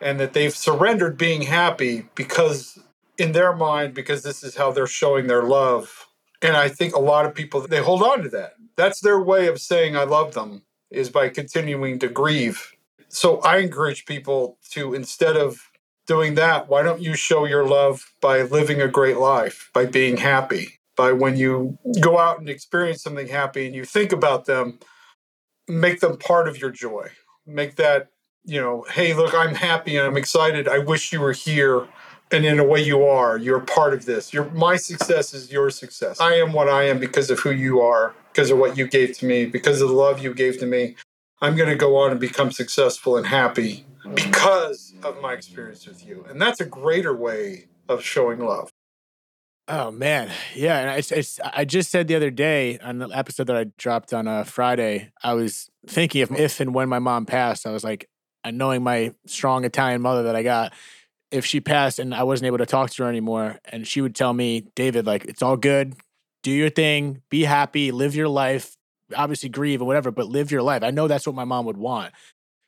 and 0.00 0.20
that 0.20 0.32
they've 0.32 0.54
surrendered 0.54 1.16
being 1.16 1.42
happy 1.42 2.06
because 2.14 2.78
in 3.18 3.32
their 3.32 3.54
mind 3.54 3.94
because 3.94 4.22
this 4.22 4.42
is 4.42 4.56
how 4.56 4.72
they're 4.72 4.86
showing 4.86 5.26
their 5.26 5.42
love. 5.42 6.06
And 6.42 6.56
i 6.56 6.68
think 6.68 6.94
a 6.94 7.00
lot 7.00 7.26
of 7.26 7.34
people 7.34 7.60
they 7.66 7.82
hold 7.82 8.02
on 8.02 8.22
to 8.22 8.28
that. 8.30 8.54
That's 8.76 9.00
their 9.00 9.20
way 9.20 9.46
of 9.46 9.60
saying 9.60 9.96
i 9.96 10.04
love 10.04 10.34
them 10.34 10.62
is 10.90 11.10
by 11.10 11.28
continuing 11.28 11.98
to 12.00 12.08
grieve. 12.08 12.72
So 13.08 13.40
i 13.40 13.58
encourage 13.58 14.06
people 14.06 14.58
to 14.70 14.94
instead 14.94 15.36
of 15.36 15.70
doing 16.06 16.34
that, 16.34 16.68
why 16.68 16.82
don't 16.82 17.00
you 17.00 17.14
show 17.14 17.46
your 17.46 17.66
love 17.66 18.12
by 18.20 18.42
living 18.42 18.80
a 18.80 18.88
great 18.88 19.16
life, 19.16 19.70
by 19.72 19.86
being 19.86 20.18
happy, 20.18 20.78
by 20.96 21.12
when 21.12 21.36
you 21.36 21.78
go 22.00 22.18
out 22.18 22.38
and 22.38 22.48
experience 22.48 23.02
something 23.02 23.28
happy 23.28 23.66
and 23.66 23.74
you 23.74 23.84
think 23.84 24.12
about 24.12 24.44
them, 24.44 24.78
make 25.68 26.00
them 26.00 26.18
part 26.18 26.48
of 26.48 26.58
your 26.60 26.70
joy. 26.70 27.08
Make 27.46 27.76
that, 27.76 28.10
you 28.44 28.60
know, 28.60 28.84
hey, 28.90 29.14
look, 29.14 29.34
I'm 29.34 29.54
happy 29.54 29.96
and 29.96 30.06
I'm 30.06 30.16
excited. 30.16 30.68
I 30.68 30.78
wish 30.78 31.12
you 31.12 31.20
were 31.20 31.32
here. 31.32 31.86
And 32.30 32.44
in 32.44 32.58
a 32.58 32.64
way, 32.64 32.82
you 32.82 33.04
are. 33.04 33.36
You're 33.38 33.60
part 33.60 33.94
of 33.94 34.06
this. 34.06 34.32
Your 34.32 34.50
my 34.50 34.76
success 34.76 35.34
is 35.34 35.52
your 35.52 35.70
success. 35.70 36.20
I 36.20 36.34
am 36.34 36.52
what 36.52 36.68
I 36.68 36.84
am 36.84 36.98
because 36.98 37.30
of 37.30 37.38
who 37.40 37.50
you 37.50 37.80
are, 37.80 38.14
because 38.32 38.50
of 38.50 38.58
what 38.58 38.76
you 38.76 38.88
gave 38.88 39.16
to 39.18 39.26
me, 39.26 39.44
because 39.44 39.80
of 39.80 39.88
the 39.88 39.94
love 39.94 40.22
you 40.22 40.34
gave 40.34 40.58
to 40.60 40.66
me. 40.66 40.96
I'm 41.40 41.54
going 41.54 41.68
to 41.68 41.76
go 41.76 41.96
on 41.96 42.10
and 42.10 42.18
become 42.18 42.50
successful 42.50 43.16
and 43.16 43.26
happy 43.26 43.84
because 44.14 44.94
of 45.02 45.20
my 45.20 45.34
experience 45.34 45.86
with 45.86 46.06
you. 46.06 46.24
And 46.28 46.40
that's 46.40 46.60
a 46.60 46.64
greater 46.64 47.14
way 47.14 47.66
of 47.88 48.02
showing 48.02 48.40
love. 48.40 48.70
Oh 49.66 49.90
man, 49.90 50.30
yeah, 50.54 50.78
and 50.78 50.98
it's, 50.98 51.10
it's, 51.10 51.40
I 51.42 51.64
just 51.64 51.90
said 51.90 52.06
the 52.06 52.14
other 52.14 52.30
day 52.30 52.78
on 52.80 52.98
the 52.98 53.08
episode 53.08 53.46
that 53.46 53.56
I 53.56 53.64
dropped 53.78 54.12
on 54.12 54.28
a 54.28 54.40
uh, 54.40 54.44
Friday, 54.44 55.10
I 55.22 55.32
was 55.32 55.70
thinking 55.86 56.20
if 56.20 56.30
if 56.32 56.60
and 56.60 56.74
when 56.74 56.90
my 56.90 56.98
mom 56.98 57.24
passed, 57.24 57.66
I 57.66 57.70
was 57.70 57.82
like, 57.82 58.06
knowing 58.52 58.82
my 58.82 59.14
strong 59.26 59.64
Italian 59.64 60.02
mother 60.02 60.24
that 60.24 60.36
I 60.36 60.42
got, 60.42 60.72
if 61.30 61.44
she 61.44 61.60
passed 61.60 61.98
and 61.98 62.14
I 62.14 62.22
wasn't 62.22 62.46
able 62.46 62.58
to 62.58 62.66
talk 62.66 62.90
to 62.90 63.04
her 63.04 63.08
anymore, 63.08 63.58
and 63.64 63.86
she 63.86 64.00
would 64.00 64.14
tell 64.14 64.32
me, 64.32 64.66
David, 64.74 65.06
like 65.06 65.24
it's 65.24 65.42
all 65.42 65.56
good, 65.56 65.94
do 66.42 66.50
your 66.50 66.70
thing, 66.70 67.22
be 67.30 67.42
happy, 67.44 67.90
live 67.90 68.14
your 68.14 68.28
life, 68.28 68.76
obviously 69.16 69.48
grieve 69.48 69.82
or 69.82 69.86
whatever, 69.86 70.10
but 70.10 70.28
live 70.28 70.50
your 70.50 70.62
life. 70.62 70.82
I 70.82 70.90
know 70.90 71.08
that's 71.08 71.26
what 71.26 71.34
my 71.34 71.44
mom 71.44 71.64
would 71.66 71.76
want. 71.76 72.12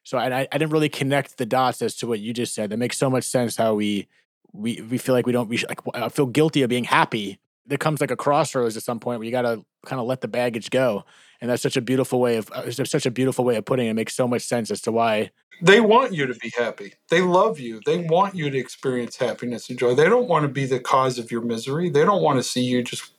So 0.02 0.18
I, 0.18 0.46
I 0.50 0.58
didn't 0.58 0.70
really 0.70 0.88
connect 0.88 1.36
the 1.36 1.46
dots 1.46 1.82
as 1.82 1.96
to 1.96 2.06
what 2.06 2.20
you 2.20 2.32
just 2.32 2.54
said. 2.54 2.70
That 2.70 2.76
makes 2.76 2.96
so 2.96 3.10
much 3.10 3.24
sense. 3.24 3.56
How 3.56 3.74
we 3.74 4.06
we 4.52 4.80
we 4.82 4.98
feel 4.98 5.14
like 5.14 5.26
we 5.26 5.32
don't 5.32 5.48
we 5.48 5.58
like 5.68 5.80
I 5.94 6.08
feel 6.08 6.26
guilty 6.26 6.62
of 6.62 6.68
being 6.68 6.84
happy. 6.84 7.38
There 7.66 7.78
comes 7.78 8.00
like 8.00 8.12
a 8.12 8.16
crossroads 8.16 8.76
at 8.76 8.84
some 8.84 9.00
point 9.00 9.18
where 9.18 9.26
you 9.26 9.32
got 9.32 9.42
to 9.42 9.64
kind 9.84 10.00
of 10.00 10.06
let 10.06 10.20
the 10.20 10.28
baggage 10.28 10.70
go, 10.70 11.04
and 11.40 11.50
that's 11.50 11.62
such 11.62 11.76
a 11.76 11.80
beautiful 11.80 12.20
way 12.20 12.36
of 12.36 12.50
uh, 12.52 12.70
such 12.70 13.06
a 13.06 13.10
beautiful 13.10 13.44
way 13.44 13.56
of 13.56 13.64
putting 13.64 13.86
it. 13.86 13.90
it. 13.90 13.94
Makes 13.94 14.14
so 14.14 14.26
much 14.26 14.42
sense 14.42 14.70
as 14.70 14.80
to 14.82 14.92
why 14.92 15.30
They 15.62 15.80
want 15.80 16.12
you 16.12 16.26
to 16.26 16.34
be 16.34 16.52
happy. 16.56 16.94
They 17.10 17.20
love 17.20 17.58
you. 17.58 17.80
They 17.86 17.98
want 17.98 18.34
you 18.34 18.50
to 18.50 18.58
experience 18.58 19.16
happiness 19.16 19.70
and 19.70 19.78
joy. 19.78 19.94
They 19.94 20.08
don't 20.08 20.28
want 20.28 20.42
to 20.44 20.48
be 20.48 20.66
the 20.66 20.80
cause 20.80 21.18
of 21.18 21.30
your 21.30 21.42
misery. 21.42 21.90
They 21.90 22.04
don't 22.04 22.22
want 22.22 22.38
to 22.38 22.42
see 22.42 22.62
you 22.62 22.82
just 22.82 23.12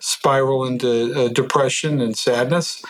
spiral 0.00 0.64
into 0.64 1.14
uh, 1.14 1.28
depression 1.28 2.00
and 2.00 2.16
sadness. 2.16 2.82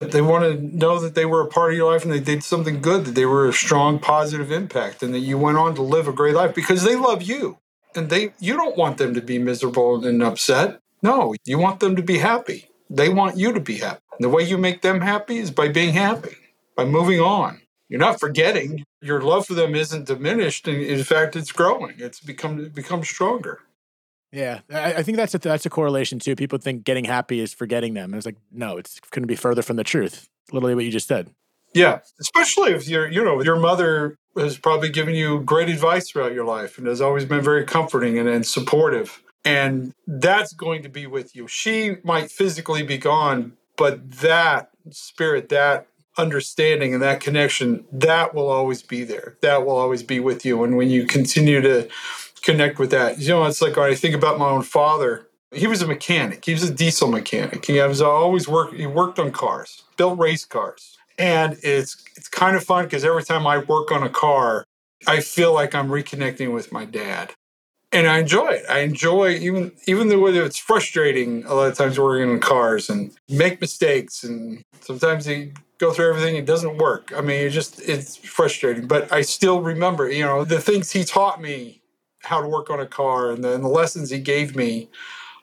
They 0.00 0.22
want 0.22 0.44
to 0.44 0.76
know 0.76 0.98
that 0.98 1.14
they 1.14 1.26
were 1.26 1.42
a 1.42 1.46
part 1.46 1.72
of 1.72 1.76
your 1.76 1.92
life 1.92 2.04
and 2.04 2.12
they 2.12 2.20
did 2.20 2.42
something 2.42 2.80
good, 2.80 3.04
that 3.04 3.14
they 3.14 3.26
were 3.26 3.48
a 3.48 3.52
strong 3.52 3.98
positive 3.98 4.50
impact, 4.50 5.02
and 5.02 5.12
that 5.12 5.18
you 5.18 5.36
went 5.36 5.58
on 5.58 5.74
to 5.74 5.82
live 5.82 6.08
a 6.08 6.12
great 6.12 6.34
life 6.34 6.54
because 6.54 6.84
they 6.84 6.96
love 6.96 7.22
you. 7.22 7.58
And 7.94 8.08
they 8.08 8.32
you 8.38 8.56
don't 8.56 8.78
want 8.78 8.96
them 8.96 9.12
to 9.12 9.20
be 9.20 9.38
miserable 9.38 10.06
and 10.06 10.22
upset. 10.22 10.80
No, 11.02 11.34
you 11.44 11.58
want 11.58 11.80
them 11.80 11.96
to 11.96 12.02
be 12.02 12.18
happy. 12.18 12.69
They 12.90 13.08
want 13.08 13.36
you 13.36 13.52
to 13.52 13.60
be 13.60 13.78
happy. 13.78 14.02
And 14.12 14.24
the 14.24 14.28
way 14.28 14.42
you 14.42 14.58
make 14.58 14.82
them 14.82 15.00
happy 15.00 15.38
is 15.38 15.50
by 15.50 15.68
being 15.68 15.94
happy, 15.94 16.36
by 16.76 16.84
moving 16.84 17.20
on. 17.20 17.60
You're 17.88 18.00
not 18.00 18.20
forgetting. 18.20 18.84
Your 19.00 19.22
love 19.22 19.46
for 19.46 19.54
them 19.54 19.74
isn't 19.74 20.06
diminished. 20.06 20.68
And 20.68 20.82
in 20.82 21.02
fact, 21.04 21.36
it's 21.36 21.52
growing. 21.52 21.94
It's 21.98 22.20
become 22.20 22.60
it 22.60 22.74
becomes 22.74 23.08
stronger. 23.08 23.60
Yeah, 24.32 24.60
I, 24.70 24.94
I 24.94 25.02
think 25.02 25.16
that's 25.16 25.34
a 25.34 25.38
that's 25.38 25.66
a 25.66 25.70
correlation 25.70 26.18
too. 26.18 26.36
People 26.36 26.58
think 26.58 26.84
getting 26.84 27.04
happy 27.04 27.40
is 27.40 27.52
forgetting 27.52 27.94
them, 27.94 28.12
and 28.12 28.16
it's 28.16 28.26
like 28.26 28.36
no, 28.52 28.76
it's 28.76 29.00
going 29.10 29.22
to 29.22 29.26
be 29.26 29.34
further 29.34 29.62
from 29.62 29.76
the 29.76 29.82
truth. 29.82 30.28
Literally, 30.52 30.74
what 30.74 30.84
you 30.84 30.92
just 30.92 31.08
said. 31.08 31.30
Yeah, 31.74 32.00
especially 32.20 32.72
if 32.72 32.88
you're, 32.88 33.08
you 33.08 33.24
know, 33.24 33.42
your 33.42 33.56
mother 33.56 34.16
has 34.36 34.58
probably 34.58 34.88
given 34.88 35.14
you 35.14 35.40
great 35.40 35.68
advice 35.68 36.10
throughout 36.10 36.32
your 36.32 36.44
life 36.44 36.78
and 36.78 36.86
has 36.86 37.00
always 37.00 37.24
been 37.24 37.42
very 37.42 37.64
comforting 37.64 38.18
and, 38.18 38.28
and 38.28 38.46
supportive. 38.46 39.22
And 39.44 39.94
that's 40.06 40.52
going 40.52 40.82
to 40.82 40.88
be 40.88 41.06
with 41.06 41.34
you. 41.34 41.48
She 41.48 41.96
might 42.04 42.30
physically 42.30 42.82
be 42.82 42.98
gone, 42.98 43.54
but 43.76 44.10
that 44.20 44.70
spirit, 44.90 45.48
that 45.48 45.86
understanding 46.18 46.92
and 46.92 47.02
that 47.02 47.20
connection, 47.20 47.84
that 47.92 48.34
will 48.34 48.48
always 48.48 48.82
be 48.82 49.04
there. 49.04 49.36
That 49.40 49.64
will 49.64 49.76
always 49.76 50.02
be 50.02 50.20
with 50.20 50.44
you. 50.44 50.62
And 50.62 50.76
when 50.76 50.90
you 50.90 51.06
continue 51.06 51.62
to 51.62 51.88
connect 52.42 52.78
with 52.78 52.90
that. 52.90 53.18
You 53.18 53.28
know, 53.28 53.44
it's 53.44 53.62
like 53.62 53.78
I 53.78 53.94
think 53.94 54.14
about 54.14 54.38
my 54.38 54.48
own 54.48 54.62
father. 54.62 55.26
He 55.52 55.66
was 55.66 55.82
a 55.82 55.86
mechanic. 55.86 56.44
He 56.44 56.52
was 56.52 56.62
a 56.62 56.72
diesel 56.72 57.08
mechanic. 57.08 57.64
He 57.64 57.80
was 57.80 58.00
always 58.00 58.48
work. 58.48 58.72
He 58.72 58.86
worked 58.86 59.18
on 59.18 59.32
cars, 59.32 59.82
built 59.96 60.18
race 60.18 60.44
cars, 60.44 60.96
and 61.18 61.58
it's 61.62 62.04
it's 62.16 62.28
kind 62.28 62.56
of 62.56 62.64
fun 62.64 62.84
because 62.84 63.04
every 63.04 63.24
time 63.24 63.46
I 63.46 63.58
work 63.58 63.90
on 63.90 64.02
a 64.02 64.08
car, 64.08 64.64
I 65.06 65.20
feel 65.20 65.52
like 65.52 65.74
I'm 65.74 65.88
reconnecting 65.88 66.54
with 66.54 66.70
my 66.70 66.84
dad, 66.84 67.34
and 67.92 68.06
I 68.06 68.18
enjoy 68.18 68.48
it. 68.48 68.64
I 68.68 68.80
enjoy 68.80 69.30
even 69.36 69.72
even 69.86 70.08
though 70.08 70.26
it's 70.26 70.58
frustrating 70.58 71.44
a 71.44 71.54
lot 71.54 71.68
of 71.68 71.76
times 71.76 71.98
working 71.98 72.30
on 72.30 72.40
cars 72.40 72.88
and 72.88 73.12
make 73.28 73.60
mistakes, 73.60 74.22
and 74.22 74.62
sometimes 74.80 75.26
you 75.26 75.52
go 75.78 75.92
through 75.92 76.10
everything 76.10 76.36
it 76.36 76.46
doesn't 76.46 76.78
work. 76.78 77.12
I 77.16 77.20
mean, 77.20 77.46
it 77.46 77.50
just 77.50 77.80
it's 77.88 78.16
frustrating, 78.16 78.86
but 78.86 79.12
I 79.12 79.22
still 79.22 79.60
remember, 79.60 80.10
you 80.10 80.24
know, 80.24 80.44
the 80.44 80.60
things 80.60 80.92
he 80.92 81.04
taught 81.04 81.40
me 81.40 81.82
how 82.22 82.40
to 82.40 82.48
work 82.48 82.68
on 82.70 82.80
a 82.80 82.86
car 82.86 83.30
and 83.30 83.42
the, 83.42 83.54
and 83.54 83.64
the 83.64 83.68
lessons 83.68 84.10
he 84.10 84.18
gave 84.18 84.54
me 84.54 84.90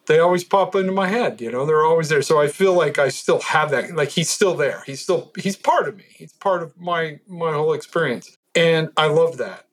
they 0.05 0.19
always 0.19 0.43
pop 0.43 0.75
into 0.75 0.91
my 0.91 1.07
head 1.07 1.41
you 1.41 1.51
know 1.51 1.65
they're 1.65 1.83
always 1.83 2.07
there. 2.09 2.21
So 2.21 2.39
i 2.39 2.47
feel 2.47 2.73
like 2.73 2.99
i 2.99 3.09
still 3.09 3.41
have 3.41 3.71
that 3.71 3.95
like 3.95 4.09
he's 4.09 4.29
still 4.29 4.55
there. 4.55 4.83
He's 4.85 5.01
still 5.01 5.31
he's 5.37 5.57
part 5.57 5.87
of 5.87 5.97
me. 5.97 6.05
He's 6.09 6.33
part 6.33 6.63
of 6.63 6.79
my 6.79 7.19
my 7.27 7.51
whole 7.53 7.73
experience. 7.73 8.37
And 8.55 8.89
i 8.95 9.07
love 9.07 9.37
that 9.37 9.66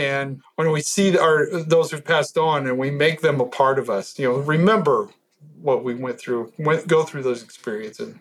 and 0.00 0.40
when 0.56 0.70
we 0.70 0.80
see 0.80 1.16
our 1.16 1.46
those 1.62 1.90
who've 1.90 2.04
passed 2.04 2.38
on 2.38 2.66
and 2.66 2.78
we 2.78 2.90
make 2.90 3.20
them 3.20 3.40
a 3.40 3.46
part 3.46 3.78
of 3.78 3.90
us 3.90 4.18
you 4.18 4.26
know 4.26 4.38
remember 4.38 5.08
what 5.60 5.84
we 5.84 5.94
went 5.94 6.18
through 6.18 6.52
went 6.58 6.86
go 6.86 7.02
through 7.02 7.22
those 7.22 7.42
experiences 7.42 8.14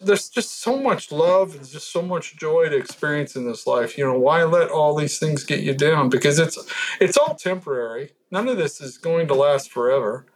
there's 0.00 0.28
just 0.28 0.60
so 0.60 0.78
much 0.78 1.10
love 1.10 1.54
and 1.54 1.66
just 1.66 1.90
so 1.90 2.02
much 2.02 2.36
joy 2.36 2.68
to 2.68 2.76
experience 2.76 3.34
in 3.34 3.46
this 3.46 3.66
life. 3.66 3.96
You 3.96 4.04
know, 4.04 4.18
why 4.18 4.44
let 4.44 4.68
all 4.70 4.94
these 4.94 5.18
things 5.18 5.44
get 5.44 5.60
you 5.60 5.74
down? 5.74 6.08
Because 6.08 6.38
it's 6.38 6.58
it's 7.00 7.16
all 7.16 7.34
temporary. 7.34 8.12
None 8.30 8.48
of 8.48 8.58
this 8.58 8.80
is 8.80 8.98
going 8.98 9.26
to 9.28 9.34
last 9.34 9.70
forever. 9.70 10.26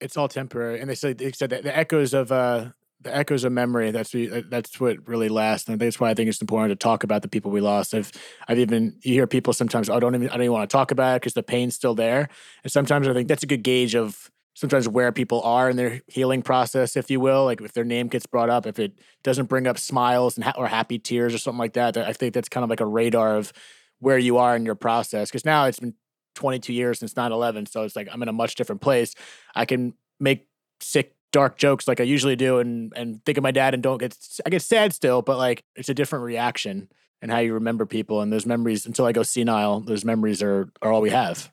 It's 0.00 0.16
all 0.16 0.28
temporary, 0.28 0.80
and 0.80 0.90
they 0.90 0.94
said 0.94 1.18
they 1.18 1.32
said 1.32 1.50
that 1.50 1.62
the 1.62 1.76
echoes 1.76 2.12
of 2.12 2.30
uh, 2.30 2.70
the 3.04 3.14
echoes 3.14 3.44
of 3.44 3.52
memory. 3.52 3.90
That's 3.90 4.14
uh, 4.14 4.42
that's 4.48 4.80
what 4.80 5.06
really 5.08 5.28
lasts, 5.28 5.68
and 5.68 5.78
that's 5.78 6.00
why 6.00 6.10
I 6.10 6.14
think 6.14 6.28
it's 6.28 6.40
important 6.40 6.78
to 6.78 6.82
talk 6.82 7.04
about 7.04 7.22
the 7.22 7.28
people 7.28 7.50
we 7.50 7.60
lost. 7.60 7.94
I've 7.94 8.10
I've 8.48 8.58
even 8.58 8.96
you 9.02 9.14
hear 9.14 9.26
people 9.26 9.52
sometimes, 9.52 9.88
oh, 9.88 9.96
I 9.96 10.00
don't 10.00 10.14
even 10.14 10.28
I 10.28 10.32
don't 10.32 10.42
even 10.42 10.52
want 10.52 10.68
to 10.68 10.74
talk 10.74 10.90
about 10.90 11.16
it 11.16 11.22
because 11.22 11.34
the 11.34 11.42
pain's 11.42 11.74
still 11.74 11.94
there, 11.94 12.28
and 12.62 12.72
sometimes 12.72 13.06
I 13.06 13.12
think 13.12 13.28
that's 13.28 13.42
a 13.42 13.46
good 13.46 13.62
gauge 13.62 13.94
of 13.94 14.30
sometimes 14.54 14.88
where 14.88 15.12
people 15.12 15.42
are 15.42 15.68
in 15.68 15.76
their 15.76 16.00
healing 16.06 16.42
process, 16.42 16.96
if 16.96 17.10
you 17.10 17.20
will. 17.20 17.44
Like 17.44 17.60
if 17.60 17.72
their 17.72 17.84
name 17.84 18.08
gets 18.08 18.26
brought 18.26 18.50
up, 18.50 18.66
if 18.66 18.78
it 18.78 18.98
doesn't 19.22 19.46
bring 19.46 19.66
up 19.66 19.78
smiles 19.78 20.36
and 20.36 20.44
ha- 20.44 20.54
or 20.56 20.66
happy 20.66 20.98
tears 20.98 21.34
or 21.34 21.38
something 21.38 21.58
like 21.58 21.74
that, 21.74 21.96
I 21.96 22.12
think 22.12 22.34
that's 22.34 22.48
kind 22.48 22.64
of 22.64 22.70
like 22.70 22.80
a 22.80 22.86
radar 22.86 23.36
of 23.36 23.52
where 23.98 24.18
you 24.18 24.38
are 24.38 24.56
in 24.56 24.64
your 24.64 24.76
process. 24.76 25.30
Because 25.30 25.44
now 25.44 25.66
it's 25.66 25.80
been 25.80 25.94
22 26.34 26.72
years 26.72 26.98
since 27.00 27.16
9 27.16 27.32
11. 27.32 27.66
So 27.66 27.82
it's 27.82 27.96
like 27.96 28.08
I'm 28.10 28.22
in 28.22 28.28
a 28.28 28.32
much 28.32 28.54
different 28.54 28.80
place. 28.80 29.14
I 29.54 29.64
can 29.64 29.94
make 30.20 30.46
sick, 30.80 31.14
dark 31.34 31.58
jokes 31.58 31.88
like 31.88 32.00
I 32.00 32.04
usually 32.04 32.36
do 32.36 32.60
and, 32.60 32.92
and 32.94 33.22
think 33.24 33.36
of 33.36 33.42
my 33.42 33.50
dad 33.50 33.74
and 33.74 33.82
don't 33.82 33.98
get, 33.98 34.16
I 34.46 34.50
get 34.50 34.62
sad 34.62 34.94
still, 34.94 35.20
but 35.20 35.36
like 35.36 35.64
it's 35.74 35.88
a 35.88 35.94
different 35.94 36.24
reaction 36.24 36.88
and 37.20 37.28
how 37.28 37.40
you 37.40 37.54
remember 37.54 37.86
people. 37.86 38.20
And 38.20 38.32
those 38.32 38.46
memories, 38.46 38.86
until 38.86 39.04
I 39.04 39.10
go 39.10 39.24
senile, 39.24 39.80
those 39.80 40.04
memories 40.04 40.44
are, 40.44 40.70
are 40.80 40.92
all 40.92 41.00
we 41.00 41.10
have. 41.10 41.50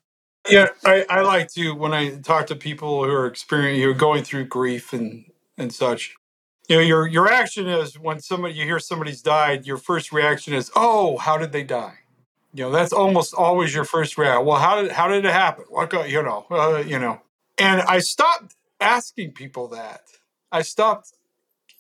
Yeah, 0.48 0.68
I, 0.86 1.06
I 1.10 1.22
like 1.22 1.50
to 1.54 1.74
when 1.74 1.94
I 1.94 2.18
talk 2.18 2.46
to 2.48 2.56
people 2.56 3.04
who 3.04 3.12
are 3.12 3.26
experiencing, 3.26 3.82
who 3.82 3.90
are 3.90 3.96
going 3.96 4.24
through 4.24 4.46
grief 4.46 4.94
and 4.94 5.26
and 5.58 5.74
such. 5.74 6.16
You 6.68 6.78
know, 6.78 6.82
your 6.82 7.08
your 7.08 7.32
action 7.32 7.68
is 7.68 7.98
when 8.00 8.20
somebody 8.20 8.56
you 8.56 8.66
hear 8.66 8.80
somebody's 8.80 9.22
died. 9.22 9.68
Your 9.68 9.78
first 9.78 10.12
reaction 10.12 10.54
is, 10.54 10.72
"Oh, 10.76 11.18
how 11.18 11.38
did 11.38 11.52
they 11.52 11.64
die?" 11.64 12.00
You 12.54 12.64
know, 12.64 12.72
that's 12.72 12.92
almost 12.92 13.36
always 13.36 13.74
your 13.74 13.84
first 13.84 14.18
reaction. 14.18 14.46
Well, 14.46 14.58
how 14.58 14.82
did 14.82 14.92
how 14.92 15.08
did 15.08 15.26
it 15.26 15.32
happen? 15.32 15.66
What 15.70 15.92
got 15.92 16.10
you 16.10 16.24
know? 16.24 16.48
Uh, 16.50 16.84
you 16.88 16.98
know, 16.98 17.22
and 17.60 17.82
I 17.84 18.00
stopped 18.00 18.56
asking 18.82 19.32
people 19.32 19.68
that. 19.70 20.02
I 20.52 20.64
stopped 20.64 21.14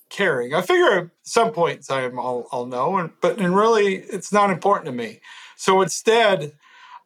caring. 0.10 0.54
I 0.54 0.62
figure 0.62 0.92
at 0.92 1.10
some 1.24 1.52
point 1.52 1.78
in 1.78 1.84
time 1.84 2.20
I'll, 2.20 2.48
I'll 2.52 2.66
know, 2.66 2.98
and 2.98 3.12
but 3.22 3.40
and 3.40 3.56
really 3.56 3.96
it's 3.96 4.32
not 4.32 4.50
important 4.50 4.86
to 4.86 4.92
me. 4.92 5.20
So 5.58 5.82
instead, 5.82 6.54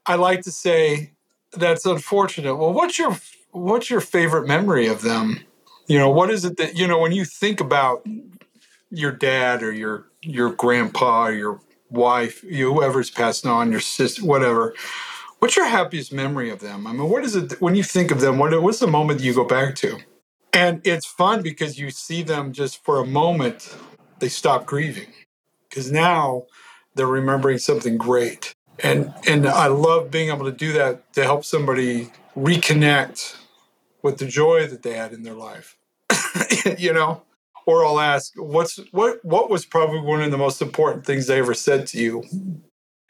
I 0.06 0.16
like 0.16 0.42
to 0.44 0.52
say, 0.52 1.12
that's 1.54 1.86
unfortunate. 1.86 2.56
Well, 2.56 2.74
what's 2.74 3.00
your 3.00 3.18
what's 3.52 3.90
your 3.90 4.02
favorite 4.02 4.48
memory 4.48 4.88
of 4.88 5.02
them? 5.02 5.40
You 5.88 5.98
know, 5.98 6.10
what 6.10 6.30
is 6.30 6.46
it 6.46 6.58
that 6.58 6.78
you 6.78 6.88
know 6.88 7.00
when 7.00 7.12
you 7.12 7.26
think 7.26 7.60
about 7.60 8.06
your 8.92 9.12
dad 9.12 9.64
or 9.64 9.72
your 9.72 10.08
your 10.22 10.52
grandpa 10.52 11.28
or 11.28 11.32
your 11.32 11.62
wife, 11.90 12.44
you, 12.44 12.74
whoever's 12.74 13.10
passing 13.10 13.50
on, 13.50 13.72
your 13.72 13.80
sister, 13.80 14.24
whatever. 14.26 14.74
What's 15.46 15.58
your 15.58 15.68
happiest 15.68 16.12
memory 16.12 16.50
of 16.50 16.60
them? 16.60 16.88
I 16.88 16.92
mean, 16.92 17.08
what 17.08 17.24
is 17.24 17.36
it 17.36 17.62
when 17.62 17.76
you 17.76 17.84
think 17.84 18.10
of 18.10 18.20
them? 18.20 18.40
What, 18.40 18.60
what's 18.64 18.80
the 18.80 18.88
moment 18.88 19.22
you 19.22 19.32
go 19.32 19.46
back 19.46 19.76
to? 19.76 20.00
And 20.52 20.82
it's 20.84 21.06
fun 21.06 21.44
because 21.44 21.78
you 21.78 21.92
see 21.92 22.24
them 22.24 22.52
just 22.52 22.84
for 22.84 22.98
a 22.98 23.06
moment, 23.06 23.78
they 24.18 24.28
stop 24.28 24.66
grieving 24.66 25.06
because 25.70 25.92
now 25.92 26.46
they're 26.96 27.06
remembering 27.06 27.60
something 27.60 27.96
great 27.96 28.56
and 28.80 29.14
and 29.28 29.46
I 29.46 29.68
love 29.68 30.10
being 30.10 30.30
able 30.30 30.46
to 30.46 30.52
do 30.52 30.74
that 30.74 31.14
to 31.14 31.24
help 31.24 31.46
somebody 31.46 32.12
reconnect 32.36 33.38
with 34.02 34.18
the 34.18 34.26
joy 34.26 34.66
that 34.66 34.82
they 34.82 34.94
had 34.94 35.14
in 35.14 35.22
their 35.22 35.36
life. 35.36 35.78
you 36.80 36.92
know, 36.92 37.22
or 37.68 37.86
I'll 37.86 38.00
ask, 38.00 38.34
what's 38.36 38.78
what 38.90 39.24
what 39.24 39.52
was 39.52 39.64
probably 39.64 40.00
one 40.00 40.24
of 40.24 40.32
the 40.32 40.40
most 40.40 40.60
important 40.60 41.06
things 41.06 41.28
they 41.28 41.38
ever 41.38 41.54
said 41.54 41.86
to 41.90 42.00
you? 42.00 42.24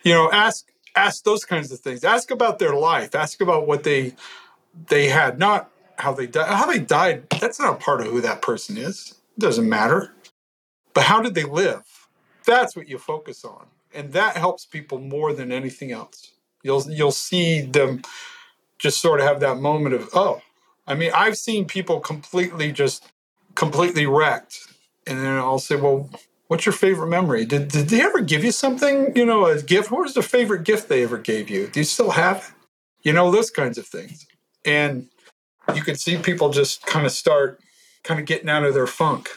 You 0.04 0.14
know, 0.14 0.30
ask 0.34 0.66
ask 0.96 1.24
those 1.24 1.46
kinds 1.46 1.72
of 1.72 1.80
things. 1.80 2.04
Ask 2.04 2.32
about 2.32 2.60
their 2.60 2.76
life. 2.76 3.16
Ask 3.16 3.42
about 3.42 3.68
what 3.68 3.84
they 3.84 4.16
they 4.88 5.08
had, 5.08 5.40
not 5.40 5.72
how 5.98 6.14
they 6.14 6.28
died. 6.28 6.48
How 6.48 6.66
they 6.66 6.80
died, 6.80 7.30
that's 7.40 7.60
not 7.60 7.80
part 7.80 8.02
of 8.02 8.08
who 8.08 8.22
that 8.22 8.42
person 8.42 8.78
is. 8.78 9.16
It 9.38 9.42
doesn't 9.42 9.68
matter. 9.68 10.14
But 10.94 11.04
how 11.04 11.22
did 11.22 11.36
they 11.36 11.44
live? 11.44 11.84
That's 12.46 12.76
what 12.76 12.88
you 12.88 12.98
focus 12.98 13.44
on 13.44 13.68
and 13.96 14.12
that 14.12 14.38
helps 14.38 14.66
people 14.66 15.00
more 15.00 15.34
than 15.34 15.52
anything 15.52 15.92
else. 15.92 16.32
You'll 16.62 16.84
you'll 16.92 17.12
see 17.12 17.62
them 17.62 18.02
just 18.78 19.00
sort 19.00 19.22
of 19.22 19.26
have 19.26 19.40
that 19.40 19.58
moment 19.58 19.96
of 19.96 20.10
oh, 20.14 20.42
I 20.86 20.94
mean, 20.94 21.12
I've 21.16 21.38
seen 21.38 21.66
people 21.66 22.00
completely 22.00 22.72
just 22.72 23.12
completely 23.56 24.06
wrecked, 24.06 24.68
and 25.08 25.20
then 25.20 25.38
I'll 25.38 25.60
say, 25.60 25.78
well, 25.78 26.10
what's 26.48 26.66
your 26.66 26.74
favorite 26.74 27.08
memory? 27.08 27.46
Did 27.46 27.70
did 27.70 27.90
they 27.90 28.02
ever 28.02 28.22
give 28.22 28.44
you 28.44 28.52
something? 28.52 29.16
You 29.16 29.26
know, 29.26 29.46
a 29.46 29.62
gift. 29.62 29.92
What 29.92 30.02
was 30.02 30.14
the 30.14 30.24
favorite 30.24 30.64
gift 30.64 30.90
they 30.90 31.04
ever 31.04 31.18
gave 31.18 31.50
you? 31.50 31.68
Do 31.68 31.80
you 31.80 31.86
still 31.86 32.12
have 32.12 32.38
it? 32.38 32.52
You 33.04 33.14
know, 33.14 33.30
those 33.30 33.52
kinds 33.52 33.78
of 33.78 33.86
things, 33.86 34.26
and 34.66 35.08
you 35.76 35.84
can 35.84 35.96
see 35.96 36.18
people 36.18 36.50
just 36.50 36.86
kind 36.86 37.06
of 37.06 37.12
start 37.12 37.60
kind 38.04 38.20
of 38.20 38.26
getting 38.26 38.50
out 38.50 38.64
of 38.64 38.74
their 38.74 38.88
funk. 38.88 39.30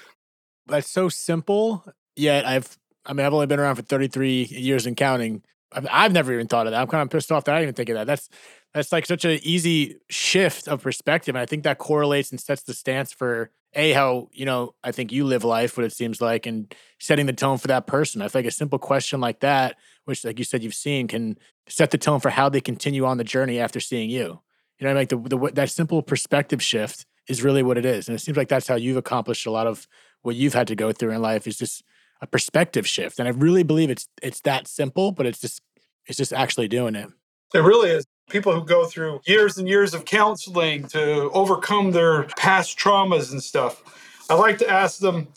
That's 0.67 0.91
so 0.91 1.09
simple. 1.09 1.85
Yet 2.17 2.47
I've 2.47 2.79
I 3.05 3.13
mean, 3.13 3.27
I've 3.27 3.35
only 3.35 3.47
been 3.47 3.61
around 3.61 3.77
for 3.77 3.83
33 3.83 4.45
years 4.51 4.87
and 4.87 4.97
counting. 4.97 5.43
I've, 5.73 5.87
I've 5.91 6.13
never 6.13 6.33
even 6.33 6.47
thought 6.47 6.67
of 6.67 6.73
that. 6.73 6.81
I'm 6.81 6.89
kind 6.89 7.03
of 7.03 7.11
pissed 7.11 7.33
off 7.33 7.45
that 7.45 7.55
I 7.55 7.59
didn't 7.59 7.69
even 7.69 7.75
think 7.75 7.89
of 7.91 7.95
that. 7.97 8.07
That's 8.07 8.29
that's 8.75 8.93
like 8.93 9.07
such 9.07 9.25
an 9.25 9.39
easy 9.43 9.97
shift 10.11 10.69
of 10.69 10.83
perspective, 10.83 11.35
and 11.35 11.41
I 11.41 11.47
think 11.47 11.65
that 11.65 11.79
correlates 11.79 12.31
and 12.31 12.41
sets 12.41 12.63
the 12.63 12.75
stance 12.75 13.13
for 13.13 13.51
a 13.75 13.93
how 13.93 14.29
you 14.33 14.45
know 14.45 14.75
I 14.83 14.93
think 14.93 15.13
you 15.13 15.25
live 15.25 15.45
life, 15.45 15.77
what 15.77 15.85
it 15.85 15.93
seems 15.93 16.21
like, 16.21 16.47
and 16.47 16.75
setting 16.99 17.27
the 17.27 17.33
tone 17.33 17.59
for 17.59 17.69
that 17.69 17.87
person. 17.87 18.23
I 18.23 18.29
feel 18.29 18.41
like 18.41 18.49
a 18.49 18.53
simple 18.53 18.79
question 18.79 19.21
like 19.21 19.41
that, 19.41 19.77
which 20.05 20.25
like 20.25 20.39
you 20.39 20.45
said 20.45 20.63
you've 20.63 20.75
seen, 20.75 21.09
can 21.09 21.39
set 21.69 21.91
the 21.91 21.99
tone 21.99 22.21
for 22.21 22.31
how 22.31 22.49
they 22.49 22.61
continue 22.61 23.05
on 23.05 23.19
the 23.19 23.25
journey 23.25 23.59
after 23.59 23.81
seeing 23.81 24.11
you. 24.11 24.41
You 24.79 24.87
know, 24.87 24.95
like 24.95 25.09
the, 25.09 25.19
the 25.19 25.51
that 25.55 25.71
simple 25.71 26.03
perspective 26.03 26.63
shift 26.63 27.07
is 27.29 27.43
really 27.43 27.63
what 27.63 27.79
it 27.79 27.85
is, 27.85 28.09
and 28.09 28.15
it 28.15 28.21
seems 28.21 28.37
like 28.37 28.49
that's 28.49 28.69
how 28.69 28.77
you've 28.77 28.97
accomplished 28.97 29.47
a 29.47 29.51
lot 29.51 29.67
of 29.67 29.87
what 30.23 30.37
you've 30.37 30.55
had 30.55 30.69
to 30.69 30.77
go 30.77 30.93
through 30.93 31.11
in 31.11 31.21
life. 31.21 31.47
Is 31.47 31.59
just 31.59 31.83
a 32.21 32.27
perspective 32.27 32.87
shift, 32.87 33.19
and 33.19 33.29
I 33.29 33.33
really 33.33 33.63
believe 33.63 33.91
it's 33.91 34.09
it's 34.23 34.41
that 34.43 34.67
simple, 34.67 35.13
but 35.13 35.27
it's 35.27 35.41
just 35.41 35.61
it's 36.07 36.17
just 36.17 36.33
actually 36.33 36.69
doing 36.69 36.95
it. 36.95 37.09
It 37.55 37.61
really 37.61 37.91
is 37.91 38.07
people 38.29 38.53
who 38.53 38.65
go 38.65 38.85
through 38.85 39.21
years 39.27 39.59
and 39.59 39.69
years 39.69 39.95
of 39.95 40.05
counseling 40.05 40.87
to 40.89 41.31
overcome 41.31 41.93
their 41.93 42.25
past 42.25 42.79
traumas 42.79 43.33
and 43.33 43.43
stuff. 43.43 43.83
I 44.31 44.35
like 44.35 44.59
to 44.59 44.69
ask 44.69 45.01
them 45.01 45.29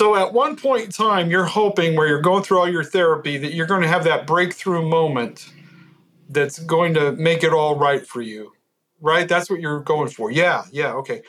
so, 0.00 0.16
at 0.16 0.32
one 0.32 0.56
point 0.56 0.84
in 0.86 0.90
time, 0.92 1.30
you're 1.30 1.44
hoping 1.44 1.94
where 1.94 2.08
you're 2.08 2.22
going 2.22 2.42
through 2.42 2.58
all 2.60 2.68
your 2.68 2.84
therapy 2.84 3.36
that 3.36 3.52
you're 3.52 3.66
going 3.66 3.82
to 3.82 3.88
have 3.88 4.04
that 4.04 4.26
breakthrough 4.26 4.80
moment 4.88 5.52
that's 6.30 6.58
going 6.60 6.94
to 6.94 7.12
make 7.12 7.42
it 7.42 7.52
all 7.52 7.76
right 7.76 8.06
for 8.06 8.22
you, 8.22 8.52
right? 9.02 9.28
That's 9.28 9.50
what 9.50 9.60
you're 9.60 9.80
going 9.80 10.08
for. 10.08 10.30
Yeah, 10.30 10.64
yeah, 10.72 10.94
okay. 10.94 11.20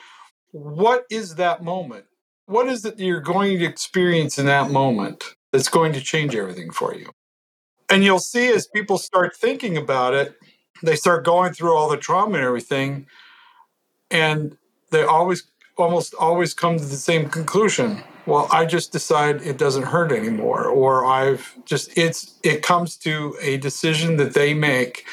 What 0.51 1.03
is 1.09 1.35
that 1.35 1.61
moment? 1.63 2.05
What 2.45 2.67
is 2.67 2.85
it 2.85 2.95
that 2.95 3.03
you're 3.03 3.19
going 3.19 3.57
to 3.59 3.65
experience 3.65 4.39
in 4.39 4.45
that 4.45 4.71
moment 4.71 5.35
that's 5.51 5.67
going 5.67 5.91
to 5.91 5.99
change 5.99 6.33
everything 6.33 6.71
for 6.71 6.95
you? 6.95 7.09
And 7.89 8.05
you'll 8.05 8.19
see 8.19 8.53
as 8.53 8.67
people 8.67 8.97
start 8.97 9.35
thinking 9.35 9.75
about 9.75 10.13
it, 10.13 10.35
they 10.81 10.95
start 10.95 11.25
going 11.25 11.53
through 11.53 11.75
all 11.75 11.89
the 11.89 11.97
trauma 11.97 12.35
and 12.35 12.45
everything, 12.45 13.07
and 14.09 14.57
they 14.91 15.03
always 15.03 15.43
almost 15.77 16.13
always 16.15 16.53
come 16.53 16.77
to 16.77 16.85
the 16.85 16.95
same 16.95 17.29
conclusion. 17.29 18.03
Well, 18.25 18.47
I 18.51 18.65
just 18.65 18.91
decide 18.91 19.41
it 19.41 19.57
doesn't 19.57 19.83
hurt 19.83 20.11
anymore, 20.11 20.65
or 20.65 21.05
I've 21.05 21.55
just 21.65 21.97
it's 21.97 22.35
it 22.43 22.61
comes 22.61 22.97
to 22.97 23.35
a 23.41 23.57
decision 23.57 24.17
that 24.17 24.33
they 24.33 24.53
make 24.53 25.05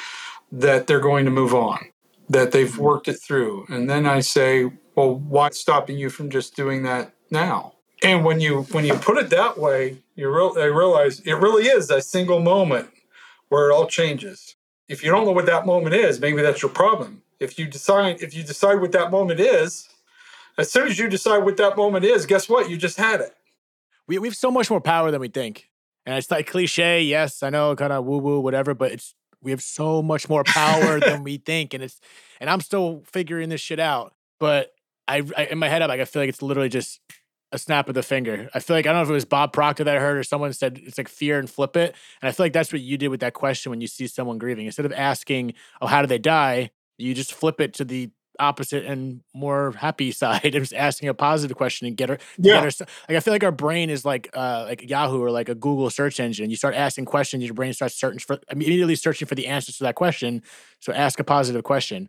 that 0.53 0.87
they're 0.87 1.01
going 1.01 1.25
to 1.25 1.31
move 1.31 1.55
on, 1.55 1.79
that 2.29 2.53
they've 2.53 2.69
mm-hmm. 2.69 2.83
worked 2.83 3.09
it 3.09 3.14
through. 3.14 3.66
And 3.69 3.89
then 3.89 4.07
I 4.07 4.21
say, 4.21 4.71
well, 4.95 5.14
why 5.14 5.51
stopping 5.51 5.99
you 5.99 6.11
from 6.11 6.31
just 6.31 6.57
doing 6.57 6.83
that 6.85 7.12
now? 7.31 7.75
And 8.03 8.25
when 8.25 8.41
you 8.41 8.62
when 8.73 8.85
you 8.85 8.95
put 8.95 9.16
it 9.19 9.31
that 9.31 9.59
way, 9.59 9.99
you 10.14 10.29
I 10.57 10.64
realize 10.64 11.21
it 11.21 11.35
really 11.35 11.64
is 11.64 11.91
a 11.91 12.01
single 12.01 12.41
moment 12.41 12.91
where 13.49 13.71
it 13.71 13.75
all 13.75 13.87
changes 13.87 14.57
if 14.89 15.05
you 15.05 15.11
don't 15.11 15.24
know 15.24 15.32
what 15.32 15.47
that 15.47 15.66
moment 15.66 15.95
is, 15.95 16.20
maybe 16.20 16.43
that's 16.43 16.62
your 16.62 16.70
problem. 16.70 17.22
If 17.41 17.59
you 17.59 17.66
decide 17.66 18.20
if 18.22 18.34
you 18.34 18.43
decide 18.43 18.80
what 18.80 18.93
that 18.93 19.11
moment 19.11 19.41
is, 19.41 19.89
as 20.57 20.70
soon 20.70 20.89
as 20.89 20.99
you 20.99 21.09
decide 21.09 21.39
what 21.39 21.57
that 21.59 21.76
moment 21.76 22.05
is, 22.05 22.26
guess 22.26 22.49
what? 22.49 22.68
You 22.68 22.76
just 22.76 22.99
had 22.99 23.20
it. 23.20 23.34
We 24.07 24.18
we 24.18 24.28
have 24.28 24.36
so 24.36 24.51
much 24.51 24.70
more 24.70 24.80
power 24.80 25.11
than 25.11 25.20
we 25.20 25.28
think. 25.28 25.68
And 26.07 26.16
it's 26.16 26.30
like 26.30 26.47
cliche, 26.47 27.03
yes, 27.03 27.43
I 27.43 27.51
know, 27.51 27.76
kind 27.76 27.93
of 27.93 28.05
woo 28.05 28.18
woo, 28.18 28.41
whatever, 28.41 28.74
but 28.74 28.93
it's 28.93 29.14
we 29.43 29.51
have 29.51 29.62
so 29.62 30.03
much 30.03 30.28
more 30.28 30.43
power 30.43 30.99
than 31.07 31.22
we 31.22 31.36
think. 31.36 31.74
And 31.74 31.84
it's 31.84 32.01
and 32.41 32.49
I'm 32.49 32.61
still 32.61 33.03
figuring 33.07 33.51
this 33.51 33.61
shit 33.61 33.78
out. 33.78 34.14
But 34.41 34.72
I, 35.07 35.22
I 35.36 35.45
in 35.47 35.59
my 35.59 35.68
head, 35.68 35.82
I'm 35.82 35.89
like, 35.89 36.01
I 36.01 36.07
feel 36.07 36.22
like 36.22 36.28
it's 36.28 36.43
literally 36.43 36.70
just 36.70 37.01
a 37.53 37.59
snap 37.59 37.88
of 37.88 37.94
the 37.94 38.03
finger. 38.03 38.51
I 38.55 38.61
feel 38.61 38.76
like 38.76 38.86
I 38.86 38.90
don't 38.90 38.99
know 38.99 39.03
if 39.05 39.11
it 39.11 39.14
was 39.14 39.24
Bob 39.24 39.53
Proctor 39.53 39.84
that 39.84 39.96
I 39.96 40.01
heard 40.01 40.18
or 40.18 40.22
someone 40.22 40.53
said 40.53 40.80
it's 40.84 40.99
like 40.99 41.09
fear 41.09 41.38
and 41.38 41.49
flip 41.49 41.76
it. 41.76 41.94
And 42.20 42.28
I 42.28 42.32
feel 42.32 42.44
like 42.44 42.53
that's 42.53 42.72
what 42.72 42.82
you 42.82 42.99
did 42.99 43.09
with 43.09 43.20
that 43.20 43.34
question 43.34 43.70
when 43.70 43.80
you 43.80 43.86
see 43.86 44.07
someone 44.07 44.38
grieving. 44.38 44.66
Instead 44.66 44.86
of 44.86 44.92
asking, 44.92 45.55
"Oh, 45.80 45.86
how 45.86 46.03
did 46.03 46.11
they 46.11 46.18
die?" 46.18 46.70
you 46.99 47.14
just 47.14 47.32
flip 47.32 47.61
it 47.61 47.74
to 47.74 47.84
the 47.84 48.11
opposite 48.40 48.84
and 48.84 49.20
more 49.34 49.72
happy 49.72 50.12
side 50.12 50.44
and 50.44 50.55
just 50.55 50.74
asking 50.74 51.09
a 51.09 51.14
positive 51.14 51.57
question 51.57 51.86
and 51.86 51.96
get 51.96 52.09
her 52.09 52.18
yeah. 52.36 52.62
Get 52.62 52.78
her, 52.78 52.86
like 53.09 53.16
I 53.16 53.20
feel 53.20 53.34
like 53.34 53.42
our 53.44 53.53
brain 53.53 53.90
is 53.90 54.05
like 54.05 54.28
uh 54.34 54.66
like 54.68 54.88
Yahoo 54.88 55.22
or 55.22 55.30
like 55.30 55.49
a 55.49 55.55
Google 55.55 55.90
search 55.90 56.20
engine. 56.20 56.51
You 56.51 56.57
start 56.57 56.74
asking 56.74 57.07
questions, 57.07 57.44
your 57.44 57.55
brain 57.55 57.72
starts 57.72 57.94
searching 57.94 58.18
for 58.18 58.38
immediately 58.51 58.96
searching 58.96 59.26
for 59.26 59.34
the 59.34 59.46
answers 59.46 59.78
to 59.78 59.84
that 59.84 59.94
question. 59.94 60.42
So 60.80 60.92
ask 60.92 61.18
a 61.18 61.24
positive 61.24 61.64
question. 61.64 62.09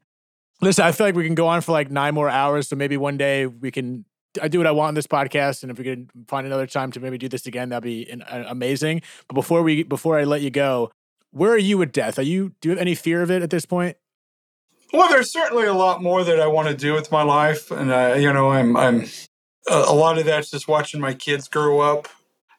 Listen, 0.61 0.83
I 0.83 0.91
feel 0.91 1.07
like 1.07 1.15
we 1.15 1.25
can 1.25 1.35
go 1.35 1.47
on 1.47 1.61
for 1.61 1.71
like 1.71 1.89
nine 1.89 2.13
more 2.13 2.29
hours. 2.29 2.67
So 2.67 2.75
maybe 2.75 2.97
one 2.97 3.17
day 3.17 3.45
we 3.45 3.71
can 3.71 4.03
I 4.41 4.47
do 4.47 4.59
what 4.59 4.67
I 4.67 4.71
want 4.71 4.89
in 4.89 4.95
this 4.95 5.07
podcast, 5.07 5.63
and 5.63 5.71
if 5.71 5.77
we 5.77 5.84
could 5.84 6.09
find 6.27 6.45
another 6.45 6.67
time 6.67 6.91
to 6.91 6.99
maybe 6.99 7.17
do 7.17 7.27
this 7.27 7.45
again, 7.45 7.69
that'd 7.69 7.84
be 7.84 8.09
an, 8.09 8.21
uh, 8.23 8.45
amazing. 8.47 9.01
But 9.27 9.34
before 9.34 9.63
we 9.63 9.84
before 9.84 10.19
I 10.19 10.23
let 10.23 10.41
you 10.41 10.49
go, 10.49 10.91
where 11.32 11.51
are 11.51 11.57
you 11.57 11.77
with 11.77 11.91
death? 11.91 12.19
Are 12.19 12.23
you 12.23 12.53
do 12.61 12.69
you 12.69 12.75
have 12.75 12.82
any 12.82 12.95
fear 12.95 13.21
of 13.21 13.32
it 13.32 13.41
at 13.41 13.49
this 13.49 13.65
point? 13.65 13.97
Well, 14.91 15.09
there's 15.09 15.32
certainly 15.32 15.65
a 15.65 15.73
lot 15.73 16.01
more 16.01 16.23
that 16.23 16.39
I 16.39 16.47
want 16.47 16.67
to 16.67 16.75
do 16.75 16.93
with 16.93 17.11
my 17.11 17.21
life, 17.21 17.71
and 17.71 17.91
uh, 17.91 18.15
you 18.17 18.32
know, 18.32 18.51
I'm 18.51 18.75
I'm 18.77 19.05
a 19.67 19.93
lot 19.93 20.17
of 20.17 20.25
that's 20.25 20.51
just 20.51 20.67
watching 20.67 20.99
my 20.99 21.13
kids 21.13 21.47
grow 21.47 21.80
up 21.80 22.07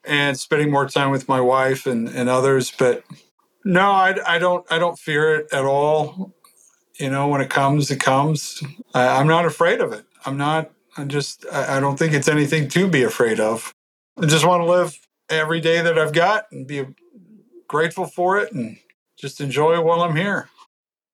and 0.05 0.39
spending 0.39 0.71
more 0.71 0.89
time 0.89 1.11
with 1.11 1.29
my 1.29 1.41
wife 1.41 1.87
and, 1.87 2.09
and 2.09 2.29
others. 2.29 2.73
But 2.77 3.05
no, 3.65 3.91
I, 3.91 4.17
I 4.27 4.39
don't 4.39 4.65
I 4.71 4.79
don't 4.79 4.99
fear 4.99 5.35
it 5.37 5.53
at 5.53 5.65
all. 5.65 6.35
You 6.99 7.11
know, 7.11 7.29
when 7.29 7.41
it 7.41 7.51
comes, 7.51 7.91
it 7.91 8.01
comes. 8.01 8.63
I, 8.95 9.07
I'm 9.07 9.27
not 9.27 9.45
afraid 9.45 9.81
of 9.81 9.93
it. 9.93 10.05
I'm 10.27 10.37
not 10.37 10.71
I 10.97 11.05
just 11.05 11.47
I 11.53 11.81
don't 11.81 11.99
think 11.99 12.13
it's 12.13 12.29
anything 12.29 12.69
to 12.69 12.89
be 12.89 13.03
afraid 13.03 13.41
of. 13.41 13.73
I 14.21 14.27
just 14.27 14.45
want 14.45 14.63
to 14.63 14.67
live 14.67 14.99
every 15.29 15.61
day 15.61 15.81
that 15.81 15.99
I've 15.99 16.13
got 16.13 16.47
and 16.51 16.67
be 16.67 16.85
grateful 17.69 18.07
for 18.07 18.39
it 18.39 18.53
and 18.53 18.79
just 19.17 19.41
enjoy 19.41 19.75
it 19.75 19.85
while 19.85 20.03
I'm 20.03 20.17
here. 20.17 20.49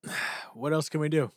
What 0.54 0.72
else 0.72 0.88
can 0.88 1.00
we 1.00 1.10
do? 1.10 1.30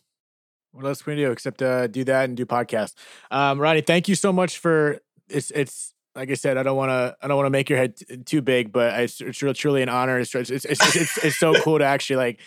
What 0.72 0.86
else 0.86 1.02
can 1.02 1.14
we 1.14 1.22
do 1.22 1.30
except 1.30 1.60
uh, 1.60 1.88
do 1.88 2.04
that 2.04 2.24
and 2.24 2.34
do 2.34 2.46
podcasts? 2.46 2.94
Um, 3.30 3.60
Rodney, 3.60 3.82
thank 3.82 4.08
you 4.08 4.14
so 4.14 4.32
much 4.32 4.56
for 4.56 4.98
it's 5.28 5.50
it's 5.50 5.92
like 6.14 6.30
I 6.30 6.34
said, 6.34 6.56
I 6.56 6.62
don't 6.62 6.76
want 6.76 6.88
to 6.88 7.16
I 7.20 7.28
don't 7.28 7.36
want 7.36 7.46
to 7.46 7.50
make 7.50 7.68
your 7.68 7.78
head 7.78 7.96
t- 7.96 8.16
too 8.16 8.40
big, 8.40 8.72
but 8.72 8.98
it's, 8.98 9.20
it's 9.20 9.42
really, 9.42 9.54
truly 9.54 9.82
an 9.82 9.90
honor. 9.90 10.18
It's 10.18 10.34
it's, 10.34 10.50
it's 10.50 10.64
it's, 10.64 10.96
it's 10.96 11.18
it's 11.18 11.38
so 11.38 11.52
cool 11.62 11.78
to 11.78 11.84
actually 11.84 12.16
like 12.16 12.40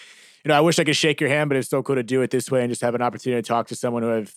you 0.43 0.49
know 0.49 0.55
I 0.55 0.61
wish 0.61 0.79
I 0.79 0.83
could 0.83 0.95
shake 0.95 1.21
your 1.21 1.29
hand, 1.29 1.49
but 1.49 1.57
it's 1.57 1.69
so 1.69 1.83
cool 1.83 1.95
to 1.95 2.01
do 2.01 2.23
it 2.23 2.31
this 2.31 2.49
way 2.49 2.61
and 2.61 2.69
just 2.69 2.81
have 2.81 2.95
an 2.95 3.03
opportunity 3.03 3.41
to 3.41 3.47
talk 3.47 3.67
to 3.67 3.75
someone 3.75 4.03
who 4.03 4.11
I've 4.11 4.35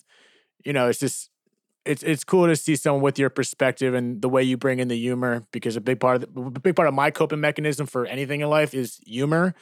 you 0.63 0.73
know 0.73 0.89
it's 0.89 0.99
just 0.99 1.31
it's 1.87 2.03
it's 2.03 2.23
cool 2.23 2.47
to 2.47 2.55
see 2.55 2.75
someone 2.75 3.01
with 3.01 3.17
your 3.17 3.29
perspective 3.29 3.93
and 3.93 4.21
the 4.21 4.29
way 4.29 4.43
you 4.43 4.57
bring 4.57 4.79
in 4.79 4.87
the 4.87 4.97
humor 4.97 5.43
because 5.51 5.75
a 5.75 5.81
big 5.81 5.99
part 5.99 6.23
of 6.23 6.33
the, 6.33 6.59
big 6.59 6.75
part 6.75 6.87
of 6.87 6.93
my 6.93 7.11
coping 7.11 7.39
mechanism 7.39 7.87
for 7.87 8.05
anything 8.05 8.41
in 8.41 8.49
life 8.49 8.73
is 8.73 8.99
humor 9.05 9.55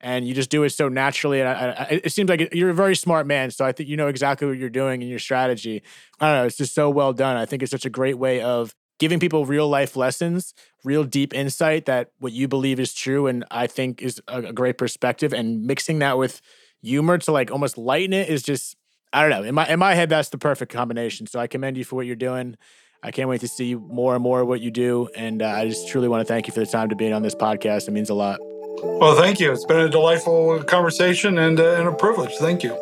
and 0.00 0.26
you 0.26 0.34
just 0.34 0.50
do 0.50 0.62
it 0.62 0.70
so 0.70 0.88
naturally 0.88 1.40
and 1.40 1.48
I, 1.48 1.52
I, 1.70 2.00
it 2.04 2.12
seems 2.12 2.28
like 2.28 2.52
you're 2.52 2.70
a 2.70 2.74
very 2.74 2.96
smart 2.96 3.26
man 3.26 3.50
so 3.50 3.64
i 3.64 3.72
think 3.72 3.88
you 3.88 3.96
know 3.96 4.08
exactly 4.08 4.46
what 4.48 4.58
you're 4.58 4.70
doing 4.70 5.02
and 5.02 5.10
your 5.10 5.18
strategy. 5.18 5.82
I 6.20 6.26
don't 6.26 6.36
know 6.36 6.46
it's 6.46 6.56
just 6.56 6.74
so 6.74 6.90
well 6.90 7.12
done. 7.12 7.36
I 7.36 7.46
think 7.46 7.62
it's 7.62 7.72
such 7.72 7.84
a 7.84 7.90
great 7.90 8.18
way 8.18 8.40
of 8.40 8.74
giving 8.98 9.20
people 9.20 9.44
real 9.44 9.68
life 9.68 9.96
lessons 9.96 10.54
real 10.84 11.04
deep 11.04 11.34
insight 11.34 11.86
that 11.86 12.10
what 12.18 12.32
you 12.32 12.48
believe 12.48 12.80
is 12.80 12.94
true 12.94 13.26
and 13.26 13.44
i 13.50 13.66
think 13.66 14.00
is 14.00 14.22
a, 14.28 14.42
a 14.42 14.52
great 14.52 14.78
perspective 14.78 15.32
and 15.32 15.64
mixing 15.64 15.98
that 15.98 16.16
with 16.16 16.40
humor 16.82 17.18
to 17.18 17.32
like 17.32 17.50
almost 17.50 17.76
lighten 17.76 18.12
it 18.12 18.28
is 18.28 18.42
just 18.42 18.76
I 19.12 19.22
don't 19.22 19.30
know. 19.30 19.48
In 19.48 19.54
my 19.54 19.68
in 19.68 19.78
my 19.78 19.94
head, 19.94 20.08
that's 20.08 20.28
the 20.28 20.38
perfect 20.38 20.72
combination. 20.72 21.26
So 21.26 21.38
I 21.38 21.46
commend 21.46 21.76
you 21.76 21.84
for 21.84 21.96
what 21.96 22.06
you're 22.06 22.16
doing. 22.16 22.56
I 23.02 23.10
can't 23.10 23.28
wait 23.28 23.40
to 23.42 23.48
see 23.48 23.74
more 23.74 24.14
and 24.14 24.22
more 24.22 24.40
of 24.40 24.48
what 24.48 24.60
you 24.60 24.70
do. 24.70 25.08
And 25.14 25.42
uh, 25.42 25.48
I 25.48 25.68
just 25.68 25.88
truly 25.88 26.08
want 26.08 26.26
to 26.26 26.32
thank 26.32 26.46
you 26.48 26.52
for 26.52 26.60
the 26.60 26.66
time 26.66 26.88
to 26.88 26.96
being 26.96 27.12
on 27.12 27.22
this 27.22 27.34
podcast. 27.34 27.88
It 27.88 27.92
means 27.92 28.10
a 28.10 28.14
lot. 28.14 28.40
Well, 28.42 29.14
thank 29.14 29.38
you. 29.38 29.52
It's 29.52 29.64
been 29.64 29.80
a 29.80 29.88
delightful 29.88 30.62
conversation 30.64 31.38
and, 31.38 31.58
uh, 31.60 31.74
and 31.74 31.88
a 31.88 31.92
privilege. 31.92 32.32
Thank 32.38 32.62
you. 32.62 32.74